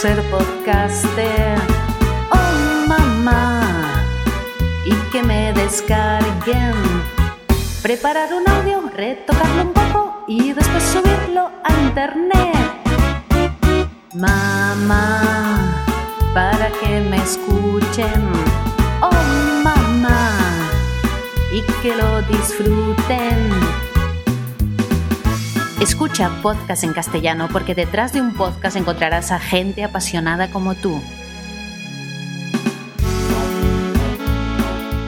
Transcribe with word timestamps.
ser 0.00 0.22
podcaster. 0.30 1.58
Oh 2.30 2.86
mamá, 2.86 4.04
y 4.84 4.92
que 5.10 5.24
me 5.24 5.52
descarguen. 5.52 6.76
Preparar 7.82 8.28
un 8.32 8.48
audio, 8.48 8.80
retocarlo 8.94 9.62
un 9.62 9.72
poco 9.72 10.24
y 10.28 10.52
después 10.52 10.84
subirlo 10.84 11.50
a 11.64 11.72
internet. 11.82 12.54
Mamá, 14.14 15.84
para 16.32 16.70
que 16.80 17.00
me 17.00 17.16
escuchen. 17.16 18.22
Oh 19.00 19.24
mamá, 19.64 20.30
y 21.52 21.60
que 21.82 21.96
lo 21.96 22.22
disfruten. 22.22 23.87
Escucha 25.80 26.30
podcast 26.42 26.82
en 26.84 26.92
castellano 26.92 27.48
porque 27.52 27.74
detrás 27.74 28.12
de 28.12 28.20
un 28.20 28.34
podcast 28.34 28.76
encontrarás 28.76 29.30
a 29.30 29.38
gente 29.38 29.84
apasionada 29.84 30.50
como 30.50 30.74
tú. 30.74 31.00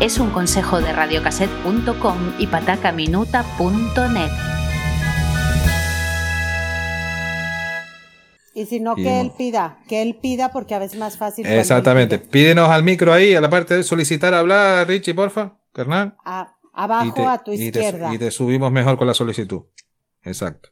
Es 0.00 0.18
un 0.18 0.30
consejo 0.30 0.80
de 0.80 0.92
radiocassette.com 0.92 2.16
y 2.38 2.46
patacaminuta.net. 2.46 4.30
Y 8.54 8.66
si 8.66 8.80
no, 8.80 8.94
que 8.94 9.20
él 9.20 9.32
pida, 9.36 9.78
que 9.88 10.02
él 10.02 10.18
pida 10.20 10.50
porque 10.52 10.74
a 10.74 10.78
veces 10.78 10.94
es 10.94 11.00
más 11.00 11.16
fácil. 11.18 11.46
Exactamente. 11.46 12.18
Pídenos 12.18 12.68
al 12.68 12.82
micro 12.82 13.12
ahí, 13.12 13.34
a 13.34 13.40
la 13.40 13.50
parte 13.50 13.74
de 13.76 13.82
solicitar 13.82 14.34
hablar, 14.34 14.86
Richie, 14.88 15.14
porfa, 15.14 15.56
carnal. 15.72 16.16
A- 16.24 16.54
abajo 16.72 17.12
te, 17.14 17.24
a 17.26 17.38
tu 17.38 17.52
y 17.52 17.56
te- 17.58 17.64
izquierda. 17.80 18.14
y 18.14 18.18
te 18.18 18.30
subimos 18.30 18.70
mejor 18.72 18.96
con 18.96 19.06
la 19.06 19.14
solicitud. 19.14 19.62
Exacto. 20.22 20.70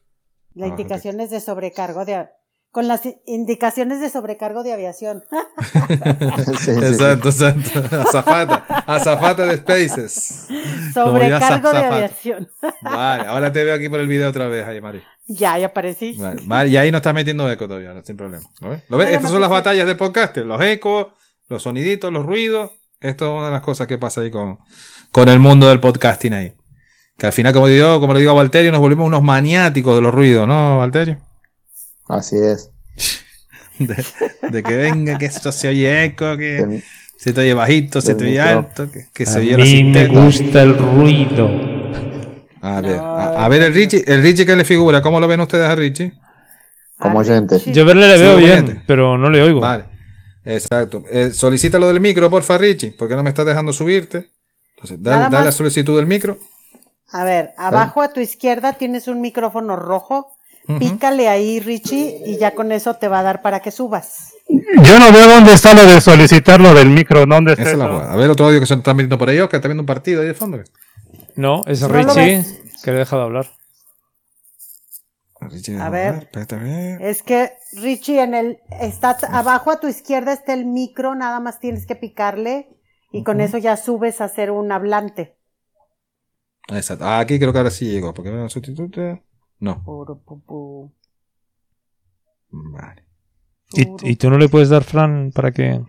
Las 0.53 0.67
abajo. 0.67 0.81
indicaciones 0.81 1.29
de 1.29 1.39
sobrecargo 1.39 2.05
de 2.05 2.27
con 2.71 2.87
las 2.87 3.01
indicaciones 3.25 3.99
de 3.99 4.11
sobrecargo 4.11 4.61
de 4.61 4.73
aviación. 4.73 5.23
Sí, 5.27 5.95
sí, 6.55 6.55
sí. 6.65 6.71
Exacto, 6.71 7.29
exacto. 7.29 7.79
Azafata. 8.01 8.55
Azafata 8.85 9.45
de 9.47 9.57
Spaces. 9.57 10.47
sobrecargo 10.93 11.71
de 11.71 11.77
aviación. 11.79 12.47
Vale, 12.83 13.25
ahora 13.25 13.51
te 13.51 13.63
veo 13.63 13.73
aquí 13.75 13.89
por 13.89 13.99
el 13.99 14.07
video 14.07 14.29
otra 14.29 14.47
vez, 14.47 14.67
ahí, 14.67 14.81
Mari. 14.81 15.01
ya, 15.27 15.57
ya 15.57 15.67
aparecí. 15.67 16.13
Vale, 16.13 16.41
vale, 16.45 16.69
y 16.69 16.77
ahí 16.77 16.91
no 16.91 16.97
estás 16.97 17.13
metiendo 17.15 17.49
eco 17.51 17.67
todavía, 17.67 17.93
no, 17.93 18.03
sin 18.03 18.15
problema. 18.17 18.43
¿Lo 18.59 18.69
ves? 18.69 18.83
¿Lo 18.87 18.97
ves? 18.97 19.07
Pero 19.07 19.17
Estas 19.17 19.31
son 19.31 19.41
las 19.41 19.49
batallas 19.49 19.87
de 19.87 19.95
podcast, 19.95 20.37
los 20.37 20.61
ecos, 20.61 21.07
los 21.47 21.63
soniditos, 21.63 22.13
los 22.13 22.23
ruidos. 22.25 22.71
Esto 22.99 23.25
es 23.25 23.31
una 23.31 23.47
de 23.47 23.53
las 23.53 23.61
cosas 23.63 23.87
que 23.87 23.97
pasa 23.97 24.21
ahí 24.21 24.29
con, 24.29 24.59
con 25.11 25.27
el 25.29 25.39
mundo 25.39 25.69
del 25.69 25.79
podcasting 25.79 26.33
ahí. 26.33 26.53
Que 27.19 27.27
al 27.27 27.33
final, 27.33 27.53
como 27.53 27.67
digo, 27.67 27.99
como 27.99 28.13
le 28.13 28.21
digo 28.21 28.31
a 28.31 28.35
Valterio, 28.35 28.71
nos 28.71 28.79
volvimos 28.79 29.05
unos 29.05 29.21
maniáticos 29.21 29.93
de 29.95 30.01
los 30.01 30.13
ruidos, 30.13 30.47
¿no, 30.47 30.77
Valterio? 30.77 31.19
Así 32.07 32.37
es. 32.37 32.71
De, 33.79 33.95
de 34.51 34.61
que 34.61 34.75
venga, 34.75 35.17
que 35.17 35.25
esto 35.25 35.53
se 35.53 35.69
oye 35.69 36.03
eco, 36.03 36.35
que 36.35 36.81
se 37.15 37.31
te 37.31 37.39
oye 37.39 37.53
bajito, 37.53 38.01
se 38.01 38.13
te 38.13 38.25
oye 38.25 38.41
alto, 38.41 38.91
que, 38.91 39.05
que 39.13 39.25
se 39.25 39.39
oye 39.39 39.57
la 39.57 39.63
mí 39.63 39.85
me 39.85 40.07
gusta 40.07 40.63
el 40.63 40.77
ruido. 40.77 41.49
A 42.61 42.81
ver, 42.81 42.97
No, 42.97 43.15
a, 43.17 43.45
a 43.45 43.47
ver 43.47 43.61
el 43.61 43.73
Richie, 43.73 44.03
el 44.05 44.21
Richie 44.21 44.45
que 44.45 44.57
le 44.57 44.65
figura, 44.65 45.01
¿cómo 45.01 45.21
lo 45.21 45.29
ven 45.29 45.39
ustedes 45.39 45.69
a 45.69 45.75
Richie? 45.75 46.11
Como 46.97 47.19
Ah, 47.19 47.21
oyente. 47.21 47.57
Yo 47.71 47.85
verle 47.85 48.09
le 48.09 48.17
veo 48.17 48.35
bien, 48.35 48.83
pero 48.85 49.17
no 49.17 49.29
le 49.29 49.41
oigo. 49.41 49.61
Vale, 49.61 49.85
exacto. 50.43 51.05
Eh, 51.09 51.31
solicita 51.31 51.79
lo 51.79 51.87
del 51.87 52.01
micro, 52.01 52.29
porfa, 52.29 52.57
Richie, 52.57 52.91
porque 52.91 53.15
no 53.15 53.23
me 53.23 53.29
estás 53.29 53.45
dejando 53.45 53.71
subirte. 53.71 54.29
Entonces, 54.75 55.01
dale, 55.01 55.29
dale 55.29 55.45
la 55.45 55.51
solicitud 55.53 55.95
del 55.95 56.05
micro. 56.05 56.37
A 57.11 57.23
ver, 57.23 57.53
abajo 57.57 58.01
a 58.01 58.09
tu 58.09 58.19
izquierda 58.19 58.73
tienes 58.73 59.07
un 59.07 59.21
micrófono 59.21 59.75
rojo. 59.75 60.33
Pícale 60.77 61.27
ahí, 61.27 61.59
Richie, 61.59 62.21
y 62.27 62.37
ya 62.37 62.53
con 62.53 62.71
eso 62.71 62.93
te 62.95 63.07
va 63.07 63.19
a 63.19 63.23
dar 63.23 63.41
para 63.41 63.59
que 63.59 63.71
subas. 63.71 64.33
Yo 64.47 64.99
no 64.99 65.11
veo 65.11 65.27
dónde 65.27 65.53
está 65.53 65.73
lo 65.73 65.83
de 65.83 65.99
solicitar 65.99 66.61
lo 66.61 66.75
del 66.75 66.89
micro. 66.89 67.25
¿Dónde 67.25 67.53
está 67.53 67.69
Esa 67.69 67.77
la. 67.77 68.11
A 68.13 68.15
ver, 68.15 68.29
otro 68.29 68.45
audio 68.45 68.59
que 68.59 68.67
se 68.67 68.75
están 68.75 68.97
viendo 68.97 69.17
por 69.17 69.29
ahí, 69.29 69.39
Oscar, 69.39 69.57
está 69.57 69.67
viendo 69.67 69.81
un 69.81 69.87
partido 69.87 70.21
ahí 70.21 70.27
de 70.27 70.35
fondo. 70.35 70.59
No, 71.35 71.63
es 71.65 71.81
No 71.81 71.87
Richie 71.87 72.45
que 72.83 72.91
le 72.91 72.97
he 72.97 72.99
dejado 72.99 73.23
hablar. 73.23 73.47
Richie, 75.41 75.79
A 75.79 75.89
ver. 75.89 76.29
ver. 76.33 77.01
Es 77.01 77.23
que, 77.23 77.53
Richie, 77.73 78.21
en 78.21 78.33
el, 78.33 78.59
está 78.81 79.17
abajo 79.31 79.71
a 79.71 79.79
tu 79.79 79.87
izquierda 79.87 80.33
está 80.33 80.53
el 80.53 80.65
micro, 80.65 81.15
nada 81.15 81.39
más 81.39 81.59
tienes 81.59 81.85
que 81.85 81.95
picarle 81.95 82.67
y 83.11 83.23
con 83.23 83.41
eso 83.41 83.57
ya 83.57 83.77
subes 83.77 84.21
a 84.21 84.27
ser 84.27 84.51
un 84.51 84.71
hablante. 84.71 85.38
Exacto. 86.69 87.05
Ah, 87.05 87.19
aquí 87.19 87.39
creo 87.39 87.51
que 87.51 87.57
ahora 87.57 87.71
sí 87.71 87.85
llegó, 87.85 88.13
porque 88.13 88.31
veo 88.31 88.49
sustituto. 88.49 89.19
No, 89.59 89.81
vale. 92.49 93.05
¿Y, 93.73 94.11
y 94.11 94.15
tú 94.15 94.29
no 94.29 94.37
le 94.37 94.49
puedes 94.49 94.69
dar 94.69 94.83
Fran 94.83 95.31
para 95.31 95.51
que 95.51 95.81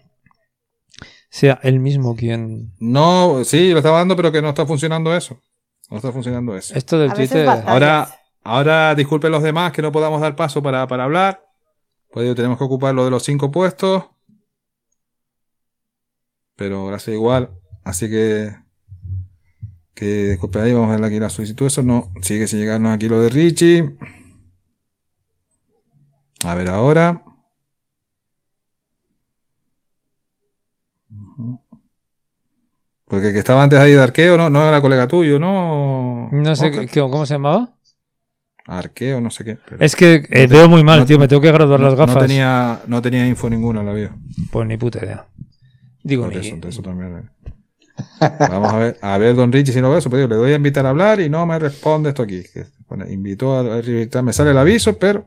sea 1.30 1.60
él 1.62 1.80
mismo 1.80 2.16
quien. 2.16 2.72
No, 2.78 3.44
sí, 3.44 3.70
lo 3.72 3.78
estaba 3.78 3.98
dando, 3.98 4.16
pero 4.16 4.32
que 4.32 4.42
no 4.42 4.48
está 4.48 4.66
funcionando 4.66 5.14
eso. 5.14 5.40
No 5.88 5.96
está 5.96 6.12
funcionando 6.12 6.56
eso. 6.56 6.74
Esto 6.74 6.98
del 6.98 7.12
Twitter. 7.12 7.48
Ahora, 7.48 8.08
ahora 8.42 8.94
disculpen 8.94 9.32
los 9.32 9.42
demás 9.42 9.72
que 9.72 9.82
no 9.82 9.92
podamos 9.92 10.20
dar 10.20 10.36
paso 10.36 10.62
para, 10.62 10.86
para 10.86 11.04
hablar. 11.04 11.44
Pues 12.12 12.24
digo, 12.24 12.34
tenemos 12.34 12.58
que 12.58 12.64
ocupar 12.64 12.94
lo 12.94 13.04
de 13.04 13.10
los 13.10 13.22
cinco 13.22 13.50
puestos. 13.50 14.04
Pero 16.56 16.86
gracias 16.86 17.14
igual. 17.14 17.50
Así 17.84 18.10
que. 18.10 18.54
Que 20.00 20.38
ahí, 20.54 20.72
vamos 20.72 20.88
a 20.88 20.96
ver 20.96 21.04
aquí 21.04 21.20
la 21.20 21.28
solicitud. 21.28 21.66
Eso 21.66 21.82
no. 21.82 22.10
Sigue 22.22 22.46
sin 22.46 22.58
llegarnos 22.58 22.94
aquí 22.94 23.06
lo 23.06 23.20
de 23.20 23.28
Richie. 23.28 23.96
A 26.42 26.54
ver 26.54 26.70
ahora. 26.70 27.22
Porque 33.04 33.26
el 33.26 33.32
que 33.34 33.40
estaba 33.40 33.62
antes 33.62 33.78
ahí 33.78 33.92
de 33.92 34.00
arqueo, 34.02 34.38
no, 34.38 34.48
no 34.48 34.66
era 34.66 34.80
colega 34.80 35.06
tuyo, 35.06 35.38
¿no? 35.38 36.30
No 36.32 36.56
sé 36.56 36.68
Oscar? 36.70 37.10
cómo 37.10 37.26
se 37.26 37.34
llamaba. 37.34 37.74
Arqueo, 38.64 39.20
no 39.20 39.30
sé 39.30 39.44
qué. 39.44 39.58
Es 39.80 39.96
que 39.96 40.26
eh, 40.30 40.46
veo 40.46 40.66
muy 40.66 40.82
mal, 40.82 41.00
no- 41.00 41.04
tío. 41.06 41.18
Me 41.18 41.28
tengo 41.28 41.42
que 41.42 41.52
graduar 41.52 41.78
no, 41.78 41.86
las 41.86 41.94
gafas. 41.94 42.14
No 42.14 42.22
tenía, 42.22 42.80
no 42.86 43.02
tenía 43.02 43.26
info 43.26 43.50
ninguna 43.50 43.80
en 43.80 43.86
la 43.86 43.92
vida. 43.92 44.16
Pues 44.50 44.66
ni 44.66 44.78
puta 44.78 45.04
idea. 45.04 45.26
Digo, 46.02 46.26
ni- 46.26 46.36
eso, 46.36 46.56
eso 46.66 46.80
también. 46.80 47.28
Vamos 48.38 48.72
a 48.72 48.76
ver, 48.78 48.98
a 49.00 49.18
ver, 49.18 49.34
don 49.34 49.52
Richie, 49.52 49.72
si 49.72 49.80
no 49.80 49.90
ve 49.90 49.98
eso, 49.98 50.10
pero 50.10 50.22
yo 50.22 50.28
le 50.28 50.36
doy 50.36 50.52
a 50.52 50.56
invitar 50.56 50.84
a 50.86 50.90
hablar 50.90 51.20
y 51.20 51.28
no 51.28 51.44
me 51.46 51.58
responde 51.58 52.10
esto 52.10 52.22
aquí. 52.22 52.42
Pone, 52.86 53.10
invitó 53.12 53.54
a, 53.56 53.60
a 53.60 54.22
me 54.22 54.32
sale 54.32 54.50
el 54.50 54.58
aviso, 54.58 54.96
pero 54.98 55.26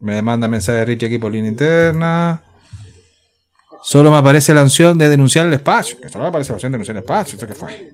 me 0.00 0.20
manda 0.22 0.48
mensaje 0.48 0.84
Richie 0.84 1.06
aquí 1.06 1.18
por 1.18 1.32
línea 1.32 1.50
interna. 1.50 2.42
Solo 3.82 4.10
me 4.10 4.16
aparece 4.18 4.54
la 4.54 4.62
opción 4.62 4.96
de 4.98 5.08
denunciar 5.08 5.46
el 5.46 5.52
espacio. 5.54 6.00
Que 6.00 6.08
solo 6.08 6.24
me 6.24 6.28
aparece 6.28 6.50
la 6.50 6.54
opción 6.56 6.72
de 6.72 6.76
denunciar 6.78 6.96
el 6.96 7.02
espacio. 7.02 7.34
¿Esto 7.34 7.46
qué 7.46 7.54
fue? 7.54 7.90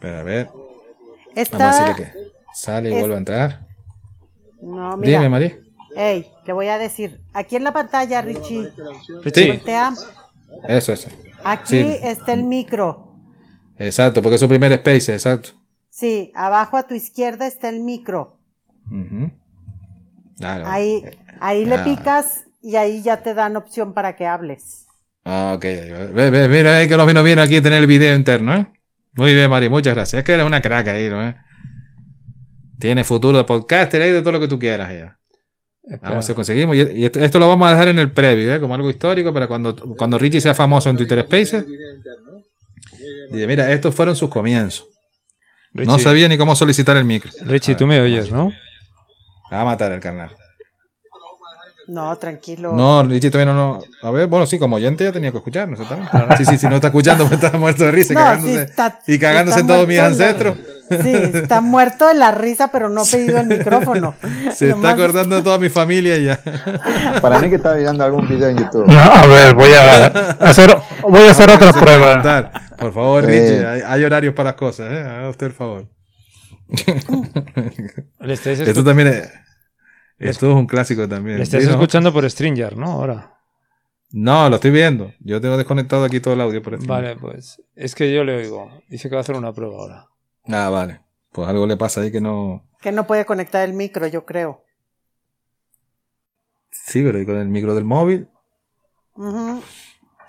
Pero 0.00 0.18
a 0.18 0.22
ver, 0.22 0.48
vamos 1.52 1.60
a 1.78 1.84
decirle 1.84 1.94
que 2.12 2.18
sale 2.54 2.90
y 2.90 2.92
es- 2.94 2.98
vuelve 3.00 3.14
a 3.14 3.18
entrar. 3.18 3.66
No, 4.62 4.96
mira. 4.96 5.18
Dime, 5.18 5.28
María. 5.28 5.58
Ey, 5.94 6.26
le 6.46 6.52
voy 6.54 6.68
a 6.68 6.78
decir. 6.78 7.20
Aquí 7.34 7.56
en 7.56 7.64
la 7.64 7.72
pantalla, 7.72 8.22
Richie. 8.22 8.72
Sí. 9.34 9.48
Voltea. 9.48 9.92
Eso, 10.68 10.92
eso. 10.92 11.08
Aquí 11.44 11.82
Sí. 11.82 11.96
está 12.02 12.32
el 12.32 12.44
micro. 12.44 13.16
Exacto, 13.78 14.22
porque 14.22 14.34
es 14.36 14.40
su 14.40 14.48
primer 14.48 14.72
space, 14.72 15.12
exacto. 15.14 15.50
Sí, 15.90 16.30
abajo 16.34 16.76
a 16.76 16.86
tu 16.86 16.94
izquierda 16.94 17.46
está 17.46 17.68
el 17.68 17.80
micro. 17.80 18.38
Claro. 20.38 20.64
Ahí, 20.66 21.02
ahí 21.40 21.64
le 21.64 21.76
Ah. 21.76 21.84
picas 21.84 22.44
y 22.62 22.76
ahí 22.76 23.02
ya 23.02 23.22
te 23.22 23.34
dan 23.34 23.56
opción 23.56 23.92
para 23.94 24.16
que 24.16 24.26
hables. 24.26 24.86
Ah, 25.24 25.52
ok. 25.56 25.62
Ve, 25.62 26.30
ve, 26.30 26.48
mira 26.48 26.76
ahí 26.76 26.88
que 26.88 26.96
nos 26.96 27.06
vino 27.06 27.22
bien 27.22 27.38
aquí 27.38 27.60
tener 27.60 27.80
el 27.80 27.86
video 27.86 28.14
interno, 28.16 28.54
¿eh? 28.54 28.66
Muy 29.14 29.34
bien, 29.34 29.50
Mari, 29.50 29.68
muchas 29.68 29.94
gracias. 29.94 30.20
Es 30.20 30.24
que 30.24 30.32
eres 30.32 30.46
una 30.46 30.60
crack 30.62 30.88
ahí, 30.88 31.08
¿no? 31.08 31.22
¿Eh? 31.28 31.36
Tiene 32.78 33.04
futuro 33.04 33.38
de 33.38 33.44
podcaster 33.44 34.02
ahí, 34.02 34.10
de 34.10 34.20
todo 34.20 34.32
lo 34.32 34.40
que 34.40 34.48
tú 34.48 34.58
quieras. 34.58 34.90
Ya. 34.92 35.18
Espera. 35.82 36.10
Vamos 36.10 36.12
a 36.12 36.16
ver 36.16 36.22
si 36.24 36.34
conseguimos. 36.34 36.76
Y 36.76 36.80
y 36.80 37.04
esto, 37.04 37.20
esto 37.20 37.38
lo 37.38 37.48
vamos 37.48 37.66
a 37.68 37.72
dejar 37.72 37.88
en 37.88 37.98
el 37.98 38.10
previo, 38.12 38.54
¿eh? 38.54 38.60
Como 38.60 38.74
algo 38.74 38.88
histórico 38.88 39.32
para 39.32 39.48
cuando, 39.48 39.74
cuando 39.96 40.18
Richie 40.18 40.40
sea 40.40 40.54
famoso 40.54 40.90
en 40.90 40.96
Twitter 40.96 41.22
Spaces. 41.22 41.64
Dice, 43.30 43.46
mira, 43.46 43.72
estos 43.72 43.94
fueron 43.94 44.14
sus 44.14 44.28
comienzos. 44.30 44.86
No 45.72 45.98
sabía 45.98 46.28
ni 46.28 46.36
cómo 46.36 46.54
solicitar 46.54 46.96
el 46.96 47.04
micro. 47.04 47.30
Richie, 47.42 47.74
tú 47.74 47.86
me 47.86 48.00
oyes, 48.00 48.30
¿no? 48.30 48.48
Me 49.50 49.56
va 49.56 49.62
a 49.62 49.64
matar 49.64 49.92
el 49.92 50.00
carnal. 50.00 50.30
No, 51.88 52.16
tranquilo. 52.16 52.72
No, 52.74 53.02
Richie 53.02 53.30
todavía 53.30 53.52
no, 53.52 53.78
no. 53.78 54.08
A 54.08 54.10
ver, 54.12 54.28
bueno, 54.28 54.46
sí, 54.46 54.58
como 54.58 54.76
oyente 54.76 55.02
ya 55.04 55.10
tenía 55.12 55.32
que 55.32 55.38
escucharnos. 55.38 55.80
exactamente. 55.80 56.36
Sí, 56.36 56.44
sí, 56.44 56.58
si 56.58 56.68
no 56.68 56.76
está 56.76 56.88
escuchando, 56.88 57.28
me 57.28 57.34
está 57.36 57.50
muerto 57.58 57.84
de 57.84 57.90
risa 57.90 58.12
y 58.12 58.16
No, 58.16 58.22
cagándose, 58.22 58.52
sí 58.54 58.58
está- 58.60 59.00
y 59.06 59.18
cagándose 59.18 59.60
está 59.60 59.60
en 59.60 59.66
todos 59.76 59.88
mis 59.88 59.96
la- 59.98 60.06
ancestros. 60.06 60.56
Sí, 61.02 61.12
está 61.34 61.60
muerto 61.60 62.06
de 62.06 62.14
la 62.14 62.30
risa, 62.32 62.68
pero 62.68 62.88
no 62.88 63.00
ha 63.02 63.04
pedido 63.04 63.38
el 63.38 63.46
micrófono. 63.46 64.14
Se 64.54 64.70
está 64.70 64.90
acordando 64.90 65.36
de 65.36 65.42
toda 65.42 65.58
mi 65.58 65.68
familia 65.70 66.18
ya. 66.18 66.40
Para 67.20 67.40
mí 67.40 67.48
que 67.48 67.56
estaba 67.56 67.74
mirando 67.76 68.04
algún 68.04 68.28
video 68.28 68.48
en 68.48 68.58
YouTube. 68.58 68.86
No, 68.86 68.98
a 69.00 69.26
ver, 69.26 69.54
voy 69.54 69.70
a 69.72 70.06
hacer, 70.38 70.76
voy 71.02 71.22
a 71.26 71.30
hacer 71.32 71.50
otra 71.50 71.72
prueba. 71.72 72.50
Por 72.78 72.92
favor, 72.92 73.24
Sí. 73.24 73.30
Richie, 73.30 73.66
hay, 73.66 73.80
hay 73.86 74.04
horarios 74.04 74.34
para 74.34 74.50
las 74.50 74.56
cosas, 74.56 74.90
¿eh? 74.92 75.00
Haga 75.00 75.28
usted 75.30 75.46
el 75.46 75.52
favor. 75.52 75.86
Esto 78.20 78.84
también 78.84 79.08
es. 79.08 79.28
Esto 80.30 80.50
es 80.50 80.56
un 80.56 80.66
clásico 80.66 81.08
también. 81.08 81.38
Le 81.38 81.42
estás 81.44 81.62
Sí, 81.62 81.66
¿no? 81.68 81.74
escuchando 81.74 82.12
por 82.12 82.28
Stringer, 82.28 82.76
¿no? 82.76 82.86
Ahora. 82.92 83.38
No, 84.10 84.48
lo 84.50 84.56
estoy 84.56 84.70
viendo. 84.70 85.12
Yo 85.20 85.40
tengo 85.40 85.56
desconectado 85.56 86.04
aquí 86.04 86.20
todo 86.20 86.34
el 86.34 86.40
audio 86.42 86.62
por 86.62 86.74
esto. 86.74 86.86
Vale, 86.86 87.16
pues. 87.16 87.60
Es 87.74 87.94
que 87.94 88.12
yo 88.12 88.24
le 88.24 88.36
oigo. 88.36 88.70
Dice 88.88 89.08
que 89.08 89.14
va 89.14 89.20
a 89.20 89.22
hacer 89.22 89.36
una 89.36 89.52
prueba 89.52 89.74
ahora. 89.76 90.06
Ah, 90.46 90.68
vale. 90.68 91.00
Pues 91.32 91.48
algo 91.48 91.66
le 91.66 91.76
pasa 91.78 92.02
ahí 92.02 92.12
que 92.12 92.20
no. 92.20 92.68
Que 92.80 92.92
no 92.92 93.06
puede 93.06 93.24
conectar 93.24 93.66
el 93.66 93.72
micro, 93.74 94.06
yo 94.06 94.26
creo. 94.26 94.64
Sí, 96.70 97.02
pero 97.02 97.20
y 97.20 97.26
con 97.26 97.36
el 97.36 97.48
micro 97.48 97.74
del 97.74 97.84
móvil 97.84 98.28
Ujú. 99.14 99.62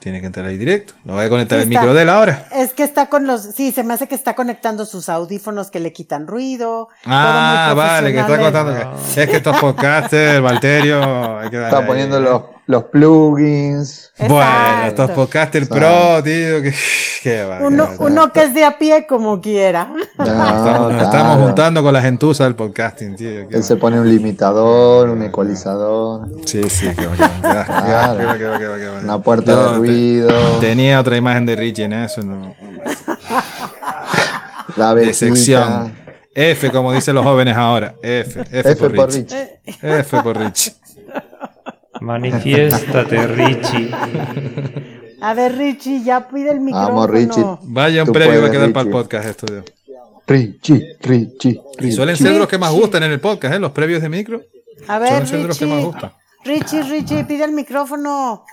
Tiene 0.03 0.19
que 0.19 0.27
entrar 0.27 0.45
ahí 0.45 0.57
directo. 0.57 0.93
No 1.05 1.13
voy 1.13 1.25
a 1.25 1.29
conectar 1.29 1.57
Sí 1.59 1.63
el 1.63 1.69
está. 1.71 1.79
micro 1.81 1.93
de 1.93 2.01
él 2.01 2.09
ahora. 2.09 2.47
Es 2.51 2.73
que 2.73 2.83
está 2.83 3.07
con 3.07 3.25
los, 3.25 3.41
sí, 3.41 3.71
se 3.71 3.83
me 3.83 3.93
hace 3.93 4.07
que 4.07 4.15
está 4.15 4.35
conectando 4.35 4.85
sus 4.85 5.07
audífonos 5.07 5.71
que 5.71 5.79
le 5.79 5.93
quitan 5.93 6.27
ruido. 6.27 6.89
Ah, 7.05 7.73
vale, 7.75 8.11
que 8.11 8.19
está 8.19 8.37
contando. 8.37 8.73
Es 9.15 9.29
que 9.29 9.37
estos 9.37 9.57
podcasters, 9.57 10.41
Valterio. 10.41 11.39
Hay 11.39 11.49
que 11.49 11.57
darle 11.57 11.77
Está 11.77 11.87
poniendo 11.87 12.19
los, 12.19 12.41
los 12.65 12.85
plugins. 12.85 14.11
Bueno, 14.17 14.83
estos 14.85 15.11
podcasters 15.11 15.67
Exacto. 15.67 15.85
pro, 16.15 16.23
tío. 16.23 16.61
Que, 16.61 16.73
qué 17.23 17.43
va, 17.43 17.59
Uno, 17.61 17.89
qué 17.89 17.97
va. 17.97 18.05
uno 18.05 18.31
que 18.31 18.43
es 18.43 18.53
de 18.53 18.63
a 18.63 18.77
pie 18.77 19.05
como 19.07 19.41
quiera. 19.41 19.85
No, 20.17 20.23
Estamos, 20.23 20.63
nos 20.63 20.87
claro. 20.87 21.03
estamos 21.03 21.37
juntando 21.45 21.83
con 21.83 21.93
la 21.93 22.01
gentuza 22.01 22.43
del 22.45 22.55
podcasting, 22.55 23.15
tío. 23.15 23.47
Él 23.49 23.63
se 23.63 23.75
pone 23.75 23.99
un 23.99 24.09
limitador, 24.09 25.09
un 25.09 25.21
ecualizador, 25.23 26.27
Sí, 26.45 26.69
sí, 26.69 26.87
qué 26.95 27.07
va, 27.07 28.15
una 29.03 29.19
puerta 29.21 29.51
No, 29.53 29.63
de 29.63 29.69
te- 29.71 29.77
ruido, 29.77 30.29
Tenía 30.59 30.99
otra 30.99 31.17
imagen 31.17 31.45
de 31.45 31.55
Richie 31.55 31.83
en 31.85 31.93
eso, 31.93 32.21
no. 32.23 32.55
la 34.77 34.95
De 34.95 35.13
sección. 35.13 35.83
vecina. 35.85 35.99
F, 36.35 36.71
como 36.71 36.91
dicen 36.93 37.13
los 37.13 37.23
jóvenes 37.23 37.55
ahora. 37.55 37.93
F. 38.01 38.41
F, 38.41 38.59
F 38.59 38.75
por, 38.77 38.95
por 38.95 39.11
Rich. 39.13 39.31
Rich. 39.31 39.77
F 39.83 40.21
por 40.23 40.37
Rich. 40.37 40.73
Manifiéstate, 42.03 43.27
Richie. 43.27 43.91
A 45.21 45.33
ver, 45.33 45.55
Richie, 45.57 46.03
ya 46.03 46.27
pide 46.27 46.51
el 46.51 46.59
micrófono. 46.59 46.89
Vamos, 46.95 47.09
Richie. 47.09 47.43
Vaya 47.63 48.01
un 48.01 48.07
Tú 48.07 48.13
premio 48.13 48.41
va 48.41 48.47
a 48.47 48.51
quedar 48.51 48.73
para 48.73 48.85
el 48.85 48.91
podcast 48.91 49.25
esto. 49.29 49.45
tío. 49.45 49.63
Richie, 50.27 50.97
Richie, 51.01 51.49
Y 51.51 51.61
Richie. 51.81 51.91
suelen 51.93 52.15
ser 52.17 52.33
de 52.33 52.39
los 52.39 52.47
que 52.47 52.57
más 52.57 52.71
gustan 52.71 53.03
en 53.03 53.11
el 53.11 53.19
podcast, 53.19 53.55
¿eh? 53.55 53.59
Los 53.59 53.71
previos 53.71 54.01
de 54.01 54.09
micro. 54.09 54.41
A 54.87 54.99
ver, 54.99 55.09
Suelen 55.09 55.27
ser 55.27 55.41
de 55.41 55.47
los 55.47 55.57
que 55.59 55.65
más 55.65 55.75
Richie. 55.77 55.85
gustan. 55.91 56.11
Richie, 56.45 56.83
Richie, 56.83 57.23
pide 57.25 57.43
el 57.45 57.51
micrófono. 57.53 58.43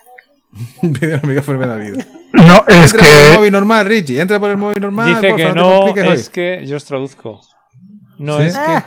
Pide 0.81 1.15
el 1.15 1.23
micrófono 1.23 1.61
de 1.61 1.67
la 1.67 1.77
vida. 1.77 2.05
No, 2.33 2.65
es 2.69 2.93
Entra 2.93 2.99
por 2.99 3.09
el 3.09 3.31
que 3.31 3.37
móvil 3.37 3.53
normal, 3.53 3.87
Richie. 3.87 4.21
Entra 4.21 4.41
por 4.41 4.51
el 4.51 4.57
móvil 4.57 4.81
normal. 4.81 5.09
Dice 5.09 5.21
porfa, 5.31 5.37
que 5.37 5.45
te 5.45 5.55
no, 5.55 5.77
compliques 5.81 6.09
hoy. 6.11 6.15
es 6.17 6.29
que. 6.31 6.67
Yo 6.67 6.77
os 6.77 6.85
traduzco. 6.85 7.41
No 8.19 8.39
¿Sí? 8.39 8.45
es 8.45 8.55
que. 8.55 8.61
Ah, 8.61 8.85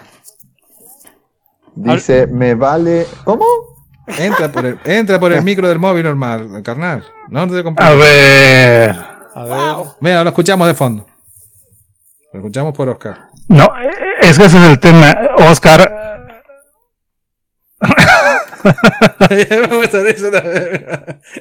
Dice, 1.76 2.28
me 2.28 2.54
vale. 2.56 3.06
¿Cómo? 3.24 3.46
Entra 4.08 4.52
por 4.52 4.66
el, 4.66 4.80
entra 4.84 5.20
por 5.20 5.32
el 5.32 5.44
micro 5.46 5.68
del 5.68 5.80
móvil 5.80 6.04
normal, 6.04 6.62
carnal. 6.64 7.06
No 7.30 7.48
te 7.48 7.60
a 7.60 7.64
compliques. 7.64 7.98
ver. 7.98 8.96
A 9.36 9.44
ver. 9.46 9.76
Mira, 10.02 10.24
lo 10.24 10.30
escuchamos 10.30 10.68
de 10.68 10.74
fondo. 10.74 11.06
Lo 12.34 12.40
escuchamos 12.40 12.74
por 12.76 12.90
Oscar. 12.90 13.30
No, 13.48 13.70
es 14.22 14.38
que 14.38 14.46
ese 14.46 14.58
es 14.58 14.64
el 14.64 14.80
tema. 14.80 15.16
Oscar, 15.38 15.82
a. 15.82 16.14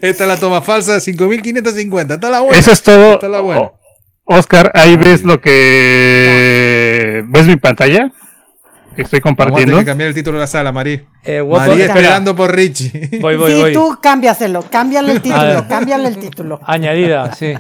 Esta 0.01 0.25
es 0.25 0.29
la 0.29 0.37
toma 0.37 0.61
falsa, 0.61 1.01
5550. 1.01 2.15
Está 2.15 2.31
la 2.31 2.41
buena. 2.41 2.59
eso 2.59 2.73
es 2.73 2.83
todo. 2.83 3.15
Esta 3.15 3.27
es 3.27 3.33
la 3.33 3.41
buena. 3.41 3.71
Oscar, 4.25 4.71
ahí 4.75 4.97
ves 4.97 5.23
lo 5.25 5.41
que. 5.41 7.25
¿Ves 7.29 7.47
mi 7.47 7.57
pantalla? 7.57 8.11
Estoy 8.97 9.03
Vamos 9.03 9.05
a 9.05 9.11
tener 9.11 9.23
compartiendo. 9.23 9.79
que 9.79 9.85
cambiar 9.85 10.09
el 10.09 10.15
título 10.15 10.39
de 10.39 10.43
la 10.43 10.47
sala, 10.47 10.73
Marí. 10.73 11.01
Eh, 11.25 11.43
Marí 11.43 11.73
espera. 11.73 11.95
esperando 11.95 12.37
por 12.37 12.55
Richie. 12.55 13.09
Voy, 13.21 13.37
voy, 13.37 13.53
sí, 13.53 13.61
voy. 13.61 13.73
tú 13.73 13.99
cámbiaselo, 14.03 14.63
cámbiale 14.71 15.13
el 15.13 15.23
título, 15.23 15.67
cámbiale 15.69 16.09
el 16.09 16.19
título. 16.19 16.61
Añadida, 16.65 17.33
sí. 17.39 17.55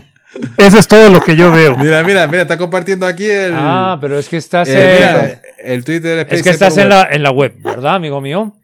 Eso 0.56 0.78
es 0.78 0.88
todo 0.88 1.10
lo 1.10 1.20
que 1.20 1.36
yo 1.36 1.52
veo. 1.52 1.76
Mira, 1.76 2.02
mira, 2.02 2.26
mira, 2.26 2.42
está 2.42 2.56
compartiendo 2.56 3.06
aquí 3.06 3.26
el. 3.28 3.52
Ah, 3.54 3.98
pero 4.00 4.18
es 4.18 4.28
que 4.30 4.38
estás 4.38 4.66
eh, 4.68 4.72
en. 4.80 4.96
mira, 4.96 5.40
el 5.58 5.84
Twitter 5.84 6.26
Es 6.30 6.42
que 6.42 6.50
estás 6.50 6.76
en 6.78 6.88
la, 6.88 7.06
en 7.10 7.22
la 7.22 7.30
web, 7.30 7.54
¿verdad, 7.62 7.96
amigo 7.96 8.20
mío? 8.20 8.54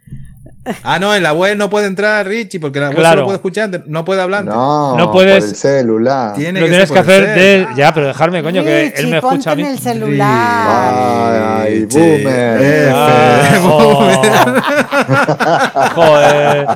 Ah, 0.82 0.98
no, 0.98 1.14
en 1.14 1.22
la 1.22 1.32
web 1.32 1.56
no 1.56 1.70
puede 1.70 1.86
entrar 1.86 2.26
Richie, 2.26 2.60
porque 2.60 2.78
la 2.78 2.88
web 2.88 2.96
Claro. 2.98 3.12
solo 3.16 3.24
puede 3.26 3.36
escuchar, 3.36 3.82
no 3.86 4.04
puede 4.04 4.20
hablar. 4.20 4.44
No, 4.44 4.96
No 4.98 5.10
puedes- 5.10 5.42
por 5.44 5.48
el 5.50 5.56
celular. 5.56 6.34
Tiene 6.34 6.60
Lo 6.60 6.66
que 6.66 6.70
tienes 6.72 6.90
que 6.92 6.98
hacer 6.98 7.26
de. 7.34 7.66
Ya, 7.74 7.94
pero 7.94 8.08
dejarme, 8.08 8.42
coño, 8.42 8.62
que 8.62 8.86
él 8.86 8.92
Richie, 8.94 9.06
me 9.10 9.16
escucha 9.18 9.52
a 9.52 9.54
mí. 9.56 9.62
en 9.62 9.68
el 9.68 9.78
celular. 9.78 11.60
Ay, 11.62 11.80
Richie, 11.86 11.98
boomer. 12.24 12.62
F. 12.62 12.92
Ah, 12.94 13.60
oh. 13.62 14.12
Joder. 15.94 16.66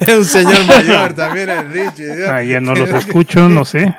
Es 0.00 0.16
un 0.18 0.24
señor 0.24 0.64
mayor 0.66 1.12
también, 1.14 1.48
el 1.50 1.70
Richie. 1.72 2.16
Dios. 2.16 2.28
Ah, 2.30 2.42
ya 2.42 2.60
no 2.60 2.74
los 2.74 2.88
escucho, 2.90 3.48
no 3.48 3.64
sé. 3.64 3.94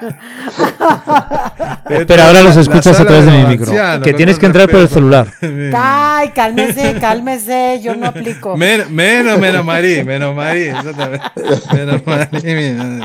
Espera, 1.90 2.28
ahora 2.28 2.42
los 2.44 2.56
escuchas 2.58 3.00
a 3.00 3.06
través 3.06 3.26
de 3.26 3.32
mi 3.32 3.46
micro. 3.46 3.72
Que 4.04 4.14
tienes 4.14 4.38
que 4.40 4.46
entrar 4.46 4.70
por 4.70 4.80
el 4.82 4.90
celular. 4.90 5.28
Ay, 5.76 6.30
cálmese, 6.30 6.96
cálmese, 7.00 7.80
yo 7.84 7.89
no 7.96 8.08
aplico. 8.08 8.58
Men- 8.58 8.94
menos, 8.94 9.40
menos 9.40 9.66
Marí, 9.66 10.04
menos 10.04 10.36
Marí. 10.36 10.62
exactamente. 10.68 11.26
Menos 11.74 12.06
Marí. 12.06 13.04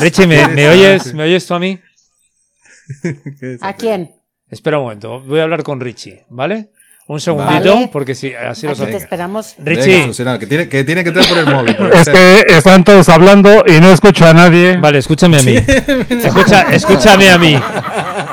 Richie, 0.00 0.26
¿me, 0.26 0.48
me 0.48 0.68
oyes, 0.68 1.14
¿me 1.14 1.24
oyes 1.24 1.46
tú 1.46 1.54
a 1.54 1.58
mí? 1.58 1.78
¿Qué 3.02 3.54
es 3.54 3.62
¿A 3.62 3.74
quién? 3.74 4.10
Espera 4.50 4.78
un 4.78 4.84
momento, 4.84 5.20
voy 5.20 5.40
a 5.40 5.44
hablar 5.44 5.62
con 5.62 5.80
Richie, 5.80 6.24
¿vale? 6.28 6.68
Un 7.08 7.20
segundito, 7.20 7.74
Vale. 7.74 7.90
porque 7.92 8.14
sí, 8.14 8.32
así 8.32 8.66
lo 8.66 8.74
te 8.74 8.96
esperamos. 8.96 9.54
Venga, 9.58 9.82
Richie, 9.84 10.38
que 10.38 10.46
tiene, 10.46 10.68
que 10.68 10.84
tiene 10.84 11.02
que 11.02 11.08
entrar 11.08 11.28
por 11.28 11.38
el 11.38 11.46
móvil. 11.46 11.76
Es 11.92 12.08
que 12.08 12.44
están 12.48 12.84
todos 12.84 13.08
hablando 13.08 13.64
y 13.66 13.80
no 13.80 13.92
escucho 13.92 14.24
a 14.24 14.32
nadie. 14.32 14.76
vale, 14.76 14.98
escúchame 14.98 15.38
a 15.38 15.42
mí. 15.42 15.56
Escucha, 15.56 16.62
escúchame 16.72 17.28
a 17.28 17.38
mí. 17.38 17.60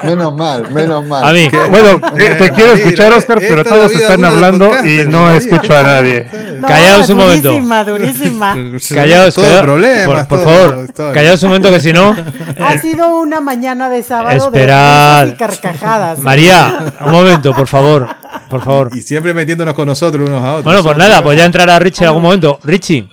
Menos 0.04 0.36
mal, 0.36 0.72
menos 0.72 1.06
mal. 1.06 1.24
A 1.24 1.34
mí. 1.34 1.50
Bueno, 1.70 2.00
te 2.16 2.52
quiero 2.52 2.74
escuchar, 2.74 3.14
Oscar, 3.14 3.40
pero 3.40 3.64
todos 3.64 3.92
están 3.92 4.24
hablando 4.26 4.72
y 4.86 5.06
no 5.08 5.32
escucho 5.32 5.76
a 5.78 5.84
nadie. 5.84 6.28
No, 6.60 6.68
Callaos 6.68 7.08
un 7.10 7.18
momento. 7.18 7.50
Durísima, 7.52 7.84
durísima. 7.86 8.56
Callaos, 8.94 9.34
todo 9.34 9.46
callaos. 9.46 9.62
problemas, 9.64 10.06
por, 10.06 10.28
por 10.28 10.40
todo, 10.44 10.50
favor, 10.70 10.88
todo. 10.94 11.14
callaos 11.14 11.42
un 11.44 11.50
momento 11.50 11.72
que 11.72 11.80
si 11.80 11.94
no. 11.94 12.14
Ha 12.60 12.78
sido 12.80 13.18
una 13.18 13.40
mañana 13.40 13.88
de 13.90 14.04
sábado 14.04 14.36
Esperad. 14.48 15.20
de 15.20 15.24
risas 15.32 15.36
y 15.36 15.38
carcajadas. 15.38 16.20
María, 16.20 16.80
un 17.06 17.12
momento, 17.14 17.54
por 17.54 17.66
favor. 17.66 18.10
Por 18.50 18.62
favor. 18.62 18.90
Y 18.94 19.02
siempre 19.02 19.34
metiéndonos 19.34 19.74
con 19.74 19.88
nosotros 19.88 20.28
unos 20.28 20.44
a 20.44 20.50
otros. 20.56 20.66
Bueno, 20.66 20.84
pues 20.84 20.98
nada, 20.98 21.24
pues 21.24 21.38
ya 21.38 21.46
entrará 21.46 21.80
Richie 21.80 22.04
en 22.04 22.08
algún 22.10 22.24
momento. 22.24 22.60
Richie, 22.64 23.08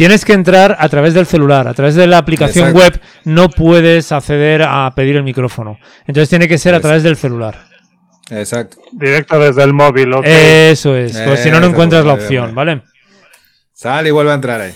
tienes 0.00 0.24
que 0.24 0.32
entrar 0.32 0.76
a 0.80 0.88
través 0.88 1.12
del 1.12 1.26
celular, 1.26 1.68
a 1.68 1.74
través 1.74 1.94
de 1.94 2.06
la 2.06 2.16
aplicación 2.16 2.68
Exacto. 2.70 2.80
web 2.98 3.02
no 3.26 3.50
puedes 3.50 4.12
acceder 4.12 4.62
a 4.62 4.90
pedir 4.96 5.16
el 5.16 5.22
micrófono. 5.22 5.78
Entonces 6.06 6.30
tiene 6.30 6.48
que 6.48 6.56
ser 6.56 6.74
a 6.74 6.80
través 6.80 7.02
del 7.02 7.18
celular. 7.18 7.66
Exacto. 8.30 8.78
Directo 8.92 9.38
desde 9.38 9.62
el 9.62 9.74
móvil, 9.74 10.10
ok. 10.14 10.24
Eso 10.24 10.96
es, 10.96 11.18
pues 11.18 11.40
si 11.40 11.50
no, 11.50 11.60
no 11.60 11.66
encuentras 11.66 12.02
la 12.06 12.14
opción, 12.14 12.54
¿vale? 12.54 12.80
Sale 13.74 14.08
y 14.08 14.12
vuelve 14.12 14.30
a 14.30 14.36
entrar 14.36 14.62
ahí. 14.62 14.72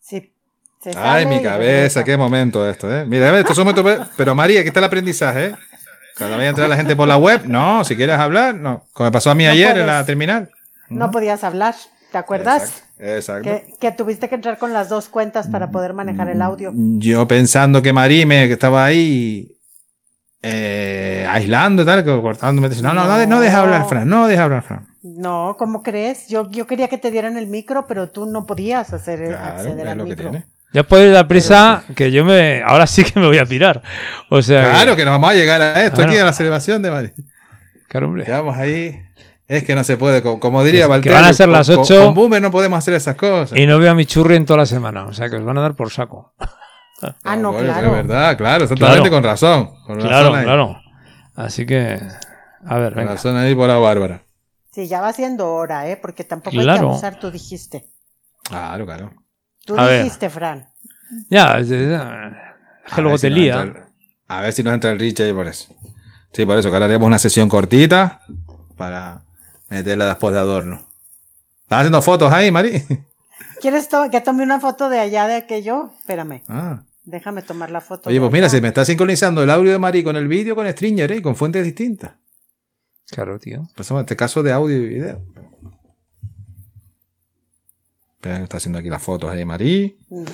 Sí, 0.00 0.32
se 0.82 0.90
Ay, 0.96 1.24
mi 1.24 1.40
cabeza, 1.40 2.02
qué 2.02 2.16
momento 2.16 2.68
esto, 2.68 2.92
¿eh? 2.92 3.04
Mira, 3.06 3.38
estos 3.38 3.54
son 3.54 3.68
momentos. 3.68 4.08
Pero 4.16 4.34
María, 4.34 4.58
aquí 4.58 4.66
está 4.66 4.80
el 4.80 4.86
aprendizaje, 4.86 5.46
¿eh? 5.46 5.54
Cuando 6.16 6.36
vaya 6.38 6.48
a 6.48 6.50
entrar 6.50 6.68
la 6.68 6.76
gente 6.76 6.96
por 6.96 7.06
la 7.06 7.18
web, 7.18 7.42
no, 7.46 7.84
si 7.84 7.94
quieres 7.94 8.18
hablar, 8.18 8.52
no. 8.56 8.84
Como 8.92 9.06
me 9.10 9.12
pasó 9.12 9.30
a 9.30 9.36
mí 9.36 9.44
No 9.44 9.52
ayer 9.52 9.68
puedes. 9.68 9.80
en 9.82 9.86
la 9.86 10.04
terminal. 10.04 10.50
No 10.88 11.12
podías 11.12 11.44
hablar, 11.44 11.76
¿te 12.12 12.18
acuerdas? 12.18 12.84
Exacto. 12.98 13.44
Que, 13.48 13.74
que 13.80 13.92
tuviste 13.92 14.28
que 14.28 14.34
entrar 14.34 14.58
con 14.58 14.72
las 14.72 14.88
dos 14.88 15.08
cuentas 15.08 15.46
para 15.48 15.70
poder 15.70 15.92
manejar 15.92 16.28
el 16.28 16.42
audio. 16.42 16.72
Yo 16.74 17.26
pensando 17.28 17.80
que 17.82 17.92
Marí 17.92 18.26
me 18.26 18.46
que 18.46 18.54
estaba 18.54 18.84
ahí 18.84 19.54
eh, 20.42 21.26
aislando 21.28 21.82
y 21.82 21.86
tal, 21.86 22.04
que 22.04 22.20
cortándome. 22.20 22.68
dice, 22.68 22.82
No, 22.82 22.92
no, 22.94 23.06
no, 23.06 23.26
no 23.26 23.40
deja 23.40 23.60
hablar, 23.60 23.86
Fran, 23.88 24.08
no 24.08 24.26
deja 24.28 24.44
hablar, 24.44 24.62
Fran. 24.62 24.86
No, 25.02 25.56
¿cómo 25.58 25.82
crees? 25.82 26.28
Yo, 26.28 26.50
yo 26.50 26.66
quería 26.66 26.88
que 26.88 26.98
te 26.98 27.10
dieran 27.10 27.36
el 27.36 27.46
micro, 27.46 27.86
pero 27.86 28.08
tú 28.10 28.26
no 28.26 28.46
podías 28.46 28.92
hacer 28.92 29.26
Claro, 29.28 29.44
acceder 29.56 29.86
es 29.86 29.92
al 29.92 29.98
lo 29.98 30.04
que 30.04 30.10
micro. 30.10 30.30
tiene. 30.30 30.46
Ya 30.74 30.82
podéis 30.82 31.14
dar 31.14 31.26
prisa 31.26 31.82
que 31.96 32.10
yo 32.10 32.24
me. 32.26 32.62
Ahora 32.62 32.86
sí 32.86 33.02
que 33.02 33.18
me 33.18 33.26
voy 33.26 33.38
a 33.38 33.46
pirar. 33.46 33.82
O 34.28 34.42
sea. 34.42 34.64
que- 34.64 34.70
Claro 34.70 34.96
que 34.96 35.04
nos 35.04 35.12
vamos 35.12 35.30
a 35.30 35.34
llegar 35.34 35.62
a 35.62 35.82
esto 35.82 35.96
Claro. 35.96 36.10
aquí, 36.10 36.18
a 36.20 36.24
la 36.24 36.32
celebración 36.34 36.82
de 36.82 36.90
Marí. 36.90 37.12
Claro, 37.88 38.06
hombre. 38.08 38.24
Quedamos 38.24 38.54
ahí. 38.56 39.00
Es 39.48 39.64
que 39.64 39.74
no 39.74 39.82
se 39.82 39.96
puede, 39.96 40.22
como, 40.22 40.38
como 40.38 40.62
diría 40.62 40.82
que 40.82 40.88
Valtteri, 40.88 41.14
van 41.14 41.24
a 41.24 41.32
ser 41.32 41.46
con- 41.46 41.52
las 41.54 41.66
con- 41.68 41.78
ocho. 41.78 42.04
Con, 42.04 42.14
Boomer 42.14 42.42
no 42.42 42.50
podemos 42.50 42.76
hacer 42.78 42.92
esas 42.94 43.16
cosas. 43.16 43.58
Y 43.58 43.66
no 43.66 43.78
veo 43.78 43.90
a 43.90 43.94
mi 43.94 44.04
churri 44.04 44.36
en 44.36 44.44
toda 44.44 44.58
la 44.58 44.66
semana. 44.66 45.06
O 45.06 45.12
sea 45.14 45.30
que 45.30 45.36
os 45.36 45.44
van 45.44 45.56
a 45.58 45.62
dar 45.62 45.74
por 45.74 45.90
saco. 45.90 46.34
Ah, 47.24 47.34
no, 47.36 47.52
Bueno, 47.52 47.72
claro. 47.72 47.86
Es 47.88 47.92
verdad, 48.06 48.36
claro, 48.36 48.64
exactamente 48.64 49.00
Claro. 49.08 49.14
con 49.14 49.22
razón. 49.24 49.70
Con 49.86 49.98
Claro, 50.00 50.28
razón 50.30 50.42
claro. 50.44 50.80
Así 51.36 51.64
que. 51.64 51.98
A 52.66 52.78
ver, 52.78 52.92
Con 52.92 52.98
venga. 53.02 53.12
razón 53.14 53.36
ahí 53.36 53.54
por 53.54 53.68
la 53.68 53.76
Bárbara. 53.78 54.22
Sí, 54.72 54.86
ya 54.86 55.00
va 55.00 55.12
siendo 55.12 55.48
hora, 55.50 55.88
¿eh? 55.88 55.96
Porque 55.96 56.24
tampoco 56.24 56.56
hay 56.58 56.64
Claro. 56.64 56.80
que 56.80 56.86
abusar, 56.86 57.18
tú 57.18 57.30
dijiste. 57.30 57.86
Claro, 58.44 58.84
claro. 58.84 59.12
Tú 59.64 59.78
A 59.78 59.84
ver. 59.86 60.02
dijiste, 60.04 60.28
Fran. 60.28 60.68
Ya, 61.30 61.56
es- 61.58 61.70
es- 61.70 61.72
es 61.72 61.88
que 61.90 62.00
A 62.00 63.00
luego 63.00 63.10
ver 63.12 63.20
te 63.20 63.28
si 63.28 63.30
nos 63.30 63.38
lía. 63.38 63.62
entra 63.62 63.80
el- 63.82 63.86
a 64.28 64.40
ver 64.42 64.52
si 64.52 64.62
nos 64.62 64.74
entra 64.74 64.90
el 64.90 64.98
Rich 64.98 65.20
ahí 65.20 65.32
por 65.32 65.46
eso. 65.46 65.74
Sí, 66.32 66.44
por 66.44 66.58
eso, 66.58 66.68
que 66.68 66.74
ahora 66.76 66.84
haremos 66.86 67.06
una 67.06 67.18
sesión 67.18 67.48
cortita 67.48 68.20
para, 68.76 69.22
Meterla 69.68 70.06
después 70.06 70.32
de 70.34 70.40
adorno. 70.40 70.86
¿Estás 71.62 71.80
haciendo 71.80 72.00
fotos 72.02 72.32
ahí, 72.32 72.50
Mari? 72.50 72.82
¿Quieres 73.60 73.88
to- 73.88 74.08
que 74.10 74.20
tome 74.20 74.42
una 74.42 74.60
foto 74.60 74.88
de 74.88 74.98
allá 75.00 75.26
de 75.26 75.34
aquello? 75.36 75.90
Espérame, 75.98 76.42
Ah. 76.48 76.82
déjame 77.04 77.42
tomar 77.42 77.70
la 77.70 77.80
foto. 77.80 78.08
Oye, 78.08 78.18
pues 78.20 78.32
mira, 78.32 78.46
allá. 78.46 78.50
se 78.56 78.60
me 78.60 78.68
está 78.68 78.84
sincronizando 78.84 79.42
el 79.42 79.50
audio 79.50 79.72
de 79.72 79.78
Mari 79.78 80.02
con 80.04 80.16
el 80.16 80.28
vídeo 80.28 80.54
con 80.54 80.66
Stringer, 80.68 81.10
¿eh? 81.12 81.22
Con 81.22 81.36
fuentes 81.36 81.64
distintas. 81.64 82.12
Claro, 83.10 83.38
tío. 83.38 83.68
En 83.76 83.96
este 83.98 84.16
caso 84.16 84.42
de 84.42 84.52
audio 84.52 84.76
y 84.76 84.88
video. 84.88 85.22
Está 88.22 88.56
haciendo 88.56 88.78
aquí 88.80 88.88
las 88.90 89.02
fotos 89.02 89.30
ahí, 89.30 89.44
Mari. 89.44 89.96
Mm. 90.10 90.24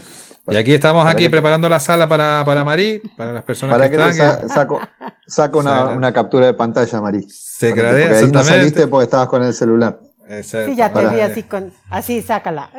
Y 0.49 0.57
aquí 0.57 0.73
estamos 0.73 1.07
aquí 1.07 1.25
que- 1.25 1.31
preparando 1.31 1.69
la 1.69 1.79
sala 1.81 2.09
para, 2.09 2.43
para 2.45 2.65
Mari, 2.65 3.01
para 3.17 3.33
las 3.33 3.45
personas 3.45 3.77
Para 3.77 3.91
que 3.91 3.97
están. 3.97 4.15
sa- 4.15 4.49
saco, 4.49 4.81
saco 5.27 5.59
una, 5.59 6.13
captura 6.13 6.47
de 6.47 6.55
pantalla, 6.55 7.01
Mari. 7.01 7.27
Se 7.29 7.73
cradea, 7.75 8.09
porque 8.09 8.25
ahí 8.25 8.33
no 8.33 8.43
saliste 8.45 8.87
porque 8.89 9.05
estabas 9.05 9.29
con 9.29 9.43
el 9.43 9.53
celular. 9.53 10.01
Exacto. 10.29 10.71
Sí, 10.71 10.77
ya 10.77 10.93
te 10.93 11.07
vi 11.09 11.21
así 11.21 11.43
con, 11.43 11.73
así, 11.91 12.23
sácala. 12.23 12.71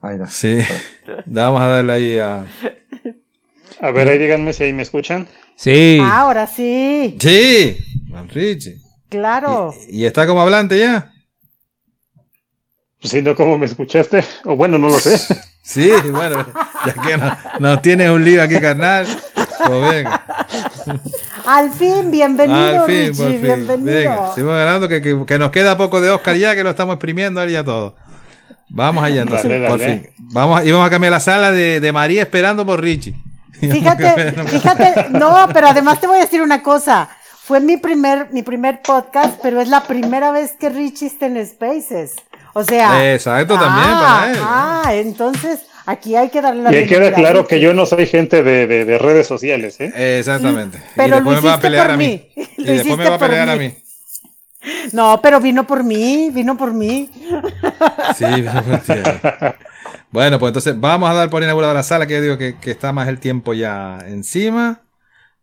Ahí 0.00 0.18
no. 0.18 0.26
Sí. 0.28 0.58
Vamos 1.26 1.60
a 1.62 1.66
darle 1.68 1.92
ahí 1.92 2.18
a. 2.18 2.44
A 3.80 3.90
ver, 3.92 4.08
ahí 4.08 4.18
díganme 4.18 4.52
si 4.52 4.64
ahí 4.64 4.72
me 4.72 4.82
escuchan. 4.82 5.28
Sí. 5.56 6.00
Ahora 6.02 6.46
sí, 6.48 7.16
Sí, 7.20 7.78
Richie. 8.32 8.78
claro. 9.08 9.72
¿Y, 9.88 10.02
y 10.02 10.06
está 10.06 10.26
como 10.26 10.40
hablante 10.42 10.78
ya? 10.78 11.12
Pues 13.00 13.12
si 13.12 13.22
no, 13.22 13.34
¿cómo 13.34 13.56
me 13.58 13.66
escuchaste? 13.66 14.24
O 14.44 14.56
bueno, 14.56 14.78
no 14.78 14.88
lo 14.88 14.98
sé. 14.98 15.18
Sí, 15.68 15.92
bueno, 16.12 16.46
ya 16.86 16.94
que 16.94 17.16
no- 17.18 17.36
nos 17.60 17.82
tienes 17.82 18.08
un 18.08 18.24
lío 18.24 18.42
aquí, 18.42 18.58
carnal. 18.58 19.06
Pues 19.34 19.90
venga. 19.90 20.46
Al 21.44 21.70
fin, 21.72 22.10
bienvenido, 22.10 22.84
Al 22.84 22.86
fin, 22.86 23.08
Richie, 23.08 23.12
por 23.22 23.30
fin. 23.32 23.42
bienvenido. 23.42 23.84
Venga, 23.84 24.34
seguimos 24.34 24.54
ganando, 24.56 24.88
que, 24.88 25.02
que- 25.02 25.26
que 25.26 25.38
nos 25.38 25.50
queda 25.50 25.76
poco 25.76 26.00
de 26.00 26.08
Oscar 26.08 26.36
ya, 26.36 26.54
que 26.54 26.64
lo 26.64 26.70
estamos 26.70 26.94
exprimiendo 26.94 27.42
él 27.42 27.50
ya 27.50 27.62
todo. 27.62 27.96
Vamos 28.70 29.04
allá 29.04 29.20
entonces, 29.22 29.46
Dale, 29.50 29.68
por 29.68 29.78
dale. 29.78 29.98
fin. 29.98 30.10
Vamos, 30.32 30.64
íbamos 30.64 30.86
a 30.86 30.90
cambiar 30.90 31.12
la 31.12 31.20
sala 31.20 31.52
de, 31.52 31.80
de 31.80 31.92
María 31.92 32.22
esperando 32.22 32.64
por 32.64 32.80
Richie. 32.80 33.14
Fíjate, 33.60 34.32
fíjate, 34.46 35.06
no, 35.10 35.48
pero 35.52 35.68
además 35.68 36.00
te 36.00 36.06
voy 36.06 36.16
a 36.16 36.22
decir 36.22 36.40
una 36.40 36.62
cosa. 36.62 37.10
Fue 37.42 37.60
mi 37.60 37.76
primer, 37.76 38.28
mi 38.32 38.42
primer 38.42 38.80
podcast, 38.80 39.38
pero 39.42 39.60
es 39.60 39.68
la 39.68 39.82
primera 39.82 40.30
vez 40.30 40.52
que 40.58 40.70
Richie 40.70 41.08
está 41.08 41.26
en 41.26 41.44
Spaces. 41.46 42.14
O 42.58 42.64
sea. 42.64 43.12
Exacto, 43.14 43.54
también 43.54 43.86
ah, 43.88 44.00
para 44.04 44.30
él. 44.32 44.38
Ah, 44.42 44.90
entonces 44.94 45.60
aquí 45.86 46.16
hay 46.16 46.28
que 46.28 46.40
darle 46.40 46.62
la 46.62 46.70
Y 46.70 46.86
queda 46.86 47.00
bienvenida 47.00 47.08
a 47.08 47.14
claro 47.20 47.46
que 47.46 47.60
yo 47.60 47.72
no 47.72 47.86
soy 47.86 48.06
gente 48.06 48.42
de, 48.42 48.66
de- 48.66 48.84
de 48.84 48.98
redes 48.98 49.26
sociales, 49.26 49.76
¿eh? 49.80 50.18
Exactamente. 50.18 50.82
Pero 50.96 51.08
y 51.08 51.10
después 51.12 51.36
lo 51.36 51.42
me 51.42 51.48
va 51.48 51.54
a 51.54 51.60
pelear 51.60 51.86
por 51.86 51.94
a 51.94 51.96
mí. 51.96 52.28
mí. 52.36 52.44
Y 52.58 52.64
después 52.64 52.98
me 52.98 53.08
va 53.08 53.14
a 53.14 53.18
por 53.18 53.28
pelear 53.28 53.48
a 53.50 53.56
mí. 53.56 53.74
No, 54.92 55.20
pero 55.22 55.40
vino 55.40 55.64
por 55.66 55.84
mí, 55.84 56.30
vino 56.32 56.56
por 56.56 56.72
mí. 56.74 57.08
Sí, 58.16 58.24
sí. 58.84 58.92
Bueno, 60.10 60.38
pues 60.38 60.50
entonces 60.50 60.78
vamos 60.78 61.08
a 61.08 61.14
dar 61.14 61.30
por 61.30 61.42
inaugurada 61.42 61.74
la 61.74 61.82
sala, 61.84 62.06
que 62.06 62.14
yo 62.14 62.22
digo 62.22 62.38
que, 62.38 62.56
que 62.58 62.72
está 62.72 62.92
más 62.92 63.08
el 63.08 63.18
tiempo 63.20 63.54
ya 63.54 63.98
encima. 64.06 64.80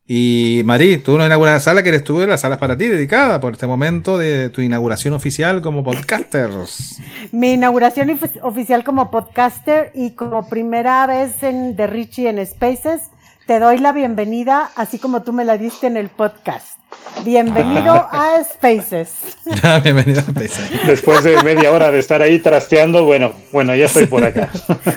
Y 0.08 0.62
Marí, 0.66 0.98
tú 0.98 1.18
no 1.18 1.26
inauguras 1.26 1.56
la 1.56 1.60
sala, 1.60 1.82
que 1.82 1.90
eres 1.90 2.04
tú, 2.04 2.20
la 2.28 2.38
sala 2.38 2.56
es 2.56 2.60
para 2.60 2.78
ti, 2.78 2.88
dedicada 2.88 3.40
por 3.40 3.54
este 3.54 3.66
momento 3.66 4.20
de 4.20 4.50
tu 4.50 4.62
inauguración 4.62 5.16
oficial 5.16 5.62
como 5.64 5.84
podcasters. 5.84 7.00
Mi 7.32 7.54
inauguración 7.54 8.10
ofi- 8.10 8.40
oficial 8.44 8.84
como 8.84 9.10
podcaster 9.10 9.92
y 9.96 10.12
como 10.12 10.48
primera 10.48 11.08
vez 11.08 11.42
en 11.42 11.76
de 11.76 11.88
Richie 11.88 12.30
en 12.30 12.46
Spaces, 12.46 13.02
te 13.48 13.60
doy 13.60 13.80
la 13.80 13.94
bienvenida, 13.94 14.70
así 14.76 15.00
como 15.00 15.24
tú 15.24 15.34
me 15.34 15.44
la 15.44 15.58
diste 15.58 15.88
en 15.88 15.98
el 15.98 16.10
podcast. 16.10 16.75
Bienvenido 17.26 17.94
a 18.12 18.44
Spaces. 18.44 19.38
Bienvenido 19.84 20.22
a 20.22 20.34
Pesa. 20.34 20.62
Después 20.86 21.24
de 21.24 21.42
media 21.44 21.72
hora 21.72 21.90
de 21.92 22.00
estar 22.00 22.22
ahí 22.22 22.40
trasteando, 22.40 23.06
bueno, 23.06 23.34
bueno, 23.52 23.76
ya 23.76 23.86
estoy 23.86 24.06
por 24.06 24.24
acá. 24.24 24.50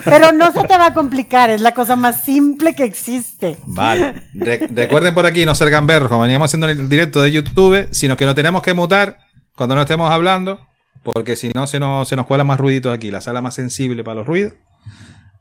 Pero 0.05 0.31
no 0.31 0.51
se 0.51 0.63
te 0.67 0.77
va 0.77 0.87
a 0.87 0.93
complicar, 0.93 1.49
es 1.49 1.61
la 1.61 1.73
cosa 1.73 1.95
más 1.95 2.23
simple 2.23 2.75
que 2.75 2.83
existe. 2.83 3.57
Vale. 3.65 4.23
Re- 4.33 4.67
recuerden 4.71 5.13
por 5.13 5.25
aquí 5.25 5.45
no 5.45 5.55
ser 5.55 5.69
gamberros, 5.69 6.09
como 6.09 6.21
veníamos 6.21 6.45
haciendo 6.49 6.69
en 6.69 6.79
el 6.79 6.89
directo 6.89 7.21
de 7.21 7.31
YouTube, 7.31 7.87
sino 7.91 8.15
que 8.17 8.25
no 8.25 8.35
tenemos 8.35 8.61
que 8.61 8.73
mutar 8.73 9.17
cuando 9.55 9.75
no 9.75 9.81
estemos 9.81 10.11
hablando, 10.11 10.59
porque 11.03 11.35
si 11.35 11.49
no 11.55 11.67
se 11.67 11.79
nos, 11.79 12.07
se 12.07 12.15
nos 12.15 12.25
cuela 12.27 12.43
más 12.43 12.59
ruiditos 12.59 12.93
aquí, 12.93 13.11
la 13.11 13.21
sala 13.21 13.41
más 13.41 13.55
sensible 13.55 14.03
para 14.03 14.15
los 14.15 14.27
ruidos. 14.27 14.53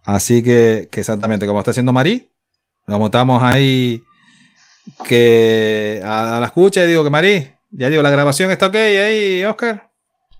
Así 0.04 0.42
que, 0.42 0.88
que 0.90 1.00
exactamente 1.00 1.46
como 1.46 1.58
está 1.58 1.72
haciendo 1.72 1.92
Marí, 1.92 2.30
nos 2.86 2.98
mutamos 2.98 3.42
ahí 3.42 4.02
que 5.06 6.00
a, 6.04 6.36
a 6.36 6.40
la 6.40 6.46
escucha 6.46 6.84
y 6.84 6.86
digo 6.86 7.04
que 7.04 7.10
Marí, 7.10 7.52
ya 7.70 7.90
digo, 7.90 8.02
la 8.02 8.10
grabación 8.10 8.50
está 8.50 8.68
ok 8.68 8.74
ahí, 8.74 9.44
Oscar. 9.44 9.90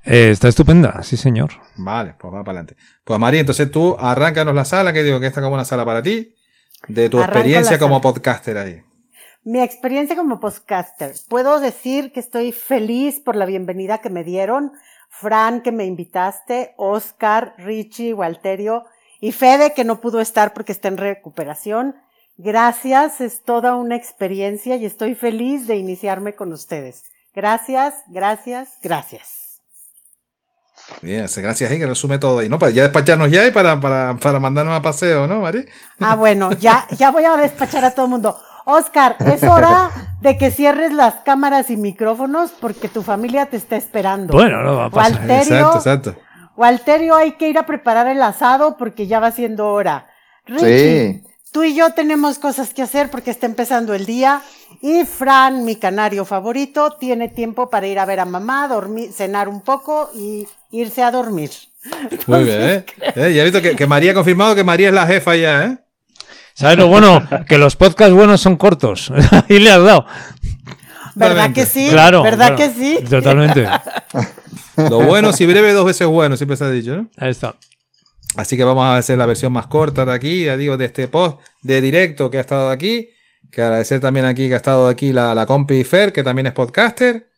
Eh, 0.05 0.31
está 0.31 0.49
estupenda, 0.49 1.03
sí, 1.03 1.17
señor. 1.17 1.51
Vale, 1.77 2.15
pues 2.19 2.33
va 2.33 2.43
para 2.43 2.61
adelante. 2.61 2.77
Pues 3.05 3.19
María, 3.19 3.41
entonces 3.41 3.71
tú 3.71 3.97
arráncanos 3.99 4.55
la 4.55 4.65
sala, 4.65 4.93
que 4.93 5.03
digo 5.03 5.21
que 5.21 5.27
esta 5.27 5.43
como 5.43 5.55
una 5.55 5.65
sala 5.65 5.85
para 5.85 6.03
ti, 6.03 6.35
de 6.87 7.11
tu 7.11 7.19
Arranco 7.19 7.39
experiencia 7.39 7.79
como 7.79 8.01
podcaster 8.01 8.57
ahí. 8.57 8.83
Mi 9.45 9.61
experiencia 9.61 10.17
como 10.17 10.41
podcaster. 10.41 11.13
Puedo 11.29 11.61
decir 11.61 12.13
que 12.13 12.21
estoy 12.21 12.53
feliz 12.53 13.21
por 13.21 13.37
la 13.37 13.47
bienvenida 13.47 13.99
que 13.99 14.11
me 14.11 14.25
dieron. 14.25 14.73
Fran, 15.11 15.63
que 15.63 15.73
me 15.73 15.85
invitaste, 15.85 16.75
Oscar, 16.77 17.55
Richie, 17.59 18.15
Walterio 18.15 18.85
y 19.21 19.33
Fede, 19.33 19.73
que 19.75 19.85
no 19.85 20.01
pudo 20.01 20.21
estar 20.21 20.53
porque 20.53 20.73
está 20.73 20.89
en 20.89 20.97
recuperación. 20.97 21.97
Gracias, 22.41 23.21
es 23.21 23.43
toda 23.43 23.75
una 23.75 23.97
experiencia 23.97 24.77
y 24.77 24.87
estoy 24.87 25.17
feliz 25.17 25.67
de 25.67 25.75
iniciarme 25.75 26.35
con 26.37 26.53
ustedes. 26.53 27.03
Gracias, 27.35 27.95
gracias, 28.07 28.79
gracias. 28.81 29.61
Bien, 31.03 31.25
ese 31.25 31.43
gracias 31.43 31.69
que 31.69 31.85
resume 31.85 32.19
todo 32.19 32.39
ahí, 32.39 32.49
¿no? 32.49 32.61
Para 32.61 32.71
ya 32.71 32.85
despacharnos 32.85 33.29
ya 33.33 33.45
y 33.45 33.51
para, 33.51 33.81
para, 33.81 34.17
para 34.17 34.39
mandarnos 34.39 34.79
a 34.79 34.81
paseo, 34.81 35.27
¿no, 35.27 35.41
Mari? 35.41 35.67
Ah, 35.99 36.15
bueno, 36.15 36.53
ya, 36.53 36.87
ya 36.97 37.11
voy 37.11 37.25
a 37.25 37.37
despachar 37.37 37.85
a 37.85 37.91
todo 37.91 38.07
el 38.07 38.13
mundo. 38.13 38.39
Oscar, 38.65 39.17
es 39.19 39.43
hora 39.43 39.91
de 40.21 40.39
que 40.39 40.53
cierres 40.53 40.93
las 40.93 41.15
cámaras 41.25 41.71
y 41.71 41.77
micrófonos 41.77 42.53
porque 42.53 42.89
tu 42.89 43.03
familia 43.03 43.47
te 43.47 43.57
está 43.57 43.75
esperando. 43.75 44.33
Bueno, 44.33 44.63
no 44.63 44.77
va 44.77 44.85
a 44.85 44.91
pasar. 44.91 45.13
Walterio, 45.19 45.43
Exacto, 45.43 45.77
exacto. 45.79 46.17
Walterio, 46.57 47.17
hay 47.17 47.33
que 47.33 47.49
ir 47.49 47.59
a 47.59 47.67
preparar 47.67 48.07
el 48.07 48.23
asado 48.23 48.77
porque 48.77 49.09
ya 49.09 49.19
va 49.19 49.33
siendo 49.33 49.69
hora. 49.73 50.07
Richie, 50.47 51.23
Sí. 51.23 51.28
Tú 51.53 51.63
y 51.65 51.75
yo 51.75 51.93
tenemos 51.93 52.39
cosas 52.39 52.75
que 52.75 52.83
hacer 52.83 53.11
porque 53.11 53.31
está 53.31 53.47
empezando 53.47 53.95
el 53.95 54.07
día. 54.07 54.43
Y 54.83 55.05
Fran, 55.05 55.65
mi 55.65 55.77
canario 55.77 56.25
favorito, 56.25 56.93
tiene 57.01 57.29
tiempo 57.29 57.71
para 57.71 57.87
ir 57.87 57.99
a 57.99 58.05
ver 58.05 58.21
a 58.21 58.25
mamá, 58.25 58.69
dormir, 58.69 59.13
cenar 59.13 59.49
un 59.49 59.61
poco 59.63 60.11
y 60.15 60.47
irse 60.71 61.03
a 61.03 61.11
dormir. 61.11 61.51
Muy 62.27 62.45
bien, 62.45 62.61
¿eh? 62.63 62.85
Eh, 63.17 63.33
Ya 63.35 63.43
he 63.43 63.45
visto 63.45 63.63
que, 63.63 63.75
que 63.75 63.87
María 63.87 64.11
ha 64.11 64.15
confirmado 64.15 64.55
que 64.55 64.65
María 64.65 64.89
es 64.89 64.95
la 64.95 65.07
jefa 65.07 65.37
ya, 65.37 65.65
¿eh? 65.65 65.79
¿Sabes 66.55 66.77
lo 66.77 66.89
bueno? 66.89 67.23
que 67.49 67.57
los 67.57 67.77
podcasts 67.77 68.13
buenos 68.15 68.41
son 68.41 68.57
cortos. 68.57 69.13
Ahí 69.49 69.59
le 69.61 69.71
has 69.71 69.83
dado. 69.83 70.07
¿Verdad 71.15 71.35
Totalmente. 71.53 71.61
que 71.61 71.67
sí? 71.67 71.89
Claro. 71.91 72.23
¿Verdad 72.23 72.57
que 72.57 72.71
sí? 72.71 72.99
Totalmente. 73.09 73.69
Lo 74.77 75.01
bueno, 75.03 75.33
si 75.33 75.47
breve, 75.47 75.73
dos 75.73 75.85
veces 75.87 76.07
bueno, 76.07 76.37
siempre 76.37 76.57
se 76.57 76.65
ha 76.65 76.71
dicho, 76.71 76.97
¿no? 76.97 77.09
Ahí 77.17 77.31
está. 77.31 77.55
Así 78.37 78.57
que 78.57 78.65
vamos 78.65 78.85
a 78.85 78.97
hacer 78.97 79.19
la 79.19 79.27
versión 79.27 79.53
más 79.53 79.67
corta 79.67 80.05
de 80.05 80.13
aquí, 80.13 80.45
ya 80.45 80.57
digo, 80.57 80.77
de 80.77 80.85
este 80.85 81.09
post 81.09 81.41
de 81.63 81.81
directo 81.81 82.31
que 82.31 82.39
ha 82.39 82.43
estado 82.43 82.71
aquí. 82.71 83.11
Que 83.51 83.63
agradecer 83.63 84.01
también 84.01 84.27
aquí 84.27 84.49
que 84.49 84.55
ha 84.55 84.59
estado 84.59 84.89
aquí 84.89 85.13
la, 85.13 85.35
la 85.35 85.47
compi 85.47 85.83
Fer, 85.85 86.13
que 86.13 86.23
también 86.23 86.47
es 86.47 86.53
podcaster. 86.53 87.29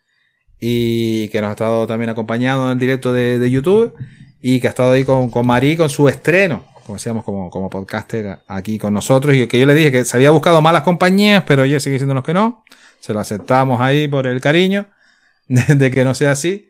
Y 0.59 1.29
que 1.29 1.41
nos 1.41 1.49
ha 1.49 1.53
estado 1.53 1.87
también 1.87 2.11
acompañando 2.11 2.67
en 2.67 2.73
el 2.73 2.79
directo 2.79 3.13
de, 3.13 3.39
de 3.39 3.51
YouTube. 3.51 3.95
Y 4.43 4.61
que 4.61 4.67
ha 4.67 4.71
estado 4.71 4.93
ahí 4.93 5.05
con, 5.05 5.31
con 5.31 5.47
Marí 5.47 5.77
con 5.77 5.89
su 5.89 6.09
estreno, 6.09 6.65
como 6.87 6.97
decíamos, 6.97 7.25
como, 7.25 7.51
como 7.51 7.71
podcaster 7.71 8.41
aquí 8.49 8.79
con 8.79 8.93
nosotros. 8.93 9.35
Y 9.35 9.47
que 9.47 9.59
yo 9.59 9.67
le 9.67 9.75
dije 9.75 9.93
que 9.93 10.05
se 10.05 10.17
había 10.17 10.31
buscado 10.31 10.61
malas 10.61 10.83
compañías, 10.83 11.45
pero 11.47 11.65
ella 11.65 11.79
sigue 11.79 11.95
diciéndonos 11.95 12.25
que 12.25 12.35
no. 12.35 12.65
Se 13.01 13.15
lo 13.15 13.21
aceptamos 13.21 13.81
ahí 13.81 14.09
por 14.09 14.27
el 14.27 14.41
cariño 14.41 14.87
de, 15.49 15.91
que 15.91 16.05
no 16.05 16.15
sea 16.15 16.33
así. 16.33 16.69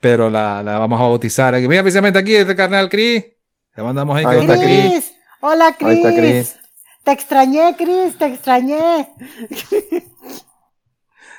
Pero 0.00 0.28
la, 0.30 0.62
la 0.62 0.78
vamos 0.78 1.00
a 1.00 1.04
bautizar 1.04 1.54
aquí. 1.54 1.68
Mira, 1.68 1.82
precisamente 1.82 2.18
aquí, 2.18 2.34
este 2.34 2.56
carnal 2.56 2.88
Cris. 2.88 3.24
Le 3.74 3.82
mandamos 3.82 4.16
ahí, 4.16 4.24
Ahí 4.26 4.46
que 4.46 4.52
está 4.52 4.64
Cris. 4.64 4.90
Cris, 4.90 5.12
hola 5.40 5.76
Ahí 5.80 5.96
está 5.96 6.08
Cris. 6.10 6.20
Cris. 6.20 6.56
Te 7.04 7.12
extrañé, 7.12 7.74
Cris, 7.76 8.18
te 8.18 8.26
extrañé. 8.26 9.08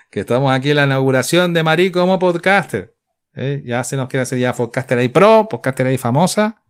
Que 0.10 0.20
estamos 0.20 0.54
aquí 0.54 0.70
en 0.70 0.75
la 0.75 0.84
inauguración 0.84 1.56
de 1.56 1.63
Marí 1.63 1.90
como 1.90 2.20
podcaster. 2.20 2.94
¿eh? 3.34 3.63
Ya 3.66 3.84
se 3.84 3.98
nos 3.98 4.08
quiere 4.08 4.22
hacer 4.22 4.38
ya 4.38 4.54
podcaster 4.54 4.96
ahí 5.00 5.10
pro, 5.10 5.48
podcaster 5.50 5.88
ahí 5.88 5.98
famosa. 5.98 6.62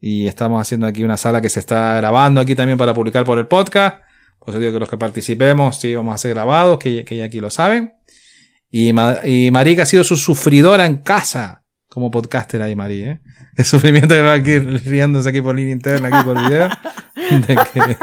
Y 0.00 0.26
estamos 0.26 0.60
haciendo 0.60 0.88
aquí 0.88 1.04
una 1.04 1.16
sala 1.16 1.40
que 1.40 1.48
se 1.48 1.60
está 1.60 1.94
grabando 1.94 2.40
aquí 2.40 2.56
también 2.56 2.76
para 2.76 2.92
publicar 2.92 3.24
por 3.24 3.38
el 3.38 3.46
podcast. 3.46 3.98
Por 4.40 4.48
eso 4.48 4.58
digo 4.58 4.72
que 4.72 4.80
los 4.80 4.90
que 4.90 4.98
participemos 4.98 5.78
sí 5.78 5.94
vamos 5.94 6.16
a 6.16 6.18
ser 6.18 6.34
grabados, 6.34 6.80
que, 6.80 7.04
que 7.04 7.16
ya 7.16 7.26
aquí 7.26 7.38
lo 7.38 7.50
saben. 7.50 7.94
Y, 8.72 8.90
y 9.22 9.52
que 9.52 9.82
ha 9.82 9.86
sido 9.86 10.02
su 10.02 10.16
sufridora 10.16 10.84
en 10.84 10.96
casa 10.96 11.59
como 11.90 12.10
podcaster 12.10 12.62
ahí, 12.62 12.74
Marí. 12.74 13.02
¿eh? 13.02 13.20
El 13.56 13.64
sufrimiento 13.66 14.14
que 14.14 14.22
va 14.22 14.32
aquí 14.32 14.58
riéndose 14.58 15.28
aquí 15.28 15.42
por 15.42 15.54
línea 15.54 15.72
interna, 15.74 16.08
aquí 16.08 16.24
por 16.24 16.40
video. 16.42 16.68
De 17.30 17.56
que, 17.72 17.96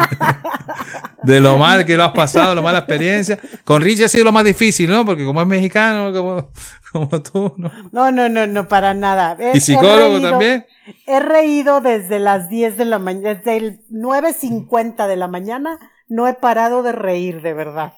de 1.24 1.40
lo 1.42 1.58
mal 1.58 1.86
que 1.86 1.98
lo 1.98 2.04
has 2.04 2.12
pasado, 2.12 2.54
lo 2.54 2.62
mala 2.62 2.80
experiencia. 2.80 3.40
Con 3.64 3.82
Richie 3.82 4.06
ha 4.06 4.10
sido 4.10 4.26
lo 4.26 4.32
más 4.32 4.44
difícil, 4.46 4.90
¿no? 4.90 5.06
Porque 5.06 5.26
como 5.26 5.42
es 5.42 5.48
mexicano, 5.48 6.14
como, 6.14 6.52
como 6.92 7.22
tú, 7.24 7.54
¿no? 7.58 7.72
No, 7.92 8.12
no, 8.12 8.30
no, 8.30 8.46
no, 8.46 8.68
para 8.68 8.94
nada. 8.94 9.36
He- 9.40 9.54
Y 9.56 9.58
he 9.58 9.62
psicólogo 9.62 10.18
reído- 10.18 10.30
también. 10.30 10.66
He 11.08 11.20
reído 11.20 11.82
desde 11.82 12.20
las 12.20 12.48
10 12.50 12.78
de 12.78 12.86
la 12.86 13.00
mañana, 13.00 13.34
desde 13.36 13.58
el 13.58 13.80
9.50 13.90 15.08
de 15.08 15.16
la 15.16 15.28
mañana, 15.28 15.80
no 16.08 16.28
he 16.28 16.34
parado 16.36 16.84
de 16.84 16.92
reír, 16.92 17.42
de 17.42 17.54
verdad. 17.54 17.94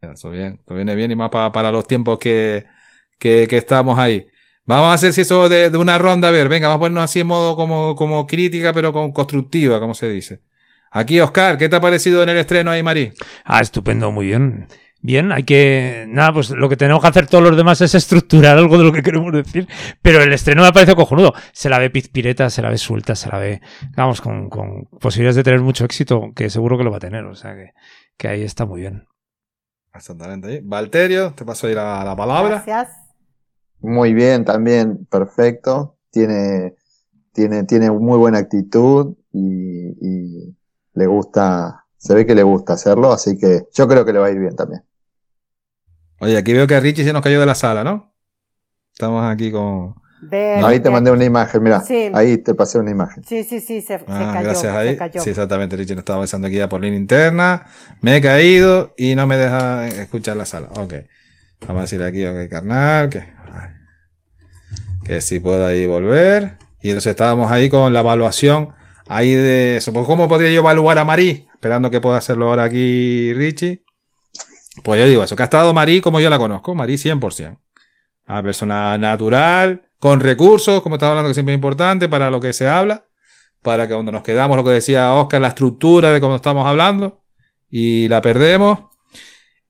Eso 0.00 0.30
bien, 0.30 0.60
eso 0.64 0.74
viene 0.74 0.94
bien 0.94 1.10
y 1.10 1.16
más 1.16 1.30
pa- 1.30 1.52
para 1.52 1.70
los 1.72 1.86
tiempos 1.86 2.18
que, 2.18 2.64
que, 3.18 3.46
que 3.48 3.56
estamos 3.56 3.98
ahí. 3.98 4.26
Vamos 4.66 4.88
a 4.88 4.92
hacer 4.94 5.12
si 5.12 5.20
eso 5.20 5.48
de, 5.48 5.70
de 5.70 5.78
una 5.78 5.96
ronda, 5.96 6.28
a 6.28 6.32
ver, 6.32 6.48
venga, 6.48 6.68
vamos 6.68 6.78
a 6.78 6.80
ponernos 6.80 7.04
así 7.04 7.20
en 7.20 7.28
modo 7.28 7.54
como, 7.56 7.94
como 7.94 8.26
crítica, 8.26 8.72
pero 8.72 8.92
con 8.92 9.12
constructiva, 9.12 9.78
como 9.78 9.94
se 9.94 10.08
dice. 10.08 10.40
Aquí, 10.90 11.20
Oscar, 11.20 11.56
¿qué 11.56 11.68
te 11.68 11.76
ha 11.76 11.80
parecido 11.80 12.22
en 12.22 12.30
el 12.30 12.38
estreno 12.38 12.70
ahí, 12.70 12.82
Marí? 12.82 13.12
Ah, 13.44 13.60
estupendo, 13.60 14.10
muy 14.10 14.26
bien. 14.26 14.66
Bien, 15.00 15.30
hay 15.30 15.44
que. 15.44 16.04
Nada, 16.08 16.32
pues 16.32 16.50
lo 16.50 16.68
que 16.68 16.76
tenemos 16.76 17.00
que 17.00 17.08
hacer 17.08 17.26
todos 17.26 17.44
los 17.44 17.56
demás 17.56 17.80
es 17.80 17.94
estructurar 17.94 18.58
algo 18.58 18.76
de 18.76 18.84
lo 18.84 18.92
que 18.92 19.02
queremos 19.02 19.32
decir. 19.32 19.68
Pero 20.02 20.20
el 20.20 20.32
estreno 20.32 20.62
me 20.62 20.72
parece 20.72 20.96
cojonudo. 20.96 21.32
Se 21.52 21.68
la 21.68 21.78
ve 21.78 21.90
pizpireta, 21.90 22.50
se 22.50 22.60
la 22.60 22.70
ve 22.70 22.78
suelta, 22.78 23.14
se 23.14 23.28
la 23.28 23.38
ve. 23.38 23.60
Vamos, 23.94 24.20
con, 24.20 24.48
con 24.48 24.86
posibilidades 25.00 25.36
de 25.36 25.44
tener 25.44 25.60
mucho 25.60 25.84
éxito, 25.84 26.32
que 26.34 26.50
seguro 26.50 26.76
que 26.76 26.82
lo 26.82 26.90
va 26.90 26.96
a 26.96 27.00
tener. 27.00 27.24
O 27.26 27.36
sea 27.36 27.54
que, 27.54 27.72
que 28.16 28.26
ahí 28.26 28.42
está 28.42 28.64
muy 28.64 28.80
bien. 28.80 29.06
Exactamente 29.94 30.48
ahí. 30.48 30.60
Valterio, 30.64 31.34
te 31.34 31.44
paso 31.44 31.68
ahí 31.68 31.74
la, 31.74 32.02
la 32.02 32.16
palabra. 32.16 32.64
Gracias. 32.64 33.05
Muy 33.86 34.14
bien, 34.14 34.44
también 34.44 35.06
perfecto. 35.06 35.96
Tiene, 36.10 36.74
tiene, 37.32 37.62
tiene 37.64 37.90
muy 37.90 38.18
buena 38.18 38.38
actitud 38.38 39.14
y, 39.32 39.90
y 40.00 40.56
le 40.94 41.06
gusta, 41.06 41.84
se 41.96 42.14
ve 42.14 42.26
que 42.26 42.34
le 42.34 42.42
gusta 42.42 42.72
hacerlo, 42.72 43.12
así 43.12 43.38
que 43.38 43.66
yo 43.72 43.86
creo 43.86 44.04
que 44.04 44.12
le 44.12 44.18
va 44.18 44.26
a 44.26 44.30
ir 44.30 44.38
bien 44.40 44.56
también. 44.56 44.82
Oye, 46.18 46.36
aquí 46.36 46.52
veo 46.52 46.66
que 46.66 46.80
Richie 46.80 47.04
se 47.04 47.12
nos 47.12 47.22
cayó 47.22 47.38
de 47.38 47.46
la 47.46 47.54
sala, 47.54 47.84
¿no? 47.84 48.12
Estamos 48.92 49.22
aquí 49.30 49.52
con. 49.52 49.94
Ahí 50.32 50.80
te 50.80 50.90
mandé 50.90 51.10
una 51.12 51.24
imagen, 51.24 51.62
mira, 51.62 51.80
Sí. 51.82 52.10
ahí 52.12 52.38
te 52.38 52.54
pasé 52.54 52.78
una 52.78 52.90
imagen. 52.90 53.22
Sí, 53.22 53.44
sí, 53.44 53.60
sí, 53.60 53.82
se, 53.82 53.98
se 53.98 54.04
Ah, 54.08 54.30
cayó. 54.32 54.44
gracias 54.48 54.72
se 54.72 54.78
ahí. 54.78 54.96
cayó. 54.96 55.20
Sí, 55.20 55.30
exactamente. 55.30 55.76
Richie 55.76 55.94
nos 55.94 56.00
estaba 56.00 56.18
avisando 56.20 56.48
aquí 56.48 56.56
ya 56.56 56.68
por 56.68 56.80
línea 56.80 56.98
interna. 56.98 57.66
Me 58.00 58.16
he 58.16 58.20
caído 58.20 58.94
y 58.96 59.14
no 59.14 59.26
me 59.28 59.36
deja 59.36 59.86
escuchar 59.86 60.36
la 60.38 60.46
sala. 60.46 60.68
Ok. 60.76 60.94
Vamos 61.60 61.78
a 61.78 61.82
decirle 61.82 62.06
aquí, 62.06 62.24
ok, 62.24 62.50
carnal, 62.50 63.08
que, 63.10 63.24
que 65.06 65.20
si 65.20 65.40
puedo 65.40 65.66
ahí 65.66 65.86
volver. 65.86 66.58
Y 66.82 66.88
entonces 66.88 67.10
estábamos 67.10 67.50
ahí 67.50 67.68
con 67.68 67.92
la 67.92 68.00
evaluación 68.00 68.70
ahí 69.08 69.34
de 69.34 69.76
eso. 69.76 69.92
Pues, 69.92 70.06
¿Cómo 70.06 70.28
podría 70.28 70.50
yo 70.50 70.60
evaluar 70.60 70.98
a 70.98 71.04
Marí? 71.04 71.46
Esperando 71.54 71.90
que 71.90 72.00
pueda 72.00 72.18
hacerlo 72.18 72.48
ahora 72.48 72.64
aquí 72.64 73.32
Richie. 73.34 73.84
Pues 74.82 75.00
yo 75.00 75.06
digo 75.06 75.22
eso, 75.22 75.36
que 75.36 75.42
ha 75.42 75.44
estado 75.44 75.72
Marí 75.72 76.00
como 76.00 76.20
yo 76.20 76.28
la 76.28 76.38
conozco. 76.38 76.74
Marí 76.74 76.94
100%. 76.94 77.58
Una 78.28 78.42
persona 78.42 78.98
natural, 78.98 79.88
con 79.98 80.20
recursos, 80.20 80.82
como 80.82 80.96
estaba 80.96 81.12
hablando 81.12 81.30
que 81.30 81.34
siempre 81.34 81.54
es 81.54 81.56
importante 81.56 82.08
para 82.08 82.30
lo 82.30 82.40
que 82.40 82.52
se 82.52 82.68
habla 82.68 83.06
para 83.66 83.88
que 83.88 83.94
cuando 83.94 84.12
nos 84.12 84.22
quedamos, 84.22 84.56
lo 84.56 84.62
que 84.62 84.70
decía 84.70 85.12
Oscar, 85.14 85.40
la 85.40 85.48
estructura 85.48 86.12
de 86.12 86.20
cómo 86.20 86.36
estamos 86.36 86.64
hablando 86.68 87.24
y 87.68 88.06
la 88.06 88.22
perdemos. 88.22 88.78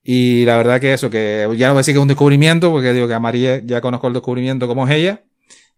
Y 0.02 0.44
la 0.44 0.58
verdad 0.58 0.82
que 0.82 0.92
eso, 0.92 1.08
que 1.08 1.48
ya 1.56 1.68
no 1.68 1.72
voy 1.72 1.78
a 1.78 1.80
decir 1.80 1.94
que 1.94 1.98
es 1.98 2.02
un 2.02 2.08
descubrimiento, 2.08 2.70
porque 2.70 2.92
digo 2.92 3.08
que 3.08 3.14
a 3.14 3.20
María 3.20 3.62
ya 3.64 3.80
conozco 3.80 4.06
el 4.08 4.12
descubrimiento 4.12 4.68
como 4.68 4.86
es 4.86 4.94
ella 4.94 5.24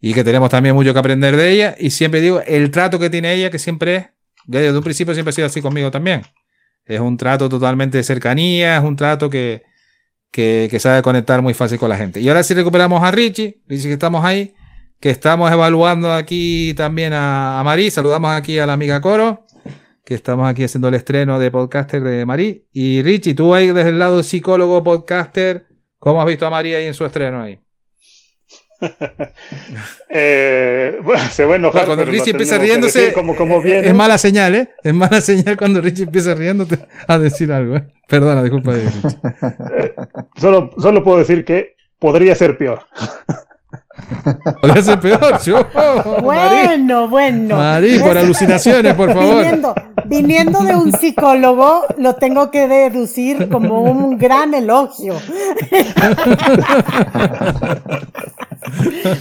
y 0.01 0.15
que 0.15 0.25
tenemos 0.25 0.51
también 0.51 0.75
mucho 0.75 0.93
que 0.93 0.99
aprender 0.99 1.37
de 1.37 1.51
ella. 1.51 1.75
Y 1.79 1.91
siempre 1.91 2.21
digo, 2.21 2.41
el 2.47 2.71
trato 2.71 2.99
que 2.99 3.11
tiene 3.11 3.35
ella, 3.35 3.51
que 3.51 3.59
siempre 3.59 3.97
es, 3.97 4.07
desde 4.47 4.77
un 4.77 4.85
principio 4.85 5.15
siempre 5.15 5.31
ha 5.31 5.35
sido 5.35 5.47
así 5.47 5.61
conmigo 5.61 5.91
también. 5.91 6.23
Es 6.85 7.01
un 7.01 7.17
trato 7.17 7.49
totalmente 7.49 7.99
de 7.99 8.05
cercanía, 8.05 8.79
es 8.79 8.83
un 8.83 8.97
trato 8.97 9.29
que, 9.29 9.63
que, 10.31 10.69
que 10.71 10.79
sabe 10.79 11.03
conectar 11.03 11.43
muy 11.43 11.55
fácil 11.55 11.79
con 11.79 11.91
la 11.91 11.97
gente. 11.97 12.21
Y 12.21 12.29
ahora 12.29 12.43
sí 12.43 12.55
recuperamos 12.55 13.03
a 13.03 13.11
Richie, 13.11 13.61
Richie 13.67 13.89
que 13.89 13.93
estamos 13.95 14.25
ahí, 14.25 14.55
que 15.01 15.11
estamos 15.11 15.51
evaluando 15.53 16.13
aquí 16.13 16.75
también 16.77 17.13
a, 17.13 17.61
a 17.61 17.65
Marí. 17.65 17.91
Saludamos 17.91 18.31
aquí 18.31 18.59
a 18.59 18.67
la 18.67 18.73
amiga 18.73 19.01
Coro, 19.01 19.45
que 20.05 20.15
estamos 20.15 20.49
aquí 20.49 20.65
haciendo 20.65 20.89
el 20.89 20.95
estreno 20.95 21.39
de 21.39 21.51
podcaster 21.51 22.03
de 22.03 22.25
Marí. 22.25 22.67
Y 22.73 23.03
Richie, 23.03 23.35
tú 23.35 23.55
ahí 23.55 23.67
desde 23.67 23.91
el 23.91 23.99
lado 23.99 24.23
psicólogo 24.23 24.83
podcaster, 24.83 25.67
¿cómo 25.99 26.23
has 26.23 26.27
visto 26.27 26.47
a 26.47 26.51
María 26.51 26.79
ahí 26.79 26.87
en 26.87 26.95
su 26.95 27.05
estreno 27.05 27.43
ahí? 27.43 27.61
Eh, 30.11 30.99
bueno, 31.03 31.23
se 31.31 31.45
va 31.45 31.55
a 31.55 31.57
enojar. 31.57 31.85
Cuando 31.85 32.05
pero 32.05 32.13
Richie 32.13 32.31
empieza 32.31 32.57
riéndose, 32.59 32.99
decir 33.01 33.15
Como, 33.15 33.37
como 33.37 33.61
viene. 33.61 33.89
Es 33.89 33.95
mala 33.95 34.17
señal, 34.17 34.55
¿eh? 34.55 34.71
Es 34.83 34.95
mala 34.95 35.21
señal 35.21 35.57
cuando 35.57 35.81
Richie 35.81 36.05
empieza 36.05 36.35
riéndote 36.35 36.79
a 37.07 37.19
decir 37.19 37.53
algo, 37.53 37.77
¿eh? 37.77 37.87
Perdona, 38.09 38.43
disculpa. 38.43 38.73
Solo, 40.37 40.71
solo 40.79 41.05
puedo 41.05 41.19
decir 41.19 41.45
que 41.45 41.77
podría 41.99 42.35
ser 42.35 42.57
peor. 42.57 42.81
Podría 44.63 44.81
ser 44.83 45.01
peor, 45.01 45.39
yo. 45.43 45.67
Bueno, 46.23 47.09
bueno. 47.09 47.57
Marí, 47.57 47.99
por 47.99 48.17
Es- 48.17 48.25
alucinaciones, 48.25 48.95
por 48.95 49.13
favor. 49.13 49.35
Viniendo, 49.43 49.75
viniendo 50.07 50.61
de 50.61 50.77
un 50.77 50.93
psicólogo, 50.93 51.85
lo 51.99 52.15
tengo 52.15 52.51
que 52.51 52.69
deducir 52.69 53.49
como 53.49 53.83
un 53.83 54.17
gran 54.17 54.55
elogio. 54.55 55.15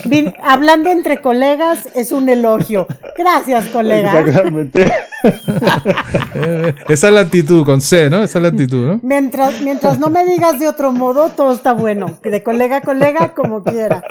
Vin- 0.06 0.34
hablando 0.44 0.90
entre 0.90 1.22
colegas 1.22 1.88
es 1.96 2.12
un 2.12 2.28
elogio. 2.30 2.88
Gracias, 3.18 3.68
colega. 3.68 4.20
Exactamente. 4.20 4.92
Eh, 6.36 6.76
Esa 6.88 7.08
es 7.08 7.14
la 7.14 7.22
actitud, 7.22 7.66
con 7.66 7.82
C, 7.82 8.10
¿no? 8.10 8.24
Esa 8.24 8.40
es 8.40 8.44
la 8.44 8.50
actitud, 8.50 8.88
¿no? 8.88 9.00
Mientras, 9.04 9.62
mientras 9.62 10.00
no 10.00 10.10
me 10.10 10.26
digas 10.26 10.60
de 10.60 10.68
otro 10.68 10.92
modo, 10.92 11.30
todo 11.30 11.54
está 11.54 11.74
bueno. 11.74 12.18
De 12.24 12.44
colega 12.44 12.78
a 12.78 12.82
colega, 12.82 13.34
como 13.34 13.64
quiera. 13.64 14.04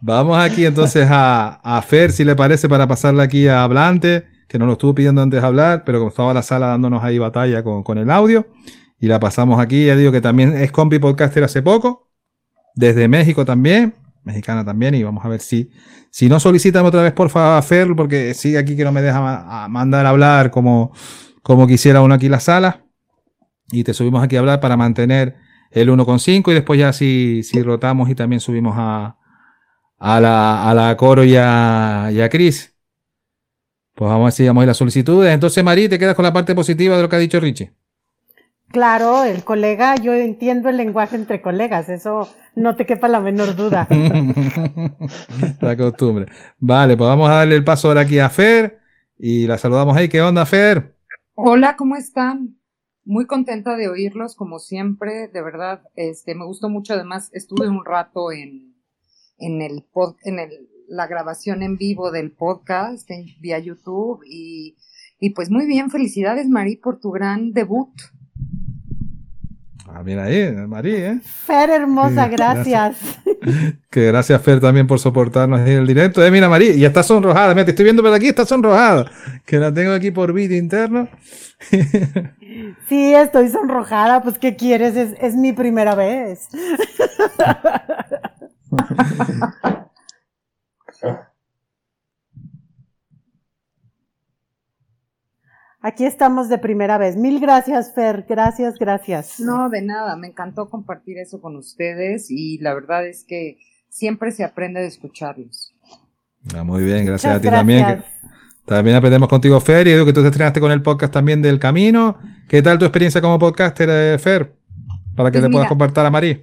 Vamos 0.00 0.38
aquí 0.38 0.66
entonces 0.66 1.08
a, 1.10 1.60
a 1.62 1.80
Fer, 1.82 2.12
si 2.12 2.24
le 2.24 2.36
parece, 2.36 2.68
para 2.68 2.86
pasarle 2.86 3.22
aquí 3.22 3.48
a 3.48 3.62
Hablante, 3.62 4.26
que 4.48 4.58
nos 4.58 4.66
lo 4.66 4.72
estuvo 4.74 4.94
pidiendo 4.94 5.22
antes 5.22 5.40
de 5.40 5.46
hablar, 5.46 5.82
pero 5.86 5.98
como 5.98 6.10
estaba 6.10 6.34
la 6.34 6.42
sala 6.42 6.66
dándonos 6.68 7.02
ahí 7.02 7.18
batalla 7.18 7.62
con, 7.62 7.82
con 7.82 7.96
el 7.98 8.10
audio, 8.10 8.46
y 9.04 9.06
la 9.06 9.20
pasamos 9.20 9.60
aquí, 9.60 9.84
ya 9.84 9.96
digo 9.96 10.12
que 10.12 10.22
también 10.22 10.56
es 10.56 10.72
compi 10.72 10.98
podcaster 10.98 11.44
hace 11.44 11.60
poco, 11.60 12.08
desde 12.74 13.06
México 13.06 13.44
también, 13.44 13.92
mexicana 14.22 14.64
también, 14.64 14.94
y 14.94 15.02
vamos 15.02 15.22
a 15.26 15.28
ver 15.28 15.40
si, 15.40 15.70
si 16.10 16.26
no 16.26 16.40
solicitan 16.40 16.86
otra 16.86 17.02
vez 17.02 17.12
por 17.12 17.28
favor 17.28 17.58
a 17.58 17.60
Fer, 17.60 17.94
porque 17.94 18.32
sigue 18.32 18.56
aquí 18.56 18.74
que 18.74 18.82
no 18.82 18.92
me 18.92 19.02
deja 19.02 19.68
mandar 19.68 20.06
a 20.06 20.08
hablar 20.08 20.50
como, 20.50 20.94
como 21.42 21.66
quisiera 21.66 22.00
uno 22.00 22.14
aquí 22.14 22.30
la 22.30 22.40
sala, 22.40 22.86
y 23.70 23.84
te 23.84 23.92
subimos 23.92 24.24
aquí 24.24 24.36
a 24.36 24.38
hablar 24.38 24.60
para 24.60 24.74
mantener 24.78 25.36
el 25.70 25.90
1,5 25.90 26.50
y 26.50 26.54
después 26.54 26.80
ya 26.80 26.94
si, 26.94 27.42
si 27.42 27.62
rotamos 27.62 28.08
y 28.08 28.14
también 28.14 28.40
subimos 28.40 28.74
a, 28.78 29.18
a 29.98 30.18
la, 30.18 30.70
a 30.70 30.72
la 30.72 30.96
Coro 30.96 31.24
y 31.24 31.36
a, 31.36 32.08
y 32.10 32.22
a 32.22 32.30
Cris. 32.30 32.74
Pues 33.94 34.08
vamos 34.08 34.22
a 34.22 34.24
ver 34.24 34.32
si 34.32 34.42
llegamos 34.44 34.62
a 34.62 34.66
las 34.66 34.78
solicitudes. 34.78 35.34
Entonces, 35.34 35.62
Mari, 35.62 35.90
te 35.90 35.98
quedas 35.98 36.14
con 36.14 36.22
la 36.22 36.32
parte 36.32 36.54
positiva 36.54 36.96
de 36.96 37.02
lo 37.02 37.08
que 37.10 37.16
ha 37.16 37.18
dicho 37.18 37.38
Richie. 37.38 37.70
Claro, 38.74 39.22
el 39.22 39.44
colega, 39.44 39.94
yo 39.94 40.14
entiendo 40.14 40.68
el 40.68 40.76
lenguaje 40.76 41.14
entre 41.14 41.40
colegas, 41.40 41.88
eso 41.88 42.28
no 42.56 42.74
te 42.74 42.84
quepa 42.86 43.06
la 43.06 43.20
menor 43.20 43.54
duda. 43.54 43.86
la 45.60 45.76
costumbre. 45.76 46.26
Vale, 46.58 46.96
pues 46.96 47.06
vamos 47.06 47.30
a 47.30 47.34
darle 47.34 47.54
el 47.54 47.62
paso 47.62 47.86
ahora 47.86 48.00
aquí 48.00 48.18
a 48.18 48.28
Fer 48.28 48.80
y 49.16 49.46
la 49.46 49.58
saludamos 49.58 49.96
ahí. 49.96 50.08
¿Qué 50.08 50.20
onda, 50.20 50.44
Fer? 50.44 50.96
Hola, 51.34 51.76
¿cómo 51.76 51.94
están? 51.94 52.58
Muy 53.04 53.26
contenta 53.26 53.76
de 53.76 53.88
oírlos, 53.88 54.34
como 54.34 54.58
siempre, 54.58 55.28
de 55.28 55.40
verdad, 55.40 55.82
este, 55.94 56.34
me 56.34 56.44
gustó 56.44 56.68
mucho, 56.68 56.94
además, 56.94 57.30
estuve 57.32 57.68
un 57.68 57.84
rato 57.84 58.32
en, 58.32 58.74
en 59.38 59.62
el 59.62 59.84
pod, 59.84 60.16
en 60.24 60.40
el, 60.40 60.50
la 60.88 61.06
grabación 61.06 61.62
en 61.62 61.76
vivo 61.76 62.10
del 62.10 62.32
podcast 62.32 63.08
en, 63.08 63.26
vía 63.40 63.60
YouTube 63.60 64.24
y, 64.26 64.74
y 65.20 65.30
pues 65.30 65.48
muy 65.48 65.64
bien, 65.64 65.90
felicidades 65.90 66.48
Mari 66.48 66.74
por 66.74 66.98
tu 66.98 67.12
gran 67.12 67.52
debut. 67.52 67.92
Ah, 69.86 70.02
mira 70.02 70.24
ahí, 70.24 70.50
Mari, 70.66 70.94
¿eh? 70.94 71.20
Fer 71.22 71.70
hermosa, 71.70 72.24
Sí, 72.24 72.30
gracias. 72.30 72.96
Que 73.90 74.06
gracias, 74.06 74.40
Fer, 74.42 74.60
también 74.60 74.86
por 74.86 74.98
soportarnos 74.98 75.60
en 75.60 75.68
el 75.68 75.86
directo. 75.86 76.24
Eh, 76.24 76.30
mira, 76.30 76.48
Mari, 76.48 76.70
y 76.70 76.84
está 76.84 77.02
sonrojada. 77.02 77.54
Mira, 77.54 77.66
te 77.66 77.72
estoy 77.72 77.84
viendo 77.84 78.02
por 78.02 78.12
aquí, 78.12 78.28
está 78.28 78.46
sonrojada. 78.46 79.10
Que 79.44 79.58
la 79.58 79.72
tengo 79.72 79.92
aquí 79.92 80.10
por 80.10 80.32
vídeo 80.32 80.58
interno. 80.58 81.08
Sí, 82.88 83.12
estoy 83.12 83.48
sonrojada, 83.48 84.22
pues 84.22 84.38
¿qué 84.38 84.54
quieres? 84.54 84.94
Es, 84.94 85.16
es 85.20 85.34
mi 85.34 85.52
primera 85.52 85.96
vez. 85.96 86.48
Aquí 95.86 96.06
estamos 96.06 96.48
de 96.48 96.56
primera 96.56 96.96
vez. 96.96 97.14
Mil 97.14 97.40
gracias, 97.40 97.92
Fer. 97.94 98.24
Gracias, 98.26 98.78
gracias. 98.78 99.38
No, 99.38 99.68
de 99.68 99.82
nada, 99.82 100.16
me 100.16 100.28
encantó 100.28 100.70
compartir 100.70 101.18
eso 101.18 101.42
con 101.42 101.56
ustedes 101.56 102.30
y 102.30 102.56
la 102.56 102.72
verdad 102.72 103.06
es 103.06 103.22
que 103.24 103.58
siempre 103.90 104.30
se 104.32 104.44
aprende 104.44 104.80
de 104.80 104.86
escucharlos. 104.86 105.74
Ah, 106.54 106.64
muy 106.64 106.82
bien, 106.84 107.04
gracias 107.04 107.34
Muchas 107.34 107.38
a 107.38 107.50
ti 107.50 107.54
también. 107.54 107.80
gracias. 107.80 108.10
También 108.64 108.96
aprendemos 108.96 109.28
contigo, 109.28 109.60
Fer, 109.60 109.86
y 109.86 109.92
digo 109.92 110.06
que 110.06 110.14
tú 110.14 110.22
te 110.22 110.28
estrenaste 110.28 110.58
con 110.58 110.72
el 110.72 110.80
podcast 110.80 111.12
también 111.12 111.42
del 111.42 111.58
Camino. 111.60 112.16
¿Qué 112.48 112.62
tal 112.62 112.78
tu 112.78 112.86
experiencia 112.86 113.20
como 113.20 113.38
podcaster, 113.38 113.90
eh, 113.90 114.18
Fer? 114.18 114.54
Para 115.14 115.30
que 115.30 115.34
Pues 115.38 115.42
le 115.44 115.50
puedas 115.50 115.64
mira. 115.64 115.68
compartir 115.68 115.98
a 116.02 116.10
Marí. 116.10 116.40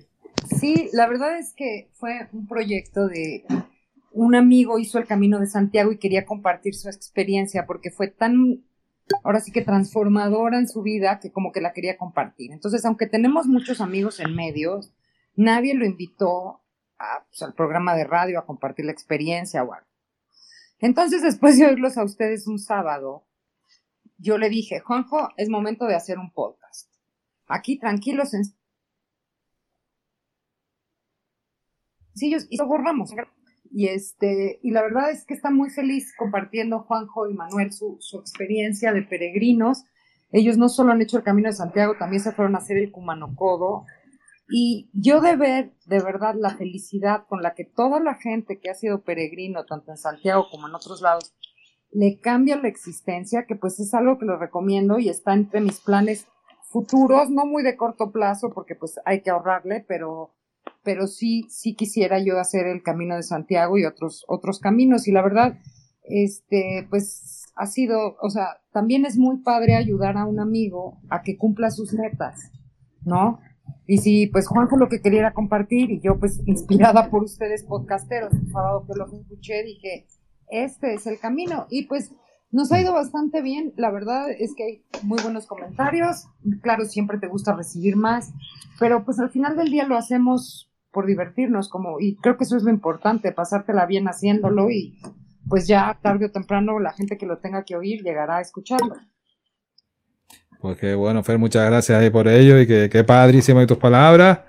Sí, 0.60 0.88
la 0.94 1.08
verdad 1.08 1.40
es 1.40 1.54
que 1.58 1.90
fue 1.96 2.28
un 2.32 2.46
proyecto 2.48 3.08
de 3.08 3.44
un 4.12 4.36
amigo 4.36 4.78
hizo 4.78 5.00
el 5.00 5.08
Camino 5.08 5.40
de 5.40 5.48
Santiago 5.48 5.92
y 5.92 5.98
quería 5.98 6.26
compartir 6.28 6.76
su 6.76 6.90
experiencia 6.90 7.66
porque 7.66 7.90
fue 7.90 8.08
tan, 8.08 8.60
ahora 9.24 9.40
sí 9.40 9.52
que 9.52 9.62
transformadora 9.62 10.58
en 10.58 10.68
su 10.68 10.82
vida 10.82 11.20
que 11.20 11.32
como 11.32 11.52
que 11.52 11.62
la 11.62 11.74
quería 11.74 11.98
compartir. 11.98 12.52
Entonces, 12.52 12.86
aunque 12.86 13.08
tenemos 13.08 13.48
muchos 13.48 13.82
amigos 13.82 14.20
en 14.20 14.36
medios, 14.36 14.94
nadie 15.36 15.74
lo 15.74 15.86
invitó 15.86 16.62
pues, 17.30 17.42
al 17.42 17.54
programa 17.54 17.96
de 17.96 18.04
radio 18.04 18.40
a 18.40 18.46
compartir 18.46 18.86
la 18.86 18.92
experiencia 18.92 19.64
o 19.64 19.74
algo. 19.74 19.88
Entonces, 20.80 21.22
después 21.22 21.58
de 21.58 21.66
oírlos 21.66 21.98
a 21.98 22.04
ustedes 22.04 22.48
un 22.48 22.58
sábado, 22.58 23.28
yo 24.18 24.38
le 24.38 24.50
dije, 24.50 24.80
Juanjo, 24.80 25.30
es 25.38 25.50
momento 25.50 25.86
de 25.86 25.96
hacer 25.96 26.18
un 26.18 26.32
podcast. 26.32 26.92
Aquí 27.48 27.78
tranquilos 27.78 28.34
en 28.34 28.44
sencillos 32.14 32.48
y 32.50 32.58
lo 32.58 32.68
borramos. 32.68 33.12
Y 33.74 33.88
este, 33.88 34.60
y 34.62 34.72
la 34.72 34.82
verdad 34.82 35.12
es 35.12 35.26
que 35.26 35.34
está 35.34 35.50
muy 35.50 35.70
feliz 35.70 36.14
compartiendo 36.18 36.80
Juanjo 36.80 37.30
y 37.30 37.34
Manuel 37.34 37.72
su, 37.72 37.98
su 38.02 38.20
experiencia 38.20 38.92
de 38.92 39.02
peregrinos. 39.02 39.86
Ellos 40.32 40.58
no 40.58 40.70
solo 40.70 40.92
han 40.92 41.02
hecho 41.02 41.18
el 41.18 41.24
Camino 41.24 41.48
de 41.48 41.54
Santiago, 41.54 41.96
también 41.98 42.22
se 42.22 42.32
fueron 42.32 42.56
a 42.56 42.60
hacer 42.60 42.78
el 42.78 42.92
Cumanocodo. 42.92 43.86
Y 44.50 44.90
yo 44.94 45.22
de 45.22 45.38
ver 45.38 45.72
de 45.86 46.02
verdad 46.02 46.36
la 46.38 46.50
felicidad 46.58 47.26
con 47.28 47.42
la 47.42 47.54
que 47.54 47.64
toda 47.64 48.02
la 48.02 48.16
gente 48.16 48.60
que 48.60 48.70
ha 48.70 48.74
sido 48.74 49.02
peregrino, 49.02 49.66
tanto 49.66 49.92
en 49.92 49.98
Santiago 49.98 50.48
como 50.52 50.68
en 50.68 50.76
otros 50.76 51.02
lados, 51.02 51.34
le 51.92 52.20
cambia 52.20 52.58
la 52.58 52.68
existencia, 52.68 53.46
que 53.46 53.56
pues 53.56 53.80
es 53.80 53.94
algo 53.94 54.18
que 54.18 54.26
lo 54.26 54.38
recomiendo 54.38 55.00
y 55.00 55.08
está 55.08 55.34
entre 55.34 55.62
mis 55.62 55.80
planes 55.80 56.28
futuros, 56.64 57.30
no 57.30 57.46
muy 57.46 57.64
de 57.64 57.78
corto 57.78 58.12
plazo, 58.12 58.50
porque 58.50 58.76
pues 58.76 59.00
hay 59.06 59.22
que 59.22 59.30
ahorrarle, 59.30 59.86
pero 59.88 60.34
pero 60.84 61.08
sí, 61.08 61.46
sí 61.50 61.76
quisiera 61.76 62.20
yo 62.20 62.40
hacer 62.40 62.68
el 62.68 62.84
camino 62.84 63.16
de 63.16 63.24
Santiago 63.24 63.78
y 63.78 63.86
otros, 63.86 64.26
otros 64.28 64.60
caminos. 64.60 65.08
Y 65.08 65.12
la 65.12 65.22
verdad, 65.22 65.60
este, 66.04 66.88
pues 66.90 67.46
ha 67.56 67.66
sido, 67.66 68.16
o 68.22 68.30
sea, 68.30 68.62
también 68.72 69.06
es 69.06 69.18
muy 69.18 69.38
padre 69.38 69.76
ayudar 69.76 70.18
a 70.18 70.26
un 70.26 70.40
amigo 70.40 71.00
a 71.10 71.22
que 71.22 71.38
cumpla 71.38 71.72
sus 71.72 71.94
metas, 71.94 72.52
¿no? 73.04 73.40
Y 73.86 73.98
si, 73.98 74.28
pues 74.28 74.48
Juanjo 74.48 74.78
lo 74.78 74.90
que 74.90 75.02
quería 75.02 75.34
compartir, 75.34 75.92
y 75.92 76.00
yo, 76.00 76.20
pues, 76.20 76.42
inspirada 76.46 77.10
por 77.10 77.24
ustedes, 77.24 77.64
podcasteros, 77.64 78.34
el 78.34 78.52
sábado 78.52 78.86
que 78.88 78.98
los 78.98 79.14
escuché, 79.14 79.64
dije, 79.64 80.08
este 80.50 80.94
es 80.94 81.08
el 81.08 81.20
camino. 81.20 81.68
Y 81.70 81.88
pues 81.88 82.12
nos 82.52 82.72
ha 82.72 82.82
ido 82.82 82.94
bastante 82.94 83.42
bien. 83.42 83.74
La 83.78 83.92
verdad 83.92 84.30
es 84.30 84.54
que 84.56 84.64
hay 84.64 84.86
muy 85.04 85.22
buenos 85.24 85.48
comentarios. 85.48 86.28
Claro, 86.62 86.86
siempre 86.86 87.18
te 87.18 87.28
gusta 87.28 87.56
recibir 87.56 87.96
más, 87.96 88.34
pero 88.80 89.04
pues 89.06 89.20
al 89.20 89.30
final 89.30 89.56
del 89.56 89.72
día 89.72 89.86
lo 89.86 89.98
hacemos 89.98 90.71
por 90.92 91.06
divertirnos, 91.06 91.70
como, 91.70 92.00
y 92.00 92.16
creo 92.18 92.38
que 92.38 92.44
eso 92.44 92.58
es 92.58 92.64
lo 92.64 92.70
importante, 92.70 93.32
pasártela 93.32 93.86
bien 93.86 94.08
haciéndolo 94.08 94.70
y 94.70 95.00
pues 95.48 95.68
ya 95.68 95.98
tarde 96.02 96.26
o 96.26 96.32
temprano 96.32 96.80
la 96.80 96.94
gente 96.94 97.18
que 97.18 97.26
lo 97.26 97.38
tenga 97.40 97.64
que 97.64 97.76
oír 97.76 98.04
llegará 98.04 98.38
a 98.38 98.42
escucharlo. 98.42 98.96
Pues 100.60 100.78
qué 100.78 100.94
bueno, 100.94 101.24
Fer, 101.24 101.40
muchas 101.40 101.66
gracias 101.66 102.00
ahí 102.00 102.10
por 102.10 102.28
ello 102.28 102.60
y 102.60 102.68
que, 102.68 102.90
que 102.90 103.04
padrísimo 103.04 103.60
de 103.60 103.68
tus 103.68 103.78
palabras. 103.78 104.42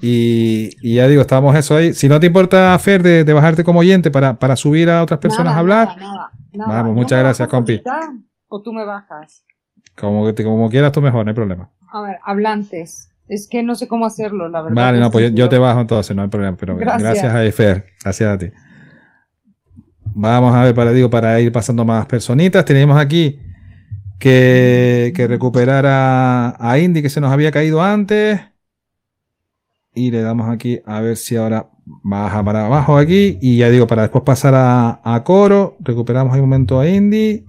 Y, 0.00 0.70
y 0.80 0.96
ya 0.96 1.06
digo, 1.06 1.20
estamos 1.22 1.54
eso 1.54 1.76
ahí. 1.76 1.94
Si 1.94 2.08
no 2.08 2.18
te 2.18 2.26
importa, 2.26 2.76
Fer, 2.80 3.04
de, 3.04 3.22
de 3.22 3.32
bajarte 3.32 3.62
como 3.62 3.78
oyente 3.78 4.10
para, 4.10 4.34
para 4.36 4.56
subir 4.56 4.90
a 4.90 5.02
otras 5.02 5.20
personas 5.20 5.54
Nada, 5.54 5.56
a 5.56 5.60
hablar, 5.60 5.96
nada. 5.96 6.32
Vamos, 6.54 6.88
¿Yo 6.88 6.94
muchas 6.94 7.18
gracias, 7.20 7.48
compi. 7.48 7.80
O 8.48 8.60
tú 8.60 8.72
me 8.72 8.84
bajas. 8.84 9.44
como, 9.96 10.34
como 10.34 10.68
quieras 10.68 10.90
tú 10.90 11.00
mejor, 11.00 11.24
no 11.24 11.30
hay 11.30 11.34
problema. 11.36 11.70
A 11.92 12.02
ver, 12.02 12.18
hablantes. 12.24 13.11
Es 13.32 13.48
que 13.48 13.62
no 13.62 13.74
sé 13.74 13.88
cómo 13.88 14.04
hacerlo, 14.04 14.46
la 14.50 14.60
verdad. 14.60 14.76
Vale, 14.76 15.00
no, 15.00 15.10
pues 15.10 15.30
yo, 15.30 15.34
yo 15.34 15.48
te 15.48 15.56
bajo 15.56 15.80
entonces, 15.80 16.14
no 16.14 16.20
hay 16.20 16.28
problema. 16.28 16.54
Pero 16.54 16.76
Gracias. 16.76 17.02
gracias, 17.02 17.34
a 17.34 17.52
Fer, 17.56 17.86
gracias 18.04 18.30
a 18.30 18.36
ti. 18.36 18.50
Vamos 20.04 20.54
a 20.54 20.64
ver, 20.64 20.74
para, 20.74 20.92
digo, 20.92 21.08
para 21.08 21.40
ir 21.40 21.50
pasando 21.50 21.82
más 21.86 22.04
personitas. 22.04 22.62
Tenemos 22.66 22.98
aquí 22.98 23.40
que, 24.18 25.14
que 25.16 25.26
recuperar 25.26 25.86
a, 25.86 26.56
a 26.58 26.78
Indy 26.78 27.00
que 27.00 27.08
se 27.08 27.22
nos 27.22 27.32
había 27.32 27.50
caído 27.50 27.80
antes. 27.82 28.38
Y 29.94 30.10
le 30.10 30.20
damos 30.20 30.50
aquí 30.50 30.82
a 30.84 31.00
ver 31.00 31.16
si 31.16 31.36
ahora 31.36 31.70
baja 31.86 32.44
para 32.44 32.66
abajo 32.66 32.98
aquí. 32.98 33.38
Y 33.40 33.56
ya 33.56 33.70
digo, 33.70 33.86
para 33.86 34.02
después 34.02 34.24
pasar 34.24 34.54
a, 34.54 35.00
a 35.02 35.24
coro, 35.24 35.78
recuperamos 35.80 36.34
ahí 36.34 36.40
un 36.40 36.50
momento 36.50 36.78
a 36.78 36.86
Indy. 36.86 37.46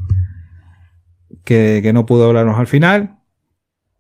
Que, 1.44 1.82
que 1.84 1.92
no 1.92 2.06
pudo 2.06 2.28
hablarnos 2.28 2.58
al 2.58 2.68
final. 2.68 3.18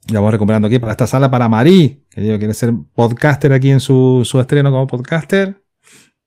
Ya 0.07 0.19
vamos 0.19 0.31
recuperando 0.33 0.67
aquí 0.67 0.79
para 0.79 0.91
esta 0.91 1.07
sala 1.07 1.31
para 1.31 1.47
Marí, 1.47 2.03
que 2.09 2.21
digo, 2.21 2.37
quiere 2.37 2.53
ser 2.53 2.73
podcaster 2.93 3.53
aquí 3.53 3.71
en 3.71 3.79
su, 3.79 4.21
su 4.25 4.39
estreno 4.39 4.69
como 4.71 4.87
podcaster. 4.87 5.61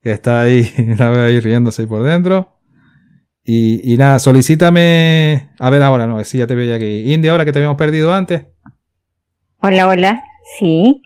Que 0.01 0.13
está 0.13 0.43
ahí, 0.43 0.73
la 0.99 1.11
veo 1.11 1.27
ahí 1.27 1.41
riéndose 1.41 1.83
ahí 1.83 1.89
por 1.89 2.03
dentro. 2.03 2.59
Y, 3.45 3.93
y 3.93 3.97
nada, 3.97 4.19
solicítame. 4.19 5.51
A 5.59 5.71
ver 5.71 5.83
ahora, 5.83 6.07
no, 6.07 6.23
sí, 6.25 6.39
ya 6.39 6.47
te 6.47 6.55
veo 6.55 6.75
aquí. 6.75 7.13
Indy, 7.13 7.29
ahora 7.29 7.45
que 7.45 7.53
te 7.53 7.59
habíamos 7.59 7.77
perdido 7.77 8.13
antes. 8.13 8.47
Hola, 9.59 9.89
hola. 9.89 10.25
Sí. 10.59 11.03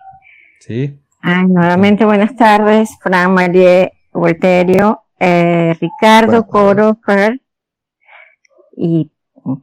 Sí. 0.61 1.00
Ah, 1.22 1.42
nuevamente 1.42 2.04
buenas 2.04 2.35
tardes, 2.37 2.90
Fran, 3.02 3.35
María, 3.35 3.90
Volterio, 4.12 5.02
eh, 5.18 5.76
Ricardo, 5.78 6.46
Buenas 6.46 6.48
Coro, 6.48 6.98
Fer, 7.04 7.40
y 8.74 9.11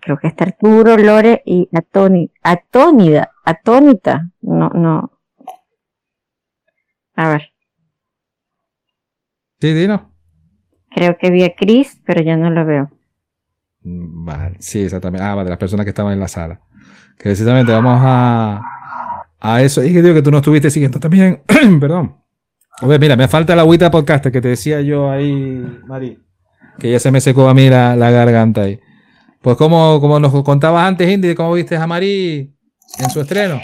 creo 0.01 0.17
que 0.17 0.27
está 0.27 0.45
Arturo, 0.45 0.97
Lore 0.97 1.41
y 1.45 1.69
Atoni, 1.73 2.31
Atónida, 2.43 3.31
Atónita, 3.45 4.29
no, 4.41 4.69
no. 4.69 5.11
A 7.15 7.29
ver, 7.29 7.51
Sí, 9.59 9.73
Dino. 9.73 10.11
creo 10.91 11.17
que 11.17 11.31
vi 11.31 11.43
a 11.43 11.55
Chris, 11.55 11.99
pero 12.05 12.21
ya 12.21 12.37
no 12.37 12.49
lo 12.49 12.65
veo. 12.65 12.91
Mm, 13.81 14.25
Vale, 14.25 14.55
sí, 14.59 14.81
exactamente. 14.83 15.23
Ah, 15.25 15.33
vale, 15.35 15.45
de 15.45 15.49
las 15.51 15.59
personas 15.59 15.85
que 15.85 15.89
estaban 15.89 16.13
en 16.13 16.19
la 16.19 16.27
sala. 16.27 16.61
Que 17.17 17.23
precisamente 17.23 17.71
vamos 17.71 17.99
a, 18.03 18.61
a 19.39 19.61
eso. 19.63 19.83
Y 19.83 19.93
que 19.93 20.01
digo 20.01 20.13
que 20.15 20.21
tú 20.21 20.31
no 20.31 20.37
estuviste 20.37 20.69
siguiendo 20.69 20.99
también. 20.99 21.41
Perdón. 21.79 22.17
A 22.79 22.85
ver, 22.85 22.99
mira, 22.99 23.15
me 23.15 23.27
falta 23.27 23.55
la 23.55 23.63
agüita 23.63 23.89
podcaster 23.89 24.31
que 24.31 24.41
te 24.41 24.49
decía 24.49 24.81
yo 24.81 25.09
ahí, 25.09 25.79
Mari. 25.87 26.19
Que 26.77 26.91
ya 26.91 26.99
se 26.99 27.09
me 27.11 27.19
secó 27.21 27.49
a 27.49 27.55
mí 27.55 27.69
la, 27.69 27.95
la 27.95 28.11
garganta 28.11 28.61
ahí. 28.61 28.79
Pues 29.41 29.55
como, 29.57 30.01
como 30.01 30.19
nos 30.19 30.43
contabas 30.43 30.87
antes, 30.87 31.09
Indy, 31.09 31.35
cómo 31.35 31.53
viste 31.53 31.75
a 31.77 31.87
Mari 31.87 32.53
en 32.99 33.09
su 33.09 33.21
estreno. 33.21 33.59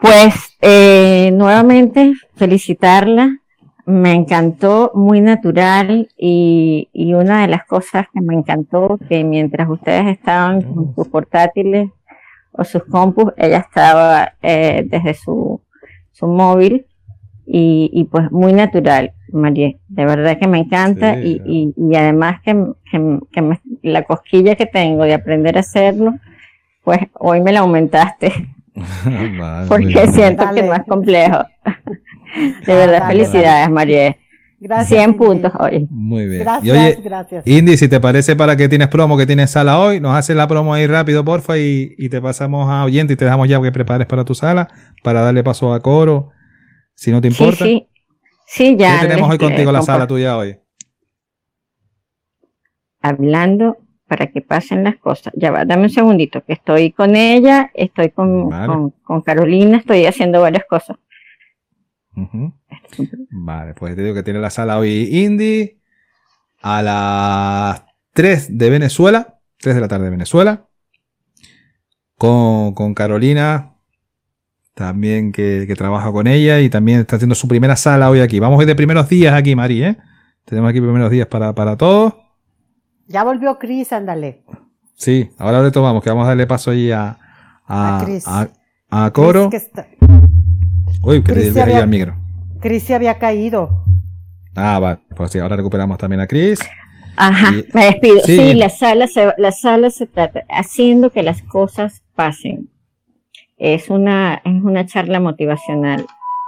Pues 0.00 0.34
eh, 0.60 1.30
nuevamente 1.32 2.12
felicitarla, 2.34 3.38
me 3.86 4.12
encantó, 4.12 4.90
muy 4.94 5.20
natural 5.20 6.08
y, 6.16 6.88
y 6.92 7.14
una 7.14 7.42
de 7.42 7.48
las 7.48 7.64
cosas 7.64 8.06
que 8.12 8.20
me 8.20 8.34
encantó 8.34 8.98
que 9.08 9.22
mientras 9.24 9.68
ustedes 9.68 10.06
estaban 10.08 10.62
con 10.62 10.94
sus 10.94 11.08
portátiles 11.08 11.90
o 12.52 12.64
sus 12.64 12.84
compus, 12.84 13.32
ella 13.36 13.58
estaba 13.58 14.34
eh, 14.42 14.84
desde 14.86 15.14
su, 15.14 15.60
su 16.12 16.26
móvil 16.26 16.86
y, 17.46 17.90
y 17.92 18.04
pues 18.04 18.30
muy 18.32 18.52
natural, 18.52 19.12
María, 19.32 19.72
de 19.88 20.04
verdad 20.04 20.38
que 20.38 20.48
me 20.48 20.58
encanta 20.58 21.14
Sí, 21.14 21.40
y, 21.46 21.74
y, 21.78 21.90
y 21.92 21.96
además 21.96 22.40
que, 22.44 22.54
que, 22.90 23.18
que 23.32 23.42
me- 23.42 23.60
la 23.82 24.02
cosquilla 24.02 24.56
que 24.56 24.66
tengo 24.66 25.04
de 25.04 25.14
aprender 25.14 25.56
a 25.56 25.60
hacerlo, 25.60 26.14
pues 26.84 26.98
hoy 27.14 27.40
me 27.40 27.52
la 27.52 27.60
aumentaste 27.60 28.32
porque 29.68 30.06
siento 30.08 30.44
Dale. 30.44 30.60
que 30.62 30.66
no 30.66 30.74
es 30.74 30.84
complejo. 30.84 31.38
De 32.66 32.74
verdad, 32.74 33.00
dale, 33.00 33.06
felicidades, 33.06 33.70
María. 33.70 34.16
Gracias. 34.58 34.88
100 34.88 35.02
Indy. 35.10 35.18
puntos 35.18 35.52
hoy. 35.58 35.86
Muy 35.90 36.26
bien. 36.26 36.40
Gracias, 36.42 36.64
Y 36.64 36.70
oye, 36.70 36.98
gracias. 37.02 37.46
Indy, 37.46 37.76
si 37.76 37.88
te 37.88 38.00
parece 38.00 38.36
para 38.36 38.56
que 38.56 38.68
tienes 38.68 38.88
promo, 38.88 39.16
que 39.16 39.26
tienes 39.26 39.50
sala 39.50 39.78
hoy, 39.78 40.00
nos 40.00 40.14
haces 40.16 40.34
la 40.36 40.48
promo 40.48 40.72
ahí 40.74 40.86
rápido, 40.86 41.24
porfa, 41.24 41.58
y, 41.58 41.94
y 41.98 42.08
te 42.08 42.20
pasamos 42.20 42.68
a 42.70 42.84
oyente 42.84 43.12
y 43.12 43.16
te 43.16 43.24
dejamos 43.24 43.48
ya 43.48 43.60
que 43.62 43.70
prepares 43.72 44.06
para 44.06 44.24
tu 44.24 44.34
sala, 44.34 44.68
para 45.02 45.20
darle 45.22 45.42
paso 45.44 45.72
a 45.72 45.80
coro, 45.80 46.30
si 46.96 47.12
no 47.12 47.20
te 47.20 47.28
importa. 47.28 47.64
sí. 47.64 47.86
Sí, 48.46 48.76
ya. 48.76 49.00
¿Qué 49.00 49.08
tenemos 49.08 49.28
hoy 49.28 49.38
contigo 49.38 49.72
les 49.72 49.80
la 49.80 49.82
sala 49.82 50.06
tuya 50.06 50.36
hoy? 50.36 50.56
Hablando 53.00 53.78
para 54.06 54.28
que 54.28 54.40
pasen 54.40 54.84
las 54.84 54.96
cosas. 54.98 55.32
Ya 55.36 55.50
va, 55.50 55.64
dame 55.64 55.82
un 55.84 55.90
segundito, 55.90 56.44
que 56.44 56.52
estoy 56.52 56.92
con 56.92 57.16
ella, 57.16 57.70
estoy 57.74 58.10
con, 58.10 58.48
Vale. 58.48 58.66
con, 58.66 58.90
con 59.02 59.22
Carolina, 59.22 59.78
estoy 59.78 60.06
haciendo 60.06 60.40
varias 60.40 60.64
cosas. 60.68 60.96
Vale, 63.30 63.74
pues 63.74 63.94
te 63.94 64.02
digo 64.02 64.14
que 64.14 64.22
tiene 64.22 64.38
la 64.38 64.50
sala 64.50 64.78
hoy 64.78 65.08
Indy 65.24 65.80
a 66.62 66.82
las 66.82 67.84
3 68.12 68.56
de 68.56 68.70
Venezuela, 68.70 69.40
3 69.58 69.74
de 69.74 69.80
la 69.80 69.88
tarde 69.88 70.04
de 70.04 70.10
Venezuela, 70.10 70.66
con, 72.16 72.74
con 72.74 72.94
Carolina, 72.94 73.75
también 74.76 75.32
que, 75.32 75.64
que 75.66 75.74
trabaja 75.74 76.12
con 76.12 76.26
ella 76.26 76.60
y 76.60 76.68
también 76.68 77.00
está 77.00 77.16
haciendo 77.16 77.34
su 77.34 77.48
primera 77.48 77.76
sala 77.76 78.10
hoy 78.10 78.20
aquí. 78.20 78.38
Vamos 78.40 78.58
hoy 78.58 78.66
de 78.66 78.74
primeros 78.76 79.08
días 79.08 79.32
aquí, 79.32 79.56
Mari, 79.56 79.82
¿eh? 79.82 79.96
Tenemos 80.44 80.68
aquí 80.68 80.82
primeros 80.82 81.10
días 81.10 81.26
para, 81.28 81.54
para 81.54 81.78
todos. 81.78 82.12
Ya 83.08 83.24
volvió 83.24 83.58
Cris, 83.58 83.90
ándale. 83.94 84.44
Sí, 84.94 85.30
ahora 85.38 85.62
le 85.62 85.70
tomamos, 85.70 86.02
que 86.04 86.10
vamos 86.10 86.26
a 86.26 86.28
darle 86.28 86.46
paso 86.46 86.72
ahí 86.72 86.90
a, 86.92 87.16
a, 87.66 88.00
A 88.26 88.48
a- 88.90 89.04
a 89.06 89.10
Coro. 89.12 89.48
Cris, 89.48 89.62
que 89.62 89.66
está- 89.66 89.88
Uy, 91.02 91.22
que 91.22 91.34
le 91.34 91.40
ahí 91.50 91.58
había- 91.58 91.78
al 91.78 91.88
micro. 91.88 92.14
Cris 92.60 92.82
se 92.82 92.94
había 92.94 93.18
caído. 93.18 93.82
Ah, 94.54 94.78
vale. 94.78 94.98
Pues 95.16 95.30
sí, 95.30 95.38
ahora 95.38 95.56
recuperamos 95.56 95.96
también 95.96 96.20
a 96.20 96.26
Cris. 96.26 96.60
Ajá, 97.16 97.50
Y- 97.54 97.64
me 97.72 97.86
despido. 97.86 98.20
sí. 98.26 98.36
Sí, 98.36 98.54
la 98.54 98.68
sala 98.68 99.06
se, 99.06 99.32
la 99.38 99.52
sala 99.52 99.88
se 99.88 100.06
trata 100.06 100.44
haciendo 100.50 101.08
que 101.08 101.22
las 101.22 101.40
cosas 101.42 102.02
pasen. 102.14 102.68
Es 103.56 103.88
una, 103.90 104.42
es 104.44 104.62
una 104.62 104.84
charla 104.86 105.18
motivacional, 105.20 106.04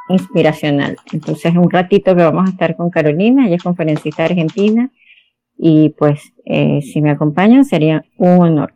inspiracional. 0.09 0.97
Entonces, 1.13 1.55
un 1.57 1.71
ratito 1.71 2.15
que 2.15 2.23
vamos 2.23 2.47
a 2.49 2.51
estar 2.53 2.77
con 2.77 2.91
Carolina, 2.91 3.47
ella 3.47 3.57
es 3.57 3.63
conferencista 3.63 4.25
argentina, 4.25 4.91
y 5.57 5.91
pues, 5.91 6.33
eh, 6.45 6.81
si 6.83 7.01
me 7.03 7.11
acompañan 7.11 7.65
sería 7.65 8.05
un 8.17 8.41
honor. 8.41 8.75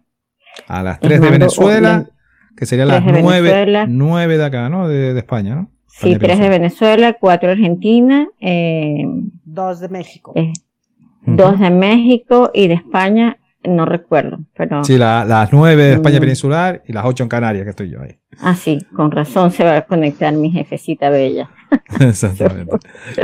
A 0.68 0.82
las 0.82 0.94
Les 1.02 1.08
3 1.08 1.20
de 1.20 1.30
mando 1.30 1.38
Venezuela, 1.46 2.04
un- 2.08 2.56
que 2.56 2.66
serían 2.66 2.88
las 2.88 3.02
tres 3.02 3.14
de 3.16 3.22
9, 3.22 3.40
Venezuela. 3.50 3.86
9 3.88 4.36
de 4.38 4.44
acá, 4.44 4.68
¿no? 4.68 4.88
De, 4.88 5.14
de 5.14 5.18
España, 5.20 5.54
¿no? 5.54 5.70
Sí, 5.86 6.12
España 6.12 6.18
tres 6.18 6.38
de 6.40 6.48
Venezuela. 6.48 6.58
Venezuela, 6.96 7.16
cuatro 7.20 7.48
de 7.48 7.52
Argentina, 7.54 8.28
eh, 8.40 9.04
Dos 9.44 9.80
de 9.80 9.88
México. 9.88 10.32
eh, 10.36 10.52
Ujú. 11.26 11.36
dos 11.36 11.60
de 11.60 11.70
México 11.70 12.50
y 12.52 12.66
de 12.68 12.74
España, 12.74 13.38
no 13.64 13.84
recuerdo, 13.86 14.38
pero 14.56 14.82
Sí, 14.84 14.98
la- 14.98 15.24
las 15.24 15.52
9 15.52 15.84
de 15.84 15.92
España 15.94 16.18
Mm. 16.18 16.20
peninsular 16.20 16.82
y 16.86 16.92
las 16.92 17.04
8 17.04 17.22
en 17.22 17.28
Canarias, 17.28 17.64
que 17.64 17.70
estoy 17.70 17.90
yo 17.90 18.00
ahí. 18.02 18.18
Ah, 18.40 18.54
sí, 18.54 18.78
con 18.94 19.10
razón 19.10 19.50
se 19.50 19.62
va 19.64 19.76
a 19.76 19.82
conectar 19.82 20.32
mi 20.34 20.50
jefecita 20.50 21.10
bella. 21.10 21.50
Exactamente. 22.00 22.76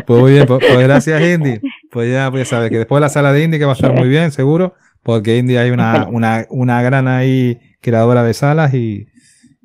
Pues 0.06 0.20
muy 0.20 0.32
bien, 0.32 0.46
pues, 0.46 0.60
pues 0.66 0.78
gracias 0.86 1.20
Indy. 1.22 1.60
Pues 1.90 2.12
ya, 2.12 2.30
pues 2.30 2.48
ya 2.48 2.56
sabes 2.56 2.70
que 2.70 2.78
después 2.78 2.98
de 2.98 3.00
la 3.02 3.08
sala 3.08 3.32
de 3.32 3.42
Indy 3.44 3.58
que 3.58 3.64
va 3.64 3.72
a 3.72 3.74
estar 3.74 3.92
muy 3.94 4.08
bien, 4.08 4.30
seguro, 4.30 4.74
porque 5.02 5.38
Indy 5.38 5.56
hay 5.56 5.70
una, 5.70 6.06
una, 6.10 6.46
una 6.50 6.82
gran 6.82 7.08
ahí 7.08 7.58
creadora 7.80 8.22
de 8.22 8.34
salas 8.34 8.74
y, 8.74 9.06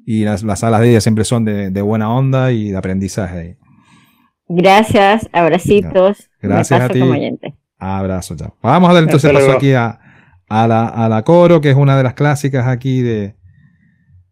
y 0.06 0.24
las, 0.24 0.44
las 0.44 0.60
salas 0.60 0.82
de 0.82 0.90
ella 0.92 1.02
siempre 1.02 1.24
son 1.26 1.46
de, 1.46 1.70
de 1.72 1.82
buena 1.82 2.10
onda 2.14 2.52
y 2.52 2.72
de 2.72 2.78
aprendizaje 2.78 3.38
ahí. 3.38 3.56
Gracias, 4.48 5.30
abracitos. 5.34 6.30
me 6.42 6.50
Gracias 6.50 6.82
a 6.82 6.90
ti. 6.90 7.00
como 7.00 7.12
oyente. 7.14 7.54
Abrazo, 7.80 8.36
chao. 8.36 8.56
Vamos 8.62 8.90
a 8.90 8.94
dar 8.94 9.04
entonces 9.04 9.32
paso 9.32 9.52
aquí 9.52 9.74
a, 9.74 10.00
a 10.50 10.68
la, 10.68 10.88
a 10.88 11.10
la 11.10 11.24
coro, 11.24 11.62
que 11.62 11.70
es 11.70 11.76
una 11.76 11.98
de 11.98 12.04
las 12.04 12.14
clásicas 12.14 12.68
aquí 12.68 13.02
de, 13.02 13.36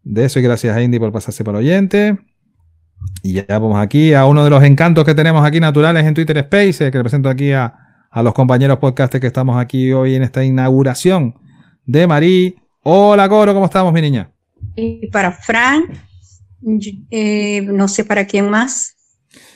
de 0.03 0.25
eso, 0.25 0.39
y 0.39 0.43
gracias 0.43 0.75
a 0.75 0.81
Indy 0.81 0.99
por 0.99 1.11
pasarse 1.11 1.43
por 1.43 1.55
oyente. 1.55 2.17
Y 3.23 3.33
ya 3.33 3.45
vamos 3.47 3.77
aquí 3.77 4.13
a 4.13 4.25
uno 4.25 4.43
de 4.43 4.49
los 4.49 4.63
encantos 4.63 5.05
que 5.05 5.15
tenemos 5.15 5.43
aquí 5.45 5.59
naturales 5.59 6.05
en 6.05 6.13
Twitter 6.13 6.37
Space, 6.37 6.91
que 6.91 6.97
represento 6.97 7.29
aquí 7.29 7.51
a, 7.51 7.73
a 8.11 8.23
los 8.23 8.33
compañeros 8.33 8.77
podcasters 8.77 9.21
que 9.21 9.27
estamos 9.27 9.57
aquí 9.57 9.91
hoy 9.91 10.15
en 10.15 10.23
esta 10.23 10.43
inauguración 10.43 11.35
de 11.85 12.05
Marí. 12.05 12.55
Hola, 12.83 13.27
Coro, 13.27 13.53
¿cómo 13.53 13.65
estamos, 13.65 13.91
mi 13.93 14.01
niña? 14.01 14.31
Y 14.75 15.07
para 15.07 15.31
Fran, 15.31 15.83
eh, 17.09 17.61
no 17.61 17.87
sé 17.87 18.05
para 18.05 18.25
quién 18.25 18.49
más. 18.49 18.95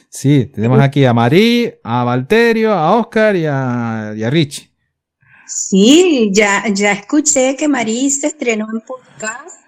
Sí, 0.10 0.50
tenemos 0.54 0.80
aquí 0.80 1.06
a 1.06 1.14
Marí, 1.14 1.72
a 1.84 2.04
Valterio, 2.04 2.72
a 2.72 2.96
Oscar 2.96 3.36
y 3.36 3.46
a, 3.46 4.14
y 4.16 4.24
a 4.24 4.30
Rich. 4.30 4.72
Sí, 5.48 6.32
ya, 6.34 6.64
ya 6.74 6.92
escuché 6.92 7.56
que 7.56 7.68
Marí 7.68 8.10
se 8.10 8.28
estrenó 8.28 8.68
en 8.74 8.82
podcast 8.82 9.60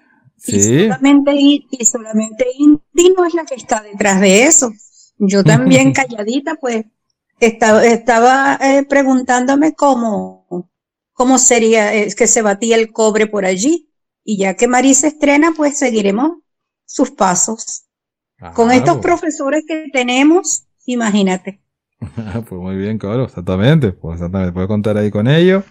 y 0.46 0.60
Sí. 0.60 0.82
solamente, 0.86 1.32
I- 1.34 1.66
y 1.70 1.84
solamente 1.84 2.46
Indy 2.56 3.14
no 3.16 3.24
es 3.24 3.34
la 3.34 3.44
que 3.44 3.54
está 3.54 3.80
detrás 3.82 4.20
de 4.20 4.44
eso. 4.44 4.72
Yo 5.18 5.42
también 5.44 5.92
calladita, 5.92 6.54
pues 6.56 6.84
estaba, 7.40 7.84
estaba 7.84 8.58
eh, 8.60 8.84
preguntándome 8.88 9.74
cómo, 9.74 10.70
cómo 11.12 11.38
sería 11.38 11.94
eh, 11.94 12.12
que 12.16 12.26
se 12.26 12.42
batía 12.42 12.76
el 12.76 12.92
cobre 12.92 13.26
por 13.26 13.44
allí. 13.44 13.90
Y 14.24 14.36
ya 14.38 14.54
que 14.54 14.68
Marí 14.68 14.94
se 14.94 15.08
estrena, 15.08 15.52
pues 15.56 15.78
seguiremos 15.78 16.32
sus 16.84 17.10
pasos. 17.10 17.84
Con 18.54 18.70
estos 18.70 18.98
profesores 18.98 19.64
que 19.66 19.86
tenemos, 19.92 20.64
imagínate. 20.86 21.60
pues 22.48 22.50
muy 22.60 22.76
bien, 22.76 22.98
Coro, 22.98 23.24
exactamente. 23.24 23.92
Pues 23.92 24.14
exactamente, 24.16 24.52
puedes 24.52 24.68
contar 24.68 24.96
ahí 24.96 25.10
con 25.10 25.26
ellos. 25.28 25.64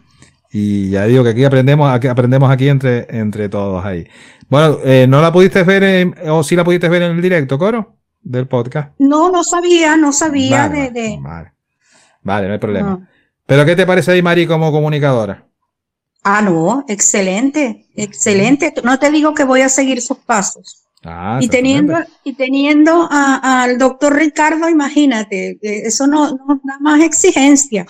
Y 0.51 0.89
ya 0.89 1.05
digo 1.05 1.23
que 1.23 1.31
aquí 1.31 1.43
aprendemos, 1.43 1.91
aquí 1.91 2.07
aprendemos 2.07 2.49
aquí 2.49 2.69
entre, 2.69 3.05
entre 3.17 3.49
todos 3.49 3.83
ahí. 3.83 4.07
Bueno, 4.49 4.77
eh, 4.83 5.05
¿no 5.07 5.21
la 5.21 5.31
pudiste 5.31 5.63
ver 5.63 5.83
en- 5.83 6.15
o 6.29 6.41
sí 6.43 6.55
la 6.55 6.63
pudiste 6.63 6.87
ver 6.89 7.01
en 7.01 7.11
el 7.17 7.21
directo, 7.21 7.57
Coro? 7.57 7.95
Del 8.21 8.47
podcast. 8.47 8.93
No, 8.99 9.29
no 9.29 9.43
sabía, 9.43 9.97
no 9.97 10.11
sabía 10.13 10.67
Vale, 10.69 10.91
de, 10.91 11.01
de- 11.01 11.19
Vale. 11.21 11.51
Vale, 12.23 12.47
no 12.47 12.53
hay 12.53 12.59
problema. 12.59 12.89
no. 12.91 13.07
¿Pero 13.45 13.65
qué 13.65 13.75
te 13.75 13.85
parece 13.85 14.11
ahí, 14.11 14.21
Mari, 14.21 14.45
como 14.47 14.71
comunicadora? 14.71 15.45
Ah, 16.23 16.41
no, 16.41 16.83
excelente, 16.89 17.85
excelente. 17.95 18.73
No 18.83 18.99
te 18.99 19.09
digo 19.11 19.33
que 19.33 19.45
voy 19.45 19.61
a 19.61 19.69
seguir 19.69 20.01
sus 20.01 20.17
pasos. 20.17 20.86
Ah, 21.09 21.39
y 21.41 21.47
teniendo, 21.47 21.93
y 22.25 22.33
teniendo 22.33 23.07
a- 23.09 23.63
al 23.63 23.77
doctor 23.77 24.13
Ricardo, 24.15 24.67
imagínate, 24.67 25.51
eh, 25.61 25.83
eso 25.85 26.05
no, 26.05 26.31
no 26.31 26.59
da 26.65 26.77
más 26.81 26.99
exigencia. 27.01 27.85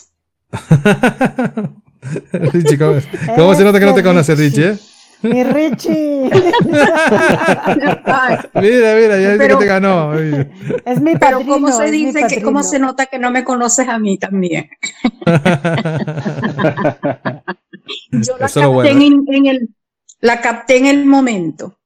Richie, 2.31 2.77
¿cómo, 2.77 2.99
cómo 3.35 3.55
se 3.55 3.63
nota 3.63 3.79
que 3.79 3.85
no 3.85 3.93
te 3.95 4.01
Eso, 4.01 4.09
conoce, 4.09 4.35
Richie? 4.35 4.67
eh? 4.69 4.77
Mi 5.23 5.43
Richie. 5.43 6.29
Mira, 8.53 8.53
mira, 8.53 9.19
ya 9.19 9.33
dice 9.33 9.37
Pero- 9.39 9.57
que 9.57 9.65
te 9.65 9.69
ganó. 9.69 10.13
Es 10.13 11.01
mi 11.01 11.15
Pero 11.15 11.39
padrino. 11.39 11.53
cómo 11.53 11.71
se 11.71 11.89
dice 11.89 12.27
que, 12.29 12.43
cómo 12.43 12.61
se 12.61 12.77
nota 12.77 13.07
que 13.07 13.17
no 13.17 13.31
me 13.31 13.43
conoces 13.43 13.87
a 13.89 13.97
mí 13.97 14.19
también. 14.19 14.69
Yo 18.11 18.37
la 18.37 18.45
Eso 18.45 18.61
capté 18.61 18.65
bueno. 18.67 19.01
en, 19.01 19.25
en 19.33 19.45
el, 19.47 19.69
la 20.21 20.39
capté 20.41 20.77
en 20.77 20.85
el 20.85 21.05
momento. 21.05 21.79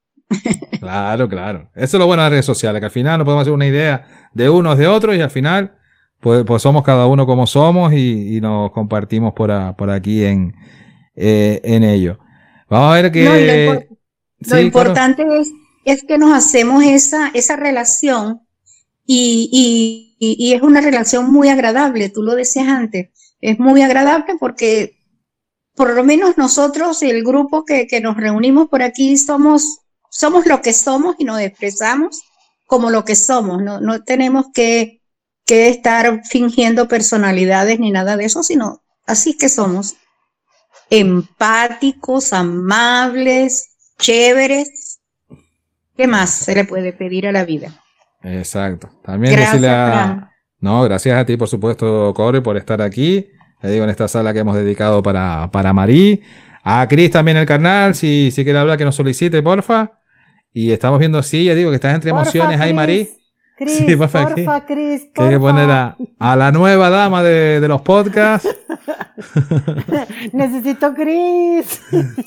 Claro, 0.79 1.29
claro. 1.29 1.69
Eso 1.75 1.97
es 1.97 1.99
lo 1.99 2.07
bueno 2.07 2.23
de 2.23 2.25
las 2.25 2.31
redes 2.31 2.45
sociales, 2.45 2.79
que 2.79 2.85
al 2.85 2.91
final 2.91 3.17
nos 3.19 3.25
podemos 3.25 3.41
hacer 3.43 3.53
una 3.53 3.67
idea 3.67 4.29
de 4.33 4.49
unos 4.49 4.77
de 4.77 4.87
otros 4.87 5.15
y 5.15 5.21
al 5.21 5.29
final, 5.29 5.75
pues, 6.19 6.43
pues 6.45 6.61
somos 6.61 6.83
cada 6.83 7.05
uno 7.07 7.25
como 7.25 7.45
somos 7.47 7.93
y, 7.93 8.37
y 8.37 8.41
nos 8.41 8.71
compartimos 8.71 9.33
por, 9.33 9.51
a- 9.51 9.75
por 9.75 9.89
aquí 9.91 10.23
en, 10.23 10.55
eh, 11.15 11.61
en 11.63 11.83
ello. 11.83 12.17
Vamos 12.69 12.91
a 12.91 13.01
ver 13.01 13.11
que... 13.11 13.23
No, 13.25 13.37
y 13.37 13.45
lo 13.45 13.53
impor- 13.53 13.87
Lo 13.89 13.95
Sí, 14.43 14.49
claro. 14.49 14.61
importante 14.63 15.23
es, 15.39 15.51
es 15.85 16.03
que 16.03 16.17
nos 16.17 16.33
hacemos 16.35 16.83
esa, 16.83 17.29
esa 17.33 17.55
relación 17.55 18.41
y, 19.05 19.49
y- 19.51 20.15
y- 20.19 20.47
y 20.49 20.53
es 20.53 20.61
una 20.63 20.81
relación 20.81 21.31
muy 21.31 21.49
agradable, 21.49 22.09
tú 22.09 22.23
lo 22.23 22.33
decías 22.35 22.67
antes, 22.67 23.09
es 23.39 23.59
muy 23.59 23.81
agradable 23.83 24.33
porque 24.39 24.95
por 25.75 25.93
lo 25.95 26.03
menos 26.03 26.37
nosotros, 26.37 27.01
el 27.03 27.23
grupo 27.23 27.65
que, 27.65 27.87
que 27.87 28.01
nos 28.01 28.17
reunimos 28.17 28.67
por 28.67 28.81
aquí, 28.83 29.15
somos, 29.17 29.79
somos 30.11 30.45
lo 30.45 30.61
que 30.61 30.73
somos 30.73 31.15
y 31.17 31.23
nos 31.23 31.39
expresamos 31.39 32.21
como 32.67 32.89
lo 32.89 33.03
que 33.03 33.15
somos, 33.15 33.61
no, 33.61 33.81
no 33.81 34.03
tenemos 34.03 34.45
que, 34.53 35.01
que 35.45 35.69
estar 35.69 36.21
fingiendo 36.23 36.87
personalidades 36.87 37.79
ni 37.79 37.91
nada 37.91 38.15
de 38.17 38.25
eso, 38.25 38.43
sino 38.43 38.81
así 39.07 39.37
que 39.37 39.49
somos 39.49 39.95
empáticos, 40.89 42.33
amables, 42.33 43.71
chéveres. 43.97 44.99
¿Qué 45.97 46.07
más 46.07 46.29
se 46.29 46.55
le 46.55 46.65
puede 46.65 46.93
pedir 46.93 47.27
a 47.27 47.31
la 47.31 47.45
vida? 47.45 47.81
Exacto. 48.23 48.89
También 49.03 49.33
Gracias, 49.33 49.53
decirle 49.53 49.69
a... 49.69 49.87
Fran. 49.87 50.29
No, 50.59 50.83
gracias 50.83 51.17
a 51.17 51.25
ti, 51.25 51.37
por 51.37 51.47
supuesto, 51.47 52.13
Corey, 52.13 52.41
por 52.41 52.55
estar 52.55 52.81
aquí. 52.81 53.27
Le 53.61 53.71
digo, 53.71 53.83
en 53.83 53.89
esta 53.89 54.07
sala 54.07 54.33
que 54.33 54.39
hemos 54.39 54.55
dedicado 54.55 55.01
para, 55.01 55.49
para 55.51 55.73
Marí. 55.73 56.21
A 56.63 56.87
Cris 56.87 57.11
también 57.11 57.37
el 57.37 57.45
canal, 57.45 57.95
si, 57.95 58.29
si 58.31 58.43
quiere 58.43 58.59
hablar, 58.59 58.77
que 58.77 58.85
nos 58.85 58.95
solicite, 58.95 59.41
porfa. 59.41 60.00
Y 60.53 60.71
estamos 60.71 60.99
viendo, 60.99 61.21
sí, 61.23 61.45
ya 61.45 61.55
digo 61.55 61.69
que 61.69 61.75
estás 61.75 61.95
entre 61.95 62.11
Porfa, 62.11 62.23
emociones 62.23 62.59
ahí. 62.59 62.73
Marí. 62.73 63.09
Cris, 63.57 63.77
Sí, 63.85 63.95
porfa, 63.95 64.23
porfa, 64.27 64.65
Cris, 64.65 65.03
Que 65.13 65.21
hay 65.21 65.29
que 65.29 65.39
porfa. 65.39 65.53
poner 65.53 65.69
a, 65.69 65.95
a 66.17 66.35
la 66.35 66.51
nueva 66.51 66.89
dama 66.89 67.21
de, 67.21 67.59
de 67.59 67.67
los 67.67 67.81
podcasts. 67.83 68.49
Necesito 70.33 70.93
Cris. 70.95 71.79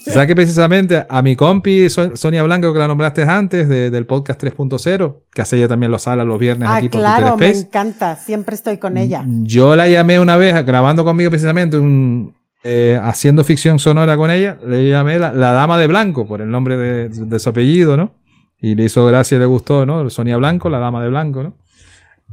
O 0.06 0.10
sea 0.12 0.26
que 0.26 0.34
precisamente 0.36 1.04
a 1.08 1.22
mi 1.22 1.34
compi 1.36 1.88
Son- 1.90 2.16
Sonia 2.16 2.42
Blanco, 2.44 2.72
que 2.72 2.78
la 2.78 2.86
nombraste 2.88 3.22
antes, 3.22 3.68
de- 3.68 3.90
del 3.90 4.06
podcast 4.06 4.40
3.0, 4.42 5.22
que 5.32 5.42
hace 5.42 5.56
ella 5.56 5.68
también 5.68 5.90
los 5.90 6.02
salas 6.02 6.26
los 6.26 6.38
viernes 6.38 6.68
Ah, 6.68 6.76
aquí 6.76 6.88
por 6.88 7.00
claro, 7.00 7.36
me 7.36 7.50
encanta. 7.50 8.16
Siempre 8.16 8.54
estoy 8.54 8.78
con 8.78 8.96
ella. 8.96 9.24
Yo 9.26 9.74
la 9.76 9.88
llamé 9.88 10.20
una 10.20 10.36
vez, 10.36 10.64
grabando 10.64 11.04
conmigo 11.04 11.30
precisamente, 11.30 11.76
un, 11.78 12.34
eh, 12.64 12.98
haciendo 13.02 13.44
ficción 13.44 13.78
sonora 13.78 14.16
con 14.16 14.30
ella, 14.30 14.58
le 14.66 14.88
llamé 14.88 15.18
la, 15.18 15.30
Dama 15.32 15.78
de 15.78 15.86
Blanco, 15.86 16.26
por 16.26 16.40
el 16.40 16.50
nombre 16.50 16.76
de, 16.76 17.38
su 17.38 17.48
apellido, 17.50 17.96
¿no? 17.96 18.14
Y 18.58 18.74
le 18.74 18.84
hizo 18.84 19.04
gracia 19.06 19.36
y 19.36 19.38
le 19.38 19.46
gustó, 19.46 19.84
¿no? 19.86 20.08
Sonia 20.10 20.36
Blanco, 20.38 20.70
la 20.70 20.78
Dama 20.78 21.02
de 21.02 21.10
Blanco, 21.10 21.42
¿no? 21.42 21.56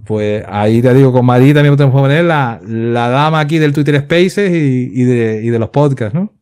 Pues 0.05 0.43
ahí 0.47 0.81
te 0.81 0.93
digo, 0.93 1.11
con 1.11 1.25
Marí 1.25 1.53
también 1.53 1.75
podemos 1.75 1.99
poner 2.01 2.23
la, 2.23 2.61
la 2.65 3.09
dama 3.09 3.41
aquí 3.41 3.59
del 3.59 3.73
Twitter 3.73 3.99
Spaces 3.99 4.51
y, 4.51 4.89
y 4.93 5.03
de, 5.03 5.41
y 5.43 5.49
de 5.49 5.59
los 5.59 5.69
podcasts, 5.69 6.13
¿no? 6.15 6.33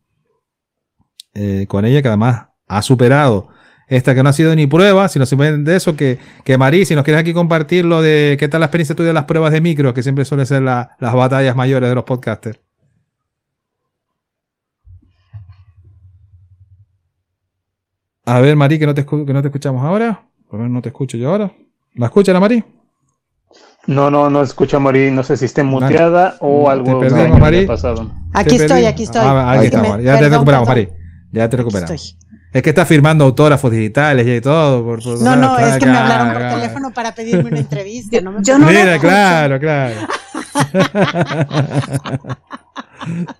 Eh, 1.34 1.66
con 1.68 1.84
ella 1.84 2.00
que 2.00 2.08
además 2.08 2.46
ha 2.68 2.82
superado 2.82 3.48
esta 3.88 4.14
que 4.14 4.22
no 4.22 4.28
ha 4.28 4.32
sido 4.32 4.54
ni 4.54 4.68
prueba, 4.68 5.08
sino 5.08 5.26
simplemente 5.26 5.72
de 5.72 5.76
eso, 5.76 5.96
que, 5.96 6.18
que 6.44 6.56
Marí, 6.56 6.84
si 6.84 6.94
nos 6.94 7.02
quieres 7.02 7.20
aquí 7.20 7.34
compartir 7.34 7.84
lo 7.84 8.00
de 8.02 8.36
qué 8.38 8.48
tal 8.48 8.60
la 8.60 8.66
experiencia 8.66 8.94
tuya 8.94 9.08
de 9.08 9.14
las 9.14 9.24
pruebas 9.24 9.50
de 9.52 9.60
micro, 9.60 9.92
que 9.92 10.04
siempre 10.04 10.24
suelen 10.24 10.46
ser 10.46 10.62
la- 10.62 10.90
las 11.00 11.12
batallas 11.12 11.56
mayores 11.56 11.88
de 11.88 11.94
los 11.96 12.04
podcasters. 12.04 12.60
A 18.30 18.40
ver, 18.40 18.54
Mari, 18.56 18.78
que 18.78 18.86
no 18.86 18.94
te, 18.94 19.04
escu- 19.04 19.26
que 19.26 19.32
no 19.32 19.42
te 19.42 19.48
escuchamos 19.48 19.84
ahora. 19.84 20.22
Por 20.48 20.58
lo 20.58 20.64
menos 20.64 20.74
no 20.76 20.82
te 20.82 20.88
escucho 20.90 21.16
yo 21.16 21.30
ahora. 21.30 21.50
¿La 21.94 22.06
escucha 22.06 22.32
la 22.32 22.38
Mari? 22.40 22.62
No, 23.86 24.10
no, 24.10 24.28
no 24.30 24.42
escucho 24.42 24.76
a 24.76 24.80
Mari. 24.80 25.10
No 25.10 25.22
sé 25.24 25.36
si 25.36 25.46
esté 25.46 25.62
muteada 25.64 26.36
o 26.40 26.64
Te 26.66 26.70
algo 26.70 26.84
perdimos, 27.00 27.12
extraño 27.12 27.38
Mari. 27.38 27.58
haya 27.58 27.66
pasado. 27.66 28.10
Aquí 28.32 28.56
Te 28.56 28.64
estoy, 28.66 28.84
aquí 28.84 29.02
estoy. 29.04 29.22
Ah, 29.24 29.52
aquí 29.52 29.66
estamos. 29.66 29.96
Me- 29.96 30.02
Ya 30.04 30.12
te 30.14 30.18
perdón, 30.20 30.32
recuperamos, 30.32 30.68
perdón. 30.68 30.88
Mari. 30.94 31.00
Ya 31.32 31.48
te 31.48 31.56
recuperamos. 31.56 31.90
Estoy. 31.90 32.16
Es 32.52 32.62
que 32.62 32.70
está 32.70 32.84
firmando 32.86 33.24
autógrafos 33.24 33.70
digitales 33.70 34.26
y 34.26 34.40
todo. 34.40 34.84
Por, 34.84 35.02
por- 35.02 35.20
No, 35.22 35.36
no, 35.36 35.58
es 35.58 35.78
que 35.78 35.86
me 35.86 35.92
acá, 35.92 36.02
hablaron 36.02 36.32
por 36.32 36.42
acá. 36.42 36.54
teléfono 36.56 36.90
para 36.92 37.14
pedirme 37.14 37.50
una 37.50 37.58
entrevista. 37.58 38.20
No 38.20 38.32
me 38.32 38.42
Yo 38.44 38.58
no 38.58 38.66
lo 38.66 38.72
Mira, 38.72 38.98
claro, 38.98 39.58
claro. 39.58 39.94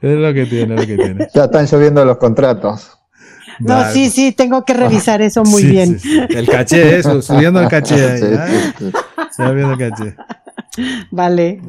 es 0.01 0.19
lo 0.19 0.33
que 0.35 0.47
tiene, 0.47 0.75
lo 0.77 0.87
que 0.87 0.97
tiene. 0.97 1.29
Ya 1.35 1.45
están 1.45 1.67
lloviendo 1.67 2.05
los 2.05 2.17
contratos. 2.19 2.97
No, 3.61 3.91
sí, 3.93 4.11
sí, 4.11 4.33
tengo 4.33 4.65
que 4.65 4.75
revisar 4.75 5.23
eso 5.23 5.45
muy 5.45 5.63
Sí, 5.63 5.69
bien. 5.71 5.99
sí, 5.99 6.09
sí. 6.29 6.37
El 6.37 6.49
caché, 6.49 6.99
eso, 6.99 7.21
subiendo 7.23 7.61
el 7.61 7.69
caché. 7.69 8.11
ahí, 8.11 8.19
Sí, 8.21 8.27
¿ah? 8.39 8.47
sí, 8.79 8.85
sí. 8.87 8.93
Subiendo 9.37 9.73
el 9.73 9.79
caché. 9.79 10.17
Vale. 11.11 11.61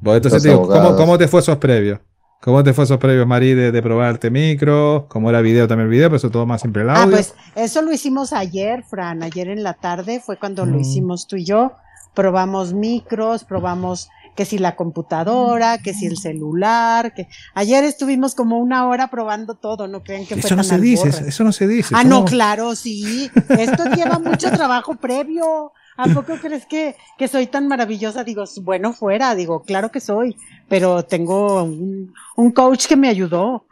Bueno, 0.00 0.16
entonces 0.16 0.32
Los 0.32 0.42
te 0.42 0.48
digo, 0.48 0.68
¿cómo. 0.68 0.96
¿cómo 0.96 1.18
te 1.18 1.28
fue 1.28 1.40
esos 1.40 1.58
previos? 1.58 2.00
¿Cómo 2.40 2.64
te 2.64 2.72
fue 2.72 2.82
esos 2.84 2.98
previos, 2.98 3.24
Mari, 3.26 3.54
de, 3.54 3.70
de 3.70 3.82
probarte 3.82 4.28
micro? 4.30 5.06
¿Cómo 5.08 5.30
era 5.30 5.40
video 5.40 5.68
también 5.68 5.86
el 5.86 5.90
video? 5.92 6.08
Pero 6.08 6.16
eso 6.16 6.30
todo 6.30 6.44
más 6.44 6.60
siempre 6.60 6.82
el 6.82 6.90
audio. 6.90 7.02
Ah, 7.02 7.06
pues 7.08 7.34
eso 7.54 7.82
lo 7.82 7.92
hicimos 7.92 8.32
ayer, 8.32 8.82
Fran. 8.82 9.22
Ayer 9.22 9.48
en 9.48 9.62
la 9.62 9.74
tarde 9.74 10.20
fue 10.24 10.36
cuando 10.38 10.66
lo 10.66 10.76
Mm. 10.76 10.80
hicimos 10.80 11.28
tú 11.28 11.36
y 11.36 11.44
yo. 11.44 11.72
Probamos 12.14 12.72
micros, 12.74 13.44
probamos 13.44 14.08
que 14.34 14.44
si 14.44 14.58
la 14.58 14.76
computadora, 14.76 15.78
que 15.78 15.94
si 15.94 16.06
el 16.06 16.16
celular, 16.16 17.14
que 17.14 17.28
ayer 17.54 17.84
estuvimos 17.84 18.34
como 18.34 18.58
una 18.58 18.86
hora 18.86 19.08
probando 19.08 19.54
todo, 19.54 19.88
no 19.88 20.02
crean 20.02 20.26
que 20.26 20.36
fue 20.36 20.40
eso 20.40 20.56
no 20.56 20.62
tan 20.62 20.78
se 20.78 20.80
dice, 20.80 21.08
eso, 21.08 21.24
eso 21.24 21.44
no 21.44 21.52
se 21.52 21.66
dice. 21.66 21.94
Ah, 21.94 22.02
¿cómo? 22.02 22.20
no, 22.20 22.24
claro, 22.24 22.74
sí. 22.74 23.30
Esto 23.48 23.84
lleva 23.94 24.18
mucho 24.18 24.50
trabajo 24.52 24.94
previo. 24.94 25.72
¿A 25.96 26.06
poco 26.08 26.36
crees 26.40 26.64
que, 26.64 26.96
que 27.18 27.28
soy 27.28 27.46
tan 27.46 27.68
maravillosa? 27.68 28.24
Digo, 28.24 28.44
bueno, 28.62 28.94
fuera, 28.94 29.34
digo, 29.34 29.62
claro 29.62 29.90
que 29.90 30.00
soy, 30.00 30.36
pero 30.68 31.04
tengo 31.04 31.64
un, 31.64 32.14
un 32.36 32.50
coach 32.50 32.86
que 32.86 32.96
me 32.96 33.08
ayudó. 33.08 33.66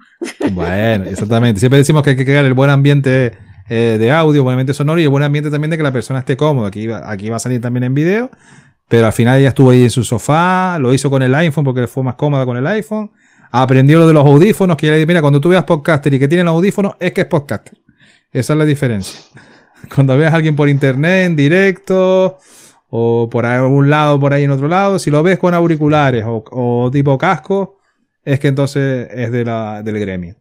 Bueno, 0.52 1.04
exactamente. 1.06 1.60
Siempre 1.60 1.78
decimos 1.78 2.02
que 2.02 2.10
hay 2.10 2.16
que 2.16 2.26
crear 2.26 2.44
el 2.44 2.52
buen 2.52 2.68
ambiente 2.68 3.38
eh, 3.68 3.96
de 3.98 4.10
audio, 4.10 4.42
buen 4.42 4.54
ambiente 4.54 4.74
sonoro 4.74 5.00
y 5.00 5.04
el 5.04 5.08
buen 5.08 5.22
ambiente 5.22 5.50
también 5.50 5.70
de 5.70 5.76
que 5.76 5.82
la 5.82 5.92
persona 5.92 6.18
esté 6.18 6.36
cómoda. 6.36 6.68
Aquí 6.68 6.86
va, 6.86 7.10
aquí 7.10 7.28
va 7.30 7.36
a 7.36 7.38
salir 7.38 7.60
también 7.60 7.84
en 7.84 7.94
video, 7.94 8.30
pero 8.90 9.06
al 9.06 9.12
final 9.12 9.38
ella 9.38 9.50
estuvo 9.50 9.70
ahí 9.70 9.84
en 9.84 9.90
su 9.90 10.02
sofá, 10.02 10.76
lo 10.80 10.92
hizo 10.92 11.08
con 11.08 11.22
el 11.22 11.32
iPhone 11.32 11.64
porque 11.64 11.86
fue 11.86 12.02
más 12.02 12.16
cómoda 12.16 12.44
con 12.44 12.56
el 12.56 12.66
iPhone. 12.66 13.12
Aprendió 13.52 14.00
lo 14.00 14.08
de 14.08 14.12
los 14.12 14.26
audífonos, 14.26 14.76
que 14.76 14.90
dije, 14.90 15.06
mira, 15.06 15.20
cuando 15.20 15.40
tú 15.40 15.48
veas 15.48 15.62
podcaster 15.62 16.12
y 16.12 16.18
que 16.18 16.26
tienen 16.26 16.48
audífonos, 16.48 16.96
es 16.98 17.12
que 17.12 17.20
es 17.20 17.26
podcaster. 17.28 17.78
Esa 18.32 18.52
es 18.54 18.58
la 18.58 18.64
diferencia. 18.64 19.20
Cuando 19.94 20.16
veas 20.18 20.32
a 20.32 20.36
alguien 20.36 20.56
por 20.56 20.68
internet, 20.68 21.26
en 21.26 21.36
directo, 21.36 22.38
o 22.88 23.28
por 23.30 23.46
algún 23.46 23.88
lado, 23.90 24.18
por 24.18 24.32
ahí 24.34 24.42
en 24.44 24.50
otro 24.50 24.66
lado, 24.68 24.98
si 24.98 25.10
lo 25.10 25.22
ves 25.22 25.38
con 25.38 25.54
auriculares 25.54 26.24
o, 26.26 26.44
o 26.50 26.90
tipo 26.90 27.16
casco, 27.16 27.78
es 28.24 28.40
que 28.40 28.48
entonces 28.48 29.08
es 29.12 29.30
de 29.30 29.44
la, 29.44 29.82
del 29.84 30.00
gremio. 30.00 30.34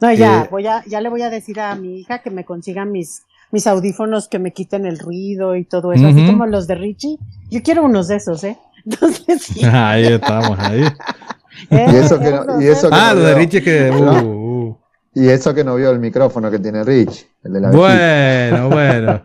No, 0.00 0.12
ya, 0.12 0.44
Eh, 0.44 0.48
voy 0.50 0.66
a, 0.66 0.84
ya 0.86 1.00
le 1.00 1.08
voy 1.08 1.22
a 1.22 1.30
decir 1.30 1.58
a 1.60 1.74
mi 1.74 2.00
hija 2.00 2.20
que 2.20 2.30
me 2.30 2.44
consiga 2.44 2.84
mis, 2.84 3.22
mis 3.52 3.66
audífonos 3.66 4.28
que 4.28 4.38
me 4.38 4.52
quiten 4.52 4.86
el 4.86 4.98
ruido 4.98 5.56
y 5.56 5.64
todo 5.64 5.92
eso, 5.92 6.06
así 6.08 6.26
como 6.26 6.46
los 6.46 6.66
de 6.66 6.74
Richie. 6.74 7.18
Yo 7.50 7.62
quiero 7.62 7.84
unos 7.84 8.08
de 8.08 8.16
esos, 8.16 8.44
¿eh? 8.44 8.58
Entonces, 8.84 9.42
sí. 9.42 9.64
Ahí 9.72 10.04
estamos, 10.06 10.58
ahí. 10.58 10.82
Y 11.70 11.96
eso 11.96 12.20
que 12.20 12.30
no- 12.30 12.60
y 12.62 12.66
eso 12.68 12.86
¿eh? 12.86 12.90
que 12.90 12.96
Ah, 12.96 13.10
no 13.14 13.20
lo 13.20 13.26
de. 13.26 13.34
Richie 13.34 13.58
es 13.58 13.64
que. 13.64 13.90
Uh, 13.90 14.68
uh. 14.68 14.78
Y 15.14 15.28
eso 15.28 15.52
que 15.52 15.64
no 15.64 15.74
vio 15.74 15.90
el 15.90 15.98
micrófono 15.98 16.48
que 16.52 16.60
tiene 16.60 16.84
Rich, 16.84 17.26
el 17.42 17.52
de 17.54 17.60
la. 17.60 17.70
Bueno, 17.72 18.68
bueno. 18.70 19.20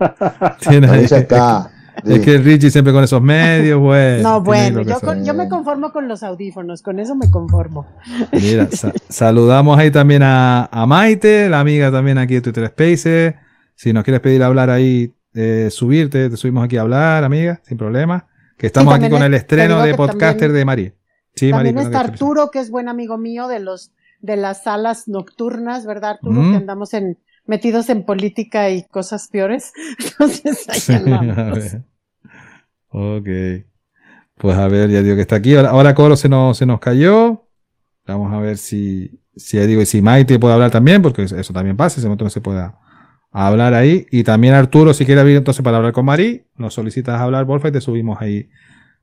Tiene 0.68 0.88
Ahí 0.90 1.06
ya 1.06 1.18
está. 1.18 1.70
Es 2.04 2.20
que 2.22 2.34
el 2.36 2.44
Richie 2.44 2.72
siempre 2.72 2.92
con 2.92 3.04
esos 3.04 3.22
medios, 3.22 3.80
bueno. 3.80 4.24
No, 4.24 4.42
bueno, 4.42 4.82
yo, 4.82 5.00
con- 5.00 5.24
yo 5.24 5.36
me 5.36 5.48
conformo 5.48 5.92
con 5.94 6.08
los 6.08 6.24
audífonos, 6.24 6.82
con 6.82 7.00
eso 7.00 7.14
me 7.16 7.30
conformo. 7.30 7.86
Mira, 8.32 8.68
sa- 8.72 8.92
saludamos 9.10 9.78
ahí 9.78 9.92
también 9.92 10.24
a, 10.24 10.66
a 10.72 10.86
Maite, 10.88 11.50
la 11.50 11.60
amiga 11.60 11.92
también 11.92 12.18
aquí 12.18 12.34
de 12.34 12.42
Twitter 12.42 12.68
Spaces. 12.70 13.36
Si 13.84 13.92
nos 13.92 14.06
quieres 14.06 14.22
pedir 14.22 14.42
hablar 14.44 14.70
ahí, 14.70 15.12
eh, 15.34 15.68
subirte, 15.70 16.30
te 16.30 16.38
subimos 16.38 16.64
aquí 16.64 16.78
a 16.78 16.82
hablar, 16.84 17.26
amiga, 17.26 17.60
sin 17.68 17.78
problema. 17.78 18.28
Que 18.58 18.68
estamos 18.68 18.94
aquí 18.96 19.10
con 19.10 19.22
el 19.24 19.34
estreno 19.34 19.84
de 19.84 19.94
podcaster 19.94 20.36
también- 20.40 20.54
de 20.54 20.66
María. 20.66 20.94
Sí, 21.36 21.50
También 21.52 21.76
Mari, 21.76 21.88
está 21.88 22.00
Arturo, 22.00 22.50
que 22.50 22.60
es 22.60 22.70
buen 22.72 22.88
amigo 22.88 23.18
mío 23.18 23.50
de 23.50 23.60
los 23.60 23.92
de 24.22 24.38
las 24.38 24.64
salas 24.64 25.10
nocturnas, 25.10 25.86
¿verdad, 25.86 26.12
Arturo? 26.12 26.42
Mm. 26.42 26.52
Que 26.52 26.58
andamos 26.60 26.94
en 26.94 27.18
metidos 27.46 27.90
en 27.90 28.06
política 28.06 28.70
y 28.70 28.84
cosas 28.84 29.28
peores. 29.28 29.74
Entonces, 30.00 30.64
ahí 30.70 30.80
Sí, 30.80 30.94
andamos. 30.94 31.76
Ok. 32.88 33.28
Pues 34.38 34.58
a 34.58 34.68
ver, 34.70 34.92
ya 34.92 35.02
digo 35.02 35.18
que 35.18 35.24
está 35.24 35.36
aquí. 35.36 35.56
Ahora, 35.58 35.70
ahora 35.72 35.94
Coro 35.94 36.16
se 36.16 36.30
nos, 36.30 36.58
se 36.58 36.66
nos 36.66 36.80
cayó. 36.80 37.48
Vamos 38.08 38.32
a 38.32 38.38
ver 38.38 38.58
si, 38.58 39.20
si 39.36 39.58
ya 39.58 39.66
digo, 39.66 39.82
y 39.82 39.86
si 39.86 40.02
Maite 40.02 40.40
puede 40.40 40.54
hablar 40.54 40.72
también, 40.72 41.02
porque 41.02 41.24
eso, 41.24 41.36
eso 41.36 41.52
también 41.52 41.76
pasa, 41.76 42.00
ese 42.00 42.08
momento 42.08 42.24
no 42.24 42.30
se 42.30 42.40
pueda 42.40 42.80
hablar 43.34 43.74
ahí. 43.74 44.08
Y 44.12 44.24
también 44.24 44.54
Arturo, 44.54 44.94
si 44.94 45.06
quiere 45.06 45.22
abrir 45.22 45.38
entonces 45.38 45.64
para 45.64 45.78
hablar 45.78 45.92
con 45.92 46.06
Marí, 46.06 46.44
nos 46.56 46.76
solicitas 46.76 47.20
hablar, 47.20 47.46
porfa, 47.46 47.70
y 47.70 47.72
te 47.72 47.82
subimos 47.82 48.22
ahí 48.22 48.50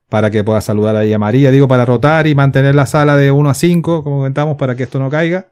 para 0.09 0.31
que 0.31 0.43
puedas 0.43 0.63
saludar 0.63 0.95
ahí 0.95 1.13
a 1.13 1.19
María. 1.19 1.51
Digo, 1.51 1.67
para 1.67 1.85
rotar 1.85 2.27
y 2.27 2.35
mantener 2.35 2.75
la 2.75 2.85
sala 2.85 3.15
de 3.17 3.31
1 3.31 3.49
a 3.49 3.53
5, 3.53 4.03
como 4.03 4.17
comentamos, 4.17 4.57
para 4.57 4.75
que 4.75 4.83
esto 4.83 4.99
no 4.99 5.09
caiga. 5.09 5.47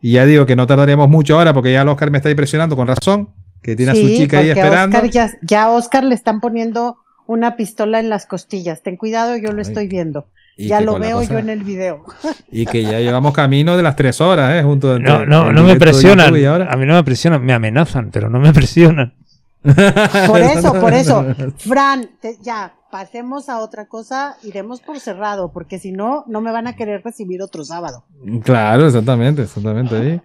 Y 0.00 0.12
ya 0.12 0.26
digo 0.26 0.44
que 0.44 0.56
no 0.56 0.66
tardaremos 0.66 1.08
mucho 1.08 1.38
ahora, 1.38 1.54
porque 1.54 1.72
ya 1.72 1.82
el 1.82 1.88
Oscar 1.88 2.10
me 2.10 2.18
está 2.18 2.30
impresionando 2.30 2.76
con 2.76 2.86
razón, 2.86 3.30
que 3.62 3.76
tiene 3.76 3.92
a 3.92 3.94
su 3.94 4.06
chica 4.08 4.38
ahí 4.38 4.50
esperando. 4.50 4.96
Oscar 4.96 5.10
ya, 5.10 5.30
ya 5.40 5.64
a 5.64 5.70
Oscar 5.70 6.04
le 6.04 6.14
están 6.14 6.40
poniendo 6.40 6.98
una 7.26 7.56
pistola 7.56 8.00
en 8.00 8.10
las 8.10 8.26
costillas. 8.26 8.82
Ten 8.82 8.96
cuidado, 8.96 9.36
yo 9.36 9.52
lo 9.52 9.62
Ay. 9.62 9.68
estoy 9.68 9.88
viendo. 9.88 10.26
Y 10.56 10.68
Ya 10.68 10.80
lo 10.80 10.98
veo 10.98 11.18
cosa- 11.18 11.32
yo 11.32 11.38
en 11.40 11.48
el 11.50 11.64
video. 11.64 12.04
Y 12.50 12.66
que 12.66 12.82
ya 12.82 13.00
llevamos 13.00 13.32
camino 13.34 13.76
de 13.76 13.82
las 13.82 13.96
tres 13.96 14.20
horas, 14.20 14.54
¿eh? 14.54 14.62
Junto 14.62 14.98
No, 14.98 15.26
no, 15.26 15.52
no 15.52 15.64
me 15.64 15.76
presionan. 15.76 16.28
A 16.28 16.76
mí 16.76 16.86
no 16.86 16.94
me 16.94 17.04
presionan, 17.04 17.44
me 17.44 17.52
amenazan, 17.52 18.10
pero 18.12 18.28
no 18.30 18.38
me 18.38 18.52
presionan. 18.54 19.14
Por 19.62 20.40
eso, 20.40 20.72
por 20.80 20.92
eso. 20.92 21.24
Fran, 21.58 22.10
te- 22.20 22.36
ya, 22.42 22.74
pasemos 22.90 23.48
a 23.48 23.58
otra 23.58 23.86
cosa, 23.86 24.36
iremos 24.44 24.80
por 24.80 25.00
cerrado, 25.00 25.50
porque 25.52 25.78
si 25.78 25.90
no, 25.90 26.24
no 26.28 26.40
me 26.40 26.52
van 26.52 26.66
a 26.68 26.76
querer 26.76 27.02
recibir 27.02 27.42
otro 27.42 27.64
sábado. 27.64 28.04
Claro, 28.44 28.86
exactamente, 28.86 29.42
exactamente 29.42 29.96
ahí. 29.96 30.20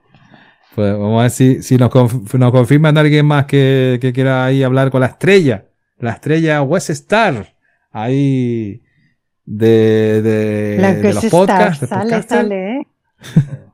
Pues 0.75 0.93
vamos 0.93 1.19
a 1.19 1.21
ver 1.23 1.31
si, 1.31 1.63
si 1.63 1.77
nos, 1.77 1.89
conf- 1.89 2.33
nos 2.37 2.51
confirman 2.51 2.95
alguien 2.97 3.25
más 3.25 3.45
que, 3.45 3.97
que 3.99 4.13
quiera 4.13 4.45
ahí 4.45 4.61
hablar 4.61 4.91
con 4.91 5.01
la 5.01 5.07
estrella. 5.07 5.65
La 5.97 6.11
estrella 6.11 6.61
West 6.61 6.91
Star. 6.91 7.55
Ahí 7.91 8.81
de, 9.51 10.21
de, 10.21 10.77
La 10.79 10.93
de 10.93 11.01
que 11.01 11.13
los 11.13 11.25
podcasts. 11.25 11.81
de 11.81 11.87
sale, 11.87 12.03
podcaster. 12.03 12.37
sale, 12.37 12.77
¿eh? 12.77 12.87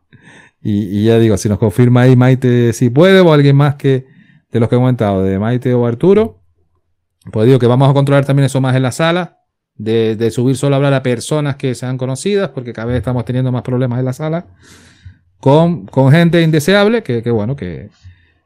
Y, 0.62 1.02
y 1.02 1.06
ya 1.06 1.20
digo, 1.20 1.38
si 1.38 1.48
nos 1.48 1.60
confirma 1.60 2.02
ahí 2.02 2.16
Maite 2.16 2.74
si 2.74 2.90
puede, 2.90 3.20
o 3.20 3.32
alguien 3.32 3.56
más 3.56 3.76
que 3.76 4.08
de 4.52 4.60
los 4.60 4.68
que 4.68 4.76
he 4.76 4.80
comentado, 4.80 5.22
de 5.24 5.38
Maite 5.38 5.72
o 5.76 5.86
Arturo, 5.86 6.42
pues 7.32 7.46
digo 7.46 7.60
que 7.60 7.68
vamos 7.68 7.88
a 7.88 7.94
controlar 7.94 8.26
también 8.26 8.48
eso 8.48 8.62
más 8.62 8.76
en 8.76 8.82
la 8.82 8.92
sala, 8.92 9.42
de, 9.76 10.16
de 10.16 10.32
subir 10.32 10.58
solo 10.58 10.76
a 10.76 10.78
hablar 10.78 10.96
a 10.96 11.04
personas 11.04 11.58
que 11.58 11.76
sean 11.76 11.98
conocidas, 12.00 12.50
porque 12.50 12.74
cada 12.74 12.88
vez 12.88 12.98
estamos 12.98 13.26
teniendo 13.26 13.52
más 13.52 13.62
problemas 13.62 14.00
en 14.00 14.06
la 14.06 14.14
sala, 14.14 14.48
con, 15.40 15.86
con 15.86 16.12
gente 16.12 16.42
indeseable, 16.42 17.04
que, 17.04 17.22
que 17.22 17.30
bueno, 17.30 17.56
que, 17.56 17.90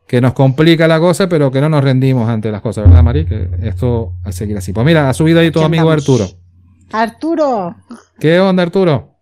que 0.05 0.19
nos 0.19 0.33
complica 0.33 0.89
la 0.89 0.99
cosa, 0.99 1.29
pero 1.29 1.51
que 1.51 1.61
no 1.61 1.69
nos 1.69 1.83
rendimos 1.85 2.27
ante 2.27 2.51
las 2.51 2.61
cosas, 2.61 2.85
¿verdad, 2.85 3.03
Mari? 3.03 3.25
Que 3.25 3.47
esto 3.61 4.15
que 4.25 4.31
seguir 4.33 4.57
así. 4.57 4.73
Pues 4.73 4.85
mira, 4.85 5.07
ha 5.07 5.13
subido 5.13 5.39
ahí 5.39 5.51
tu 5.51 5.61
amigo 5.61 5.89
andamos. 5.89 6.09
Arturo. 6.09 6.48
Arturo, 6.91 7.75
¿Qué 8.19 8.39
onda, 8.39 8.63
Arturo? 8.63 9.15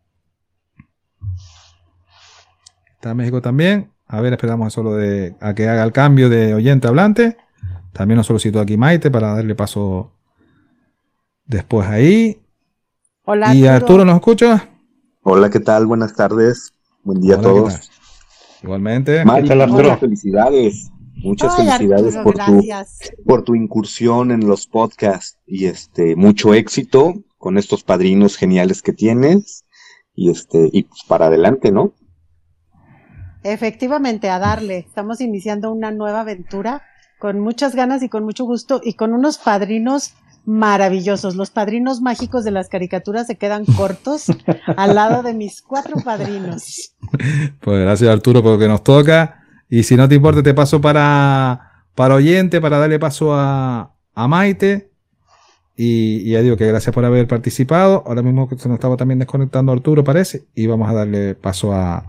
Está 2.94 3.14
México 3.14 3.42
también. 3.42 3.92
A 4.08 4.22
ver, 4.22 4.34
esperamos 4.34 4.72
solo 4.72 4.96
de 4.96 5.36
a 5.42 5.54
que 5.54 5.68
haga 5.68 5.84
el 5.84 5.92
cambio 5.92 6.30
de 6.30 6.54
oyente 6.54 6.88
hablante. 6.88 7.38
También 7.94 8.18
nos 8.18 8.28
solicitó 8.28 8.60
aquí 8.60 8.78
Maite 8.78 9.12
para 9.12 9.34
darle 9.36 9.54
paso 9.54 10.12
después 11.46 11.88
ahí. 11.88 12.42
hola 13.26 13.54
¿Y 13.54 13.68
Arturo. 13.68 13.74
Arturo 13.76 14.06
nos 14.06 14.16
escucha? 14.16 14.70
Hola, 15.24 15.50
¿qué 15.50 15.60
tal? 15.60 15.86
Buenas 15.86 16.16
tardes. 16.16 16.74
Buen 17.04 17.20
día 17.20 17.38
Hola, 17.38 17.50
a 17.50 17.54
¿qué 17.54 17.60
todos. 17.60 17.92
Igualmente. 18.64 19.24
Felicidades. 20.00 20.90
Muchas 21.16 21.54
Ay, 21.58 21.66
felicidades 21.68 22.16
Arturo, 22.16 22.24
por 22.24 22.46
tu, 22.46 22.68
por 23.26 23.44
tu 23.44 23.56
incursión 23.56 24.32
en 24.32 24.48
los 24.48 24.68
podcasts 24.68 25.38
y 25.46 25.66
este 25.66 26.16
mucho 26.16 26.54
éxito 26.54 27.14
con 27.38 27.58
estos 27.58 27.84
padrinos 27.84 28.36
geniales 28.36 28.82
que 28.82 28.94
tienes 28.94 29.66
y 30.14 30.32
este 30.32 30.70
y 30.72 30.84
pues 30.84 31.04
para 31.08 31.28
adelante, 31.28 31.72
¿no? 31.72 31.94
Efectivamente, 33.44 34.30
a 34.30 34.40
darle. 34.40 34.80
Estamos 34.80 35.22
iniciando 35.22 35.72
una 35.72 35.92
nueva 35.92 36.22
aventura 36.22 36.82
con 37.20 37.40
muchas 37.40 37.76
ganas 37.76 38.04
y 38.04 38.10
con 38.10 38.24
mucho 38.24 38.46
gusto 38.46 38.82
y 38.84 38.94
con 38.94 39.14
unos 39.14 39.38
padrinos 39.38 40.14
maravillosos. 40.46 41.36
Los 41.36 41.52
padrinos 41.52 42.02
mágicos 42.02 42.44
de 42.44 42.52
las 42.52 42.70
caricaturas 42.70 43.28
se 43.28 43.36
quedan 43.36 43.66
cortos 43.78 44.26
al 44.66 44.96
lado 44.96 45.24
de 45.24 45.34
mis 45.34 45.62
cuatro 45.62 45.98
padrinos. 46.04 46.96
Pues 47.62 47.82
gracias 47.82 48.10
Arturo 48.10 48.42
por 48.42 48.54
lo 48.54 48.60
que 48.60 48.68
nos 48.68 48.84
toca. 48.84 49.44
Y 49.70 49.84
si 49.84 49.96
no 49.96 50.08
te 50.08 50.16
importa, 50.16 50.42
te 50.42 50.54
paso 50.54 50.80
para, 50.80 51.86
para 51.94 52.16
oyente, 52.16 52.62
para 52.62 52.80
darle 52.80 53.00
paso 53.00 53.34
a, 53.34 53.94
a 54.14 54.28
Maite. 54.28 54.92
Y, 55.78 56.22
y 56.28 56.32
ya 56.32 56.42
digo 56.42 56.58
que 56.58 56.66
gracias 56.68 56.94
por 56.94 57.06
haber 57.06 57.28
participado. 57.28 58.04
Ahora 58.08 58.24
mismo 58.24 58.50
se 58.58 58.68
nos 58.68 58.76
estaba 58.78 58.98
también 58.98 59.20
desconectando 59.20 59.72
Arturo, 59.72 60.04
parece. 60.04 60.46
Y 60.56 60.66
vamos 60.68 60.90
a 60.90 60.94
darle 60.94 61.36
paso 61.36 61.72
a. 61.72 62.04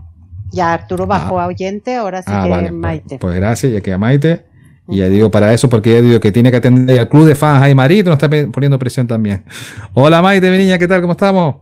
Ya 0.51 0.73
Arturo 0.73 1.05
bajó 1.05 1.39
a 1.39 1.45
oyente, 1.47 1.95
ahora 1.95 2.23
sí 2.23 2.31
Ah, 2.33 2.41
que 2.43 2.49
vale, 2.49 2.69
pues- 2.69 2.73
Maite. 2.73 3.19
Pues 3.19 3.35
gracias, 3.35 3.71
ya 3.71 3.81
que 3.81 3.93
a 3.93 3.97
Maite. 3.99 4.45
Y 4.87 4.97
ya 4.97 5.07
digo 5.07 5.29
para 5.29 5.53
eso, 5.53 5.69
porque 5.69 5.93
ya 5.93 6.01
digo 6.01 6.19
que 6.19 6.31
tiene 6.31 6.49
que 6.49 6.57
atender 6.57 6.99
al 6.99 7.07
club 7.09 7.27
de 7.27 7.35
fans 7.35 7.61
ahí, 7.61 7.75
Marito, 7.75 8.09
nos 8.09 8.17
está 8.21 8.27
poniendo 8.51 8.79
presión 8.79 9.05
también. 9.05 9.45
Hola 9.93 10.19
Maite, 10.23 10.49
mi 10.49 10.57
niña, 10.57 10.79
¿qué 10.79 10.87
tal? 10.87 11.01
¿Cómo 11.01 11.11
estamos? 11.13 11.57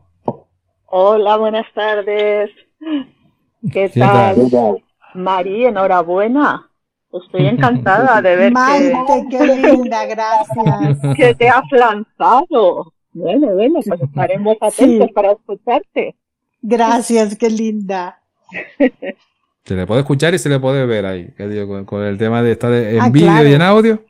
Hola, 0.86 1.36
buenas 1.36 1.66
tardes. 1.76 2.50
¿Qué 3.70 3.92
¿Qué 3.94 4.00
tal? 4.00 4.50
tal? 4.50 4.78
Mari, 5.14 5.66
enhorabuena. 5.66 6.70
Estoy 7.12 7.48
encantada 7.48 8.22
de 8.22 8.36
ver 8.36 8.52
Maite, 8.54 9.26
que, 9.30 9.38
qué 9.38 9.56
linda, 9.56 10.06
gracias. 10.06 10.98
que 11.16 11.36
te 11.36 11.50
has 11.50 11.64
lanzado. 11.72 12.94
Bueno, 13.14 13.48
bueno, 13.56 13.80
pues 13.88 14.02
estaremos 14.02 14.58
atentos 14.62 15.08
Sí. 15.08 15.14
para 15.14 15.32
escucharte. 15.32 16.16
Gracias, 16.62 17.36
qué 17.38 17.50
linda. 17.50 18.22
Se 19.66 19.76
le 19.76 19.86
puede 19.86 20.00
escuchar 20.02 20.34
y 20.34 20.40
se 20.40 20.48
le 20.48 20.60
puede 20.62 20.86
ver 20.86 21.06
ahí. 21.06 21.34
con, 21.68 21.84
con 21.84 22.02
el 22.04 22.18
tema 22.18 22.42
de 22.42 22.54
estar 22.54 22.72
en 22.72 23.02
Ah, 23.02 23.10
vídeo 23.10 23.28
claro. 23.28 23.50
y 23.50 23.54
en 23.54 23.62
audio. 23.62 24.02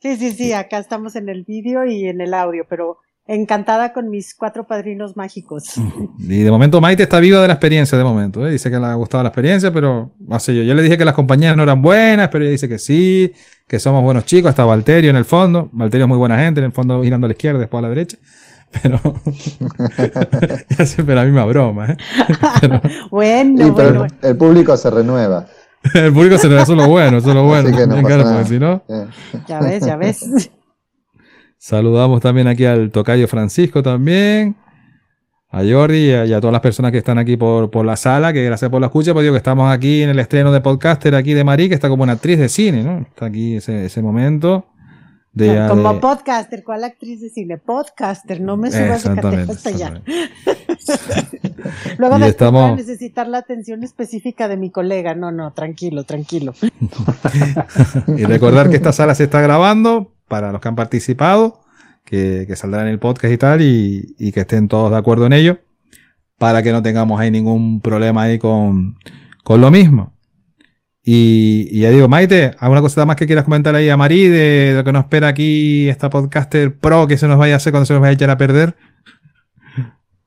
Sí, 0.00 0.16
sí, 0.16 0.30
sí, 0.32 0.52
acá 0.54 0.78
estamos 0.78 1.16
en 1.16 1.28
el 1.28 1.44
vídeo 1.44 1.84
y 1.84 2.06
en 2.08 2.22
el 2.22 2.32
audio, 2.32 2.64
pero 2.66 2.98
encantada 3.28 3.92
con 3.92 4.08
mis 4.08 4.34
cuatro 4.34 4.66
padrinos 4.66 5.16
mágicos. 5.16 5.74
Y 6.18 6.42
de 6.42 6.50
momento 6.50 6.80
Maite 6.80 7.02
está 7.04 7.18
viva 7.20 7.40
de 7.40 7.48
la 7.48 7.54
experiencia 7.54 7.98
de 7.98 8.04
momento. 8.04 8.46
¿eh? 8.46 8.52
Dice 8.52 8.70
que 8.70 8.78
le 8.78 8.86
ha 8.86 8.94
gustado 8.94 9.22
la 9.24 9.30
experiencia, 9.30 9.72
pero 9.72 10.12
no 10.20 10.38
sé 10.38 10.54
yo. 10.54 10.62
Yo 10.62 10.74
le 10.74 10.82
dije 10.82 10.96
que 10.96 11.04
las 11.04 11.14
compañías 11.14 11.56
no 11.56 11.62
eran 11.64 11.82
buenas, 11.82 12.28
pero 12.28 12.44
ella 12.44 12.52
dice 12.52 12.68
que 12.68 12.78
sí, 12.78 13.32
que 13.66 13.78
somos 13.78 14.02
buenos 14.02 14.24
chicos. 14.24 14.50
Hasta 14.50 14.64
Valterio 14.64 15.10
en 15.10 15.16
el 15.16 15.24
fondo. 15.24 15.68
Valterio 15.72 16.04
es 16.04 16.08
muy 16.08 16.18
buena 16.18 16.38
gente, 16.38 16.60
en 16.60 16.66
el 16.66 16.72
fondo 16.72 17.02
girando 17.02 17.26
a 17.26 17.28
la 17.28 17.32
izquierda, 17.32 17.58
después 17.60 17.80
a 17.80 17.82
la 17.82 17.88
derecha. 17.88 18.16
Pero 18.82 19.00
ya 20.78 20.86
siempre 20.86 21.14
la 21.14 21.24
misma 21.24 21.44
broma. 21.44 21.86
¿eh? 21.92 21.96
Bueno, 23.10 23.64
Sí, 23.66 23.72
pero 23.76 23.98
bueno. 24.00 24.14
el 24.22 24.36
público 24.36 24.76
se 24.76 24.90
renueva. 24.90 25.46
El 25.94 26.12
público 26.12 26.36
se 26.36 26.48
da 26.48 26.62
eso 26.62 26.72
es 26.72 26.78
lo 26.78 26.88
bueno, 26.88 27.18
eso 27.18 27.28
es 27.28 27.34
lo 27.34 27.44
bueno. 27.44 27.68
Así 27.68 27.76
que 27.76 27.86
no 27.86 28.02
nada. 28.02 28.34
porque 28.34 28.48
si 28.48 28.58
no. 28.58 28.82
Ya 29.46 29.60
ves, 29.60 29.86
ya 29.86 29.96
ves. 29.96 30.50
Saludamos 31.66 32.20
también 32.20 32.46
aquí 32.46 32.64
al 32.64 32.92
tocayo 32.92 33.26
Francisco 33.26 33.82
también. 33.82 34.54
A 35.50 35.64
Jordi 35.68 36.10
y 36.10 36.12
a, 36.12 36.24
y 36.24 36.32
a 36.32 36.40
todas 36.40 36.52
las 36.52 36.60
personas 36.62 36.92
que 36.92 36.98
están 36.98 37.18
aquí 37.18 37.36
por, 37.36 37.72
por 37.72 37.84
la 37.84 37.96
sala, 37.96 38.32
que 38.32 38.44
gracias 38.44 38.70
por 38.70 38.80
la 38.80 38.86
escucha, 38.86 39.12
pues 39.12 39.24
digo 39.24 39.32
que 39.32 39.38
estamos 39.38 39.68
aquí 39.72 40.02
en 40.02 40.10
el 40.10 40.18
estreno 40.20 40.52
de 40.52 40.60
podcaster 40.60 41.16
aquí 41.16 41.34
de 41.34 41.42
Marí, 41.42 41.68
que 41.68 41.74
está 41.74 41.88
como 41.88 42.04
una 42.04 42.12
actriz 42.12 42.38
de 42.38 42.48
cine, 42.48 42.84
¿no? 42.84 42.98
Está 43.00 43.26
aquí 43.26 43.56
ese, 43.56 43.86
ese 43.86 44.00
momento 44.00 44.66
de, 45.32 45.66
Como 45.68 45.94
de- 45.94 45.98
podcaster, 45.98 46.62
¿cuál 46.62 46.84
actriz 46.84 47.20
de 47.20 47.30
cine? 47.30 47.58
Podcaster, 47.58 48.40
no 48.40 48.56
me 48.56 48.70
subas 48.70 49.02
de 49.02 49.10
Exactamente, 49.10 49.50
hasta 49.50 49.68
allá. 49.70 50.02
Luego 51.98 52.14
después 52.14 52.30
estamos- 52.30 52.62
voy 52.62 52.70
a 52.70 52.76
necesitar 52.76 53.26
la 53.26 53.38
atención 53.38 53.82
específica 53.82 54.46
de 54.46 54.56
mi 54.56 54.70
colega. 54.70 55.16
No, 55.16 55.32
no, 55.32 55.52
tranquilo, 55.52 56.04
tranquilo. 56.04 56.54
y 58.16 58.24
recordar 58.24 58.70
que 58.70 58.76
esta 58.76 58.92
sala 58.92 59.16
se 59.16 59.24
está 59.24 59.40
grabando 59.40 60.12
para 60.28 60.52
los 60.52 60.60
que 60.60 60.68
han 60.68 60.76
participado, 60.76 61.60
que, 62.04 62.44
que 62.46 62.56
saldrá 62.56 62.82
en 62.82 62.88
el 62.88 62.98
podcast 62.98 63.32
y 63.32 63.38
tal, 63.38 63.62
y, 63.62 64.14
y 64.18 64.32
que 64.32 64.40
estén 64.40 64.68
todos 64.68 64.90
de 64.90 64.96
acuerdo 64.98 65.26
en 65.26 65.32
ello, 65.32 65.58
para 66.38 66.62
que 66.62 66.72
no 66.72 66.82
tengamos 66.82 67.20
ahí 67.20 67.30
ningún 67.30 67.80
problema 67.80 68.22
ahí 68.22 68.38
con, 68.38 68.96
con 69.44 69.60
lo 69.60 69.70
mismo. 69.70 70.12
Y, 71.08 71.68
y 71.70 71.80
ya 71.82 71.90
digo, 71.90 72.08
Maite, 72.08 72.52
¿alguna 72.58 72.80
cosita 72.80 73.06
más 73.06 73.14
que 73.16 73.26
quieras 73.26 73.44
comentar 73.44 73.74
ahí 73.76 73.88
a 73.88 73.96
Marí 73.96 74.26
de 74.26 74.72
lo 74.74 74.82
que 74.82 74.92
nos 74.92 75.04
espera 75.04 75.28
aquí 75.28 75.88
esta 75.88 76.10
podcaster 76.10 76.76
pro 76.78 77.06
que 77.06 77.16
se 77.16 77.28
nos 77.28 77.38
vaya 77.38 77.54
a 77.54 77.56
hacer 77.58 77.72
cuando 77.72 77.86
se 77.86 77.92
nos 77.92 78.00
vaya 78.02 78.10
a 78.10 78.14
echar 78.14 78.30
a 78.30 78.36
perder? 78.36 78.74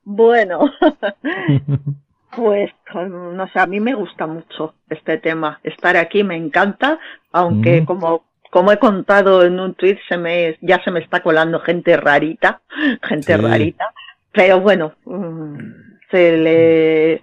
Bueno, 0.04 0.60
pues 2.36 2.70
no 2.94 3.46
sé, 3.52 3.58
a 3.58 3.66
mí 3.66 3.78
me 3.80 3.94
gusta 3.94 4.26
mucho 4.26 4.74
este 4.88 5.18
tema. 5.18 5.60
Estar 5.62 5.96
aquí 5.96 6.24
me 6.24 6.36
encanta, 6.36 6.98
aunque 7.32 7.82
Mm. 7.82 7.84
como 7.84 8.24
como 8.50 8.72
he 8.72 8.78
contado 8.78 9.44
en 9.44 9.58
un 9.60 9.74
tweet 9.74 9.98
se 10.08 10.16
me 10.18 10.58
ya 10.60 10.82
se 10.82 10.90
me 10.90 11.00
está 11.00 11.22
colando 11.22 11.60
gente 11.60 11.96
rarita, 11.96 12.60
gente 13.02 13.34
Sí. 13.36 13.40
rarita, 13.40 13.84
pero 14.32 14.60
bueno, 14.60 14.92
mm, 15.04 15.54
se 16.10 16.36
le 16.36 17.22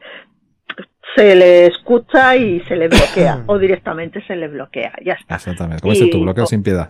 se 1.15 1.35
le 1.35 1.65
escucha 1.67 2.35
y 2.35 2.59
se 2.61 2.75
le 2.75 2.87
bloquea 2.87 3.43
o 3.47 3.57
directamente 3.57 4.21
se 4.27 4.35
le 4.35 4.47
bloquea, 4.47 4.93
ya 5.03 5.13
está. 5.13 5.35
Exactamente, 5.35 5.81
como 5.81 5.93
dices 5.93 6.09
tú, 6.09 6.21
bloqueo 6.21 6.45
sin 6.45 6.63
piedad. 6.63 6.87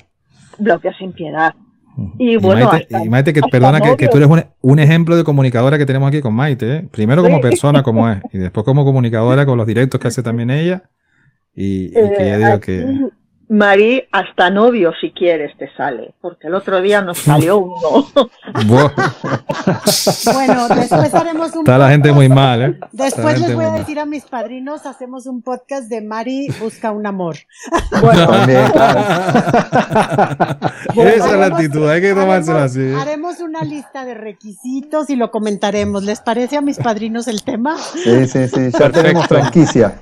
Bloqueo 0.60 0.94
sin 0.94 1.14
piedad. 1.14 1.54
Y 2.20 2.34
Y 2.34 2.36
bueno, 2.38 2.68
Maite, 2.70 2.84
hasta- 2.94 3.06
y 3.06 3.10
Maite, 3.10 3.34
que 3.34 3.42
perdona 3.50 3.82
que, 3.82 3.96
que 3.98 4.08
tú 4.08 4.18
eres 4.18 4.30
un, 4.30 4.44
un 4.62 4.80
ejemplo 4.80 5.16
de 5.16 5.24
comunicadora 5.24 5.80
que 5.80 5.86
tenemos 5.88 6.08
aquí 6.10 6.22
con 6.22 6.34
Maite, 6.34 6.76
¿eh? 6.76 6.88
Primero 6.92 7.24
como 7.24 7.38
Sí. 7.38 7.42
persona 7.42 7.82
como 7.82 8.08
es, 8.10 8.20
y 8.34 8.38
después 8.38 8.64
como 8.66 8.86
comunicadora 8.86 9.46
con 9.48 9.58
los 9.58 9.66
directos 9.66 10.00
que 10.00 10.08
hace 10.10 10.22
también 10.22 10.52
ella. 10.52 10.84
Y, 11.56 11.86
y 11.88 11.92
que 11.94 12.18
ya 12.28 12.36
Eh, 12.36 12.38
digo 12.38 12.60
que. 12.60 12.86
Mari, 13.50 14.04
hasta 14.12 14.50
novio 14.50 14.91
si 15.00 15.12
quieres 15.12 15.58
te 15.58 15.74
sale, 15.76 16.14
porque 16.20 16.48
el 16.48 16.56
otro 16.56 16.82
día 16.82 17.02
nos 17.02 17.20
salió 17.20 17.58
uno. 17.60 18.08
Bueno, 20.34 20.68
después 20.68 21.14
haremos 21.14 21.54
un 21.54 21.60
está 21.60 21.78
la 21.78 21.89
gente 21.89 22.12
muy 22.12 22.28
mal, 22.28 22.62
¿eh? 22.62 22.80
Después 22.91 23.39
les 23.39 23.56
voy 23.56 23.66
a 23.66 23.70
mal. 23.70 23.80
decir 23.80 24.00
a 24.00 24.06
mis 24.06 24.26
padrinos, 24.26 24.86
hacemos 24.86 25.26
un 25.28 25.41
podcast 25.41 25.89
de 25.89 26.02
Mari 26.02 26.50
busca 26.60 26.91
un 26.91 27.06
amor. 27.08 27.38
También, 27.91 28.70
claro. 28.72 29.00
Esa 30.95 31.32
es 31.32 31.39
la 31.39 31.45
actitud, 31.45 31.89
hay 31.89 32.02
que 32.02 32.14
tomársela 32.14 32.66
así. 32.66 32.82
¿eh? 32.82 32.95
Haremos 32.95 33.39
una 33.39 33.64
lista 33.64 34.04
de 34.04 34.14
requisitos 34.14 35.10
y 35.10 35.16
lo 35.16 35.32
comentaremos. 35.32 36.04
¿Les 36.04 36.20
parece 36.20 36.58
a 36.58 36.62
mis 36.62 36.78
padrinos 36.78 37.28
el 37.28 37.43
tema? 37.43 37.78
Sí, 37.78 38.28
sí, 38.28 38.48
sí. 38.48 38.72
Ya 38.78 38.89
tenemos 38.89 39.28
franquicia. 39.28 40.02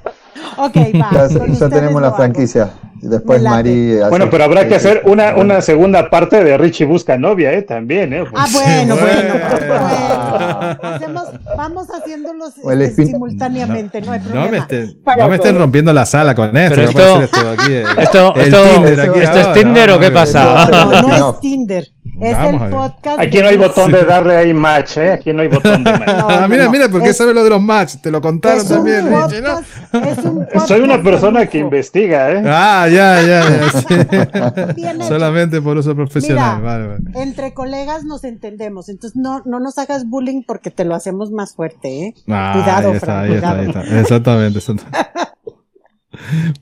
Ok, 0.57 0.75
va. 1.01 1.27
Ya, 1.27 1.27
ya 1.47 1.69
tenemos 1.69 2.01
la 2.01 2.11
franquicia. 2.13 2.69
Después. 3.01 3.41
Mari. 3.43 3.97
Bueno, 4.09 4.29
pero 4.31 4.45
habrá 4.45 4.67
que 4.67 4.75
hacer 4.75 5.03
una, 5.05 5.35
una 5.35 5.61
segunda 5.61 6.09
parte 6.09 6.43
de 6.43 6.57
Richie 6.57 6.85
Busca 6.85 7.17
Novia, 7.17 7.51
¿eh? 7.53 7.61
También, 7.61 8.13
¿eh? 8.13 8.23
Ah, 8.33 8.47
bueno, 8.51 8.95
bueno, 8.95 9.33
Bueno. 9.33 9.65
bueno. 9.67 10.77
Hacemos, 10.81 11.23
vamos 11.57 11.87
haciéndolos 11.89 12.53
este, 12.57 13.03
espin- 13.03 13.11
simultáneamente, 13.11 14.01
no, 14.01 14.11
hay 14.13 14.21
No 14.33 14.47
me, 14.49 14.57
estén, 14.57 14.95
no 15.19 15.27
me 15.29 15.35
estén 15.35 15.57
rompiendo 15.57 15.93
la 15.93 16.05
sala 16.05 16.33
con 16.33 16.55
esto. 16.57 16.75
Pero 16.75 16.91
no 16.91 16.99
esto- 16.99 17.15
ser 17.15 17.23
esto 17.25 17.49
aquí, 17.61 17.73
eh. 17.73 17.83
Esto, 17.99 18.35
El 18.35 18.41
esto, 18.41 18.63
Tinder 18.73 18.99
aquí 19.01 19.19
¿esto 19.19 19.39
es 19.39 19.53
Tinder 19.53 19.91
o 19.91 19.99
qué 19.99 20.11
pasa? 20.11 20.67
No, 20.71 21.01
no 21.01 21.07
No. 21.19 21.29
es 21.31 21.39
Tinder, 21.41 21.87
es 22.21 22.37
Vamos 22.37 22.61
el 22.63 22.69
podcast. 22.69 23.19
Aquí 23.19 23.39
no 23.39 23.47
hay 23.47 23.57
botón 23.57 23.91
de 23.91 24.03
darle 24.05 24.35
ahí 24.37 24.53
match, 24.53 24.97
¿eh? 24.97 25.11
Aquí 25.11 25.33
no 25.33 25.41
hay 25.41 25.47
botón 25.47 25.83
de 25.83 25.91
match. 25.99 26.07
No, 26.07 26.27
Ah, 26.29 26.39
no, 26.41 26.47
mira, 26.49 26.65
no. 26.65 26.71
mira, 26.71 26.89
porque 26.89 27.09
Es- 27.09 27.17
sabe 27.17 27.33
lo 27.33 27.43
de 27.43 27.49
los 27.49 27.61
match, 27.61 27.95
te 28.01 28.11
lo 28.11 28.21
contaron 28.21 28.59
Es 28.59 28.69
un 28.71 28.77
también, 28.77 29.05
Richie, 29.05 29.41
¿no? 29.41 29.55
podcast, 29.55 30.19
es 30.19 30.25
un 30.25 30.47
Soy 30.67 30.81
una 30.81 31.01
persona 31.03 31.45
que 31.47 31.57
investiga, 31.57 32.31
¿eh? 32.31 32.43
Ah, 32.45 32.87
ya, 32.89 33.21
ya, 33.21 33.43
ya. 33.49 34.65
sí. 35.01 35.07
Solamente 35.07 35.61
por 35.61 35.77
uso 35.77 35.95
profesional. 35.95 36.57
Mira, 36.61 36.71
vale, 36.73 36.87
vale. 36.87 37.23
entre 37.23 37.53
colegas 37.53 38.03
nos 38.03 38.23
entendemos, 38.23 38.89
entonces 38.89 39.15
no, 39.19 39.41
no 39.45 39.59
nos 39.59 39.77
hagas 39.77 40.07
bullying 40.09 40.43
porque 40.47 40.71
te 40.71 40.85
lo 40.85 40.95
hacemos 40.95 41.31
más 41.31 41.55
fuerte, 41.55 42.05
¿eh? 42.07 42.13
Ah, 42.29 42.51
Cuidado, 42.53 42.89
ahí 42.89 42.95
está, 42.95 43.05
Fran, 43.05 43.19
ahí 43.25 43.33
está, 43.33 43.47
cuidado. 43.55 43.61
ahí 43.61 43.67
está. 43.85 43.99
Exactamente, 44.01 44.57
exactamente. 44.59 44.99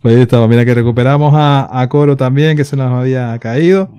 Pues 0.02 0.16
ahí 0.16 0.22
estamos. 0.24 0.50
Mira 0.50 0.66
que 0.66 0.74
recuperamos 0.74 1.34
a, 1.36 1.70
a 1.80 1.88
Coro 1.88 2.18
también, 2.18 2.58
que 2.58 2.64
se 2.66 2.76
nos 2.76 2.92
había 2.92 3.38
caído. 3.40 3.90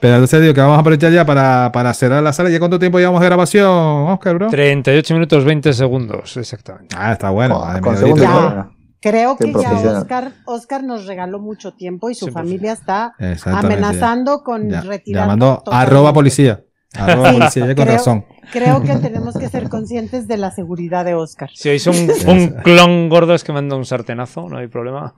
Pero 0.00 0.14
entonces 0.14 0.42
digo 0.42 0.52
que 0.54 0.60
vamos 0.60 0.76
a 0.76 0.80
aprovechar 0.80 1.10
ya 1.12 1.24
para, 1.24 1.70
para 1.72 1.92
cerrar 1.94 2.22
la 2.22 2.32
sala. 2.32 2.50
¿Ya 2.50 2.58
cuánto 2.58 2.78
tiempo 2.78 2.98
llevamos 2.98 3.20
de 3.20 3.26
grabación, 3.26 3.66
Oscar, 4.10 4.34
bro? 4.36 4.48
38 4.50 5.14
minutos 5.14 5.44
20 5.44 5.72
segundos, 5.72 6.36
exactamente. 6.36 6.94
Ah, 6.98 7.12
está 7.12 7.30
bueno. 7.30 7.56
Oh, 7.58 7.80
con 7.80 8.16
Ya. 8.16 8.68
Creo 9.00 9.36
que 9.36 9.52
ya. 9.52 9.98
Oscar, 9.98 10.32
Oscar 10.46 10.82
nos 10.82 11.06
regaló 11.06 11.38
mucho 11.38 11.72
tiempo 11.72 12.10
y 12.10 12.14
su 12.14 12.28
familia 12.28 12.72
está 12.72 13.14
amenazando 13.44 14.42
con 14.42 14.68
ya. 14.68 14.80
retirar. 14.82 15.24
Llamando 15.24 15.62
arroba 15.66 16.12
policía. 16.12 16.62
Arroba 16.94 17.30
Sí, 17.30 17.36
policía, 17.38 17.66
ya 17.66 17.74
con 17.74 17.84
creo- 17.84 17.96
razón. 17.96 18.24
Creo 18.52 18.82
que 18.82 18.96
tenemos 18.96 19.36
que 19.36 19.48
ser 19.48 19.68
conscientes 19.68 20.28
de 20.28 20.36
la 20.36 20.50
seguridad 20.50 21.04
de 21.04 21.14
Oscar. 21.14 21.50
Si 21.54 21.68
oís 21.68 21.86
un, 21.86 22.08
un 22.26 22.48
clon 22.62 23.08
gordo 23.08 23.34
es 23.34 23.44
que 23.44 23.52
manda 23.52 23.76
un 23.76 23.84
sartenazo, 23.84 24.48
no 24.48 24.58
hay 24.58 24.68
problema. 24.68 25.14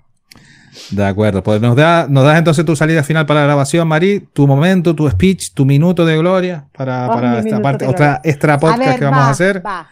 De 0.90 1.04
acuerdo, 1.04 1.42
pues 1.42 1.60
nos, 1.60 1.76
da, 1.76 2.06
nos 2.08 2.24
das 2.24 2.38
entonces 2.38 2.64
tu 2.64 2.74
salida 2.76 3.02
final 3.02 3.26
para 3.26 3.40
la 3.40 3.46
grabación, 3.46 3.86
Mari, 3.88 4.28
tu 4.32 4.46
momento, 4.46 4.94
tu 4.94 5.08
speech, 5.08 5.52
tu 5.54 5.64
minuto 5.64 6.04
de 6.06 6.16
gloria 6.16 6.66
para, 6.76 7.06
Ah, 7.06 7.08
para 7.08 7.38
esta 7.40 7.60
parte, 7.60 7.84
de 7.84 7.90
otra 7.90 8.20
extra 8.24 8.58
podcast 8.58 8.88
ver, 8.88 8.98
que 8.98 9.04
vamos 9.04 9.20
va, 9.20 9.26
a 9.26 9.30
hacer. 9.30 9.62
Va, 9.66 9.88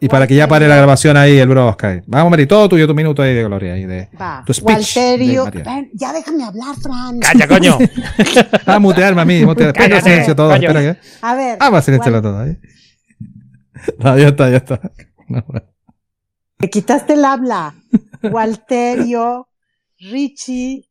Y 0.00 0.08
para 0.08 0.26
que 0.26 0.34
ya 0.34 0.48
pare 0.48 0.66
la 0.68 0.76
grabación 0.76 1.16
ahí 1.16 1.38
el 1.38 1.48
bro 1.48 1.68
Oscar. 1.68 2.02
Vamos, 2.06 2.30
Mari, 2.30 2.46
todo 2.46 2.68
tuyo, 2.68 2.86
tu 2.86 2.94
minuto 2.94 3.22
ahí 3.22 3.32
de 3.34 3.44
gloria. 3.44 3.74
Ahí 3.74 3.84
de, 3.84 4.08
va. 4.20 4.42
tu 4.44 4.52
speech. 4.52 4.66
Walterio, 4.96 5.44
de 5.44 5.50
María. 5.58 5.72
ven, 5.74 5.90
ya 5.94 6.12
déjame 6.12 6.44
hablar, 6.44 6.74
Fran. 6.82 7.18
¡Calla, 7.20 7.46
coño! 7.48 7.78
Ah, 8.66 8.78
mutearme 8.78 9.22
a 9.22 9.24
mí, 9.24 9.44
mutear. 9.44 9.68
Espera, 9.68 9.88
Cállate, 9.88 10.10
silencio 10.10 10.34
todo. 10.36 10.50
coño. 10.50 10.68
Espera 10.68 10.94
que. 10.94 11.00
A 11.22 11.34
ver. 11.34 11.56
Ah, 11.60 11.70
va 11.70 11.78
a 11.78 11.82
silenciarlo 11.82 12.20
todo 12.22 12.38
ahí. 12.40 12.56
No, 13.98 14.16
ya 14.18 14.28
está, 14.28 14.50
ya 14.50 14.56
está. 14.58 14.80
No, 15.28 15.44
Me 16.58 16.70
quitaste 16.70 17.14
el 17.14 17.24
habla. 17.24 17.74
Walterio, 18.22 19.48
Richie, 19.98 20.88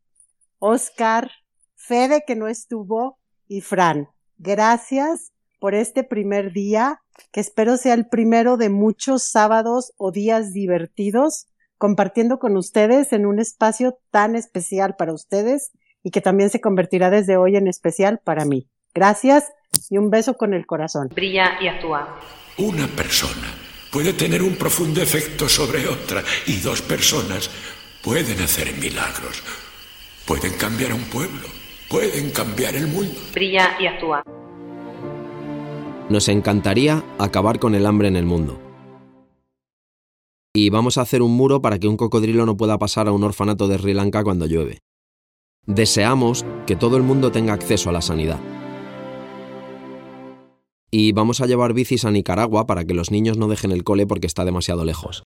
Oscar, 0.60 1.32
Fede 1.76 2.24
que 2.26 2.36
no 2.36 2.48
estuvo 2.48 3.20
y 3.48 3.62
Fran. 3.62 4.08
Gracias 4.38 5.32
por 5.60 5.76
este 5.76 6.04
primer 6.04 6.54
día, 6.54 7.02
que 7.32 7.40
espero 7.40 7.78
sea 7.78 7.94
el 7.94 8.08
primero 8.08 8.58
de 8.58 8.70
muchos 8.70 9.24
sábados 9.24 9.94
o 9.98 10.12
días 10.12 10.54
divertidos 10.54 11.48
compartiendo 11.78 12.40
con 12.40 12.56
ustedes 12.56 13.12
en 13.12 13.26
un 13.26 13.40
espacio 13.40 13.98
tan 14.10 14.38
especial 14.38 14.96
para 14.98 15.14
ustedes 15.14 15.72
y 16.02 16.12
que 16.12 16.22
también 16.22 16.50
se 16.50 16.62
convertirá 16.62 17.10
desde 17.10 17.36
hoy 17.36 17.58
en 17.58 17.68
especial 17.68 18.22
para 18.24 18.46
mí. 18.46 18.70
Gracias 18.94 19.52
y 19.90 19.98
un 19.98 20.10
beso 20.10 20.36
con 20.36 20.54
el 20.54 20.66
corazón. 20.66 21.10
Brilla 21.14 21.58
y 21.62 21.68
actúa. 21.68 22.20
Una 22.58 22.88
persona 22.88 23.54
puede 23.92 24.14
tener 24.14 24.42
un 24.42 24.56
profundo 24.56 25.02
efecto 25.02 25.50
sobre 25.50 25.88
otra 25.88 26.24
y 26.48 26.62
dos 26.62 26.82
personas 26.82 27.50
pueden 28.04 28.40
hacer 28.42 28.76
milagros. 28.78 29.42
Pueden 30.28 30.54
cambiar 30.58 30.94
un 30.94 31.04
pueblo, 31.04 31.48
pueden 31.90 32.32
cambiar 32.32 32.76
el 32.76 32.88
mundo. 32.88 33.16
Brilla 33.34 33.78
y 33.80 33.88
actúa. 33.88 34.24
Nos 36.10 36.28
encantaría 36.28 37.04
acabar 37.18 37.60
con 37.60 37.76
el 37.76 37.86
hambre 37.86 38.10
en 38.10 38.18
el 38.18 38.26
mundo. 38.26 38.60
Y 40.54 40.70
vamos 40.70 40.98
a 40.98 41.02
hacer 41.02 41.22
un 41.22 41.36
muro 41.36 41.62
para 41.62 41.80
que 41.80 41.88
un 41.88 41.98
cocodrilo 41.98 42.46
no 42.46 42.58
pueda 42.58 42.78
pasar 42.78 43.08
a 43.08 43.12
un 43.12 43.24
orfanato 43.24 43.68
de 43.68 43.78
Sri 43.80 43.94
Lanka 43.94 44.24
cuando 44.24 44.46
llueve. 44.46 44.80
Deseamos 45.66 46.46
que 46.68 46.76
todo 46.76 46.98
el 46.98 47.04
mundo 47.04 47.32
tenga 47.32 47.54
acceso 47.54 47.90
a 47.90 47.94
la 47.94 48.02
sanidad. 48.02 48.40
Y 50.92 51.14
vamos 51.14 51.42
a 51.42 51.48
llevar 51.48 51.74
bicis 51.74 52.06
a 52.06 52.12
Nicaragua 52.12 52.68
para 52.68 52.84
que 52.84 52.94
los 52.94 53.10
niños 53.10 53.38
no 53.38 53.48
dejen 53.48 53.72
el 53.72 53.84
cole 53.84 54.06
porque 54.06 54.28
está 54.28 54.46
demasiado 54.46 54.86
lejos. 54.86 55.24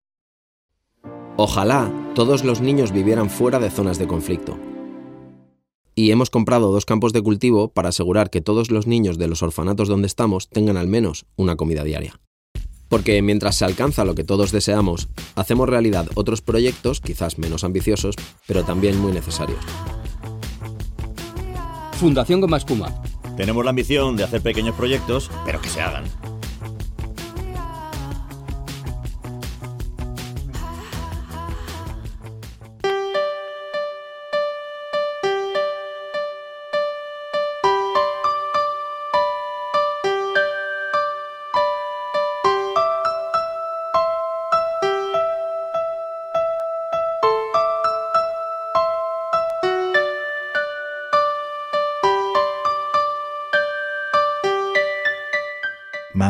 Ojalá 1.40 1.92
todos 2.16 2.44
los 2.44 2.62
niños 2.62 2.92
vivieran 2.92 3.30
fuera 3.30 3.60
de 3.60 3.70
zonas 3.70 4.00
de 4.00 4.08
conflicto. 4.08 4.58
Y 5.94 6.10
hemos 6.10 6.32
comprado 6.32 6.72
dos 6.72 6.86
campos 6.86 7.14
de 7.14 7.22
cultivo 7.22 7.68
para 7.70 7.90
asegurar 7.90 8.32
que 8.32 8.42
todos 8.42 8.72
los 8.72 8.88
niños 8.88 9.20
de 9.20 9.28
los 9.28 9.44
orfanatos 9.44 9.88
donde 9.88 10.08
estamos 10.08 10.50
tengan 10.50 10.78
al 10.78 10.88
menos 10.88 11.28
una 11.36 11.56
comida 11.56 11.84
diaria. 11.84 12.20
Porque 12.90 13.22
mientras 13.22 13.56
se 13.56 13.66
alcanza 13.66 14.04
lo 14.04 14.16
que 14.16 14.24
todos 14.24 14.52
deseamos, 14.52 15.10
hacemos 15.36 15.70
realidad 15.70 16.08
otros 16.16 16.42
proyectos, 16.42 17.02
quizás 17.02 17.38
menos 17.38 17.64
ambiciosos, 17.64 18.16
pero 18.48 18.64
también 18.64 19.00
muy 19.00 19.12
necesarios. 19.12 19.60
Fundación 22.00 22.42
Goma 22.42 22.58
Espuma. 22.58 23.04
Tenemos 23.36 23.64
la 23.64 23.70
ambición 23.70 24.16
de 24.16 24.24
hacer 24.24 24.42
pequeños 24.42 24.76
proyectos, 24.76 25.30
pero 25.46 25.62
que 25.62 25.70
se 25.70 25.82
hagan. 25.82 26.06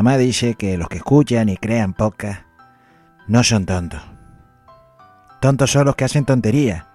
Mamá 0.08 0.18
dice 0.18 0.56
que 0.56 0.78
los 0.78 0.88
que 0.88 1.00
escuchan 1.00 1.50
y 1.50 1.58
crean 1.58 1.94
podcast 1.94 2.44
no 3.28 3.44
son 3.44 3.66
tontos. 3.66 4.02
Tontos 5.42 5.70
son 5.70 5.86
los 5.86 5.98
que 5.98 6.06
hacen 6.06 6.24
tonterías, 6.24 6.86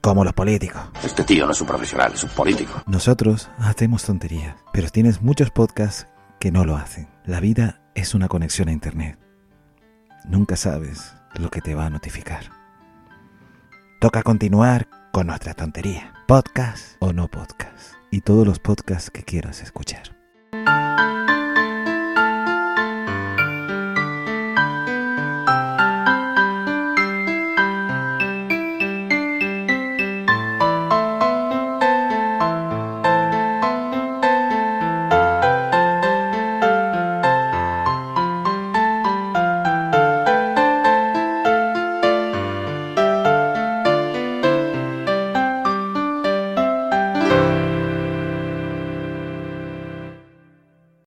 como 0.00 0.24
los 0.24 0.32
políticos. 0.32 0.80
Este 1.04 1.22
tío 1.22 1.44
no 1.44 1.52
es 1.52 1.60
un 1.60 1.66
profesional, 1.66 2.14
es 2.14 2.24
un 2.24 2.30
político. 2.30 2.82
Nosotros 2.86 3.50
hacemos 3.58 4.04
tonterías, 4.04 4.56
pero 4.72 4.88
tienes 4.88 5.20
muchos 5.20 5.50
podcasts 5.50 6.06
que 6.40 6.50
no 6.50 6.64
lo 6.64 6.78
hacen. 6.78 7.08
La 7.26 7.40
vida 7.40 7.82
es 7.94 8.14
una 8.14 8.26
conexión 8.26 8.70
a 8.70 8.72
Internet. 8.72 9.18
Nunca 10.24 10.56
sabes 10.56 11.12
lo 11.34 11.50
que 11.50 11.60
te 11.60 11.74
va 11.74 11.84
a 11.84 11.90
notificar. 11.90 12.44
Toca 14.00 14.22
continuar 14.22 14.88
con 15.12 15.26
nuestra 15.26 15.52
tontería. 15.52 16.14
Podcast 16.26 16.96
o 17.00 17.12
no 17.12 17.28
podcast. 17.28 17.96
Y 18.10 18.22
todos 18.22 18.46
los 18.46 18.60
podcasts 18.60 19.10
que 19.10 19.24
quieras 19.24 19.60
escuchar. 19.60 20.21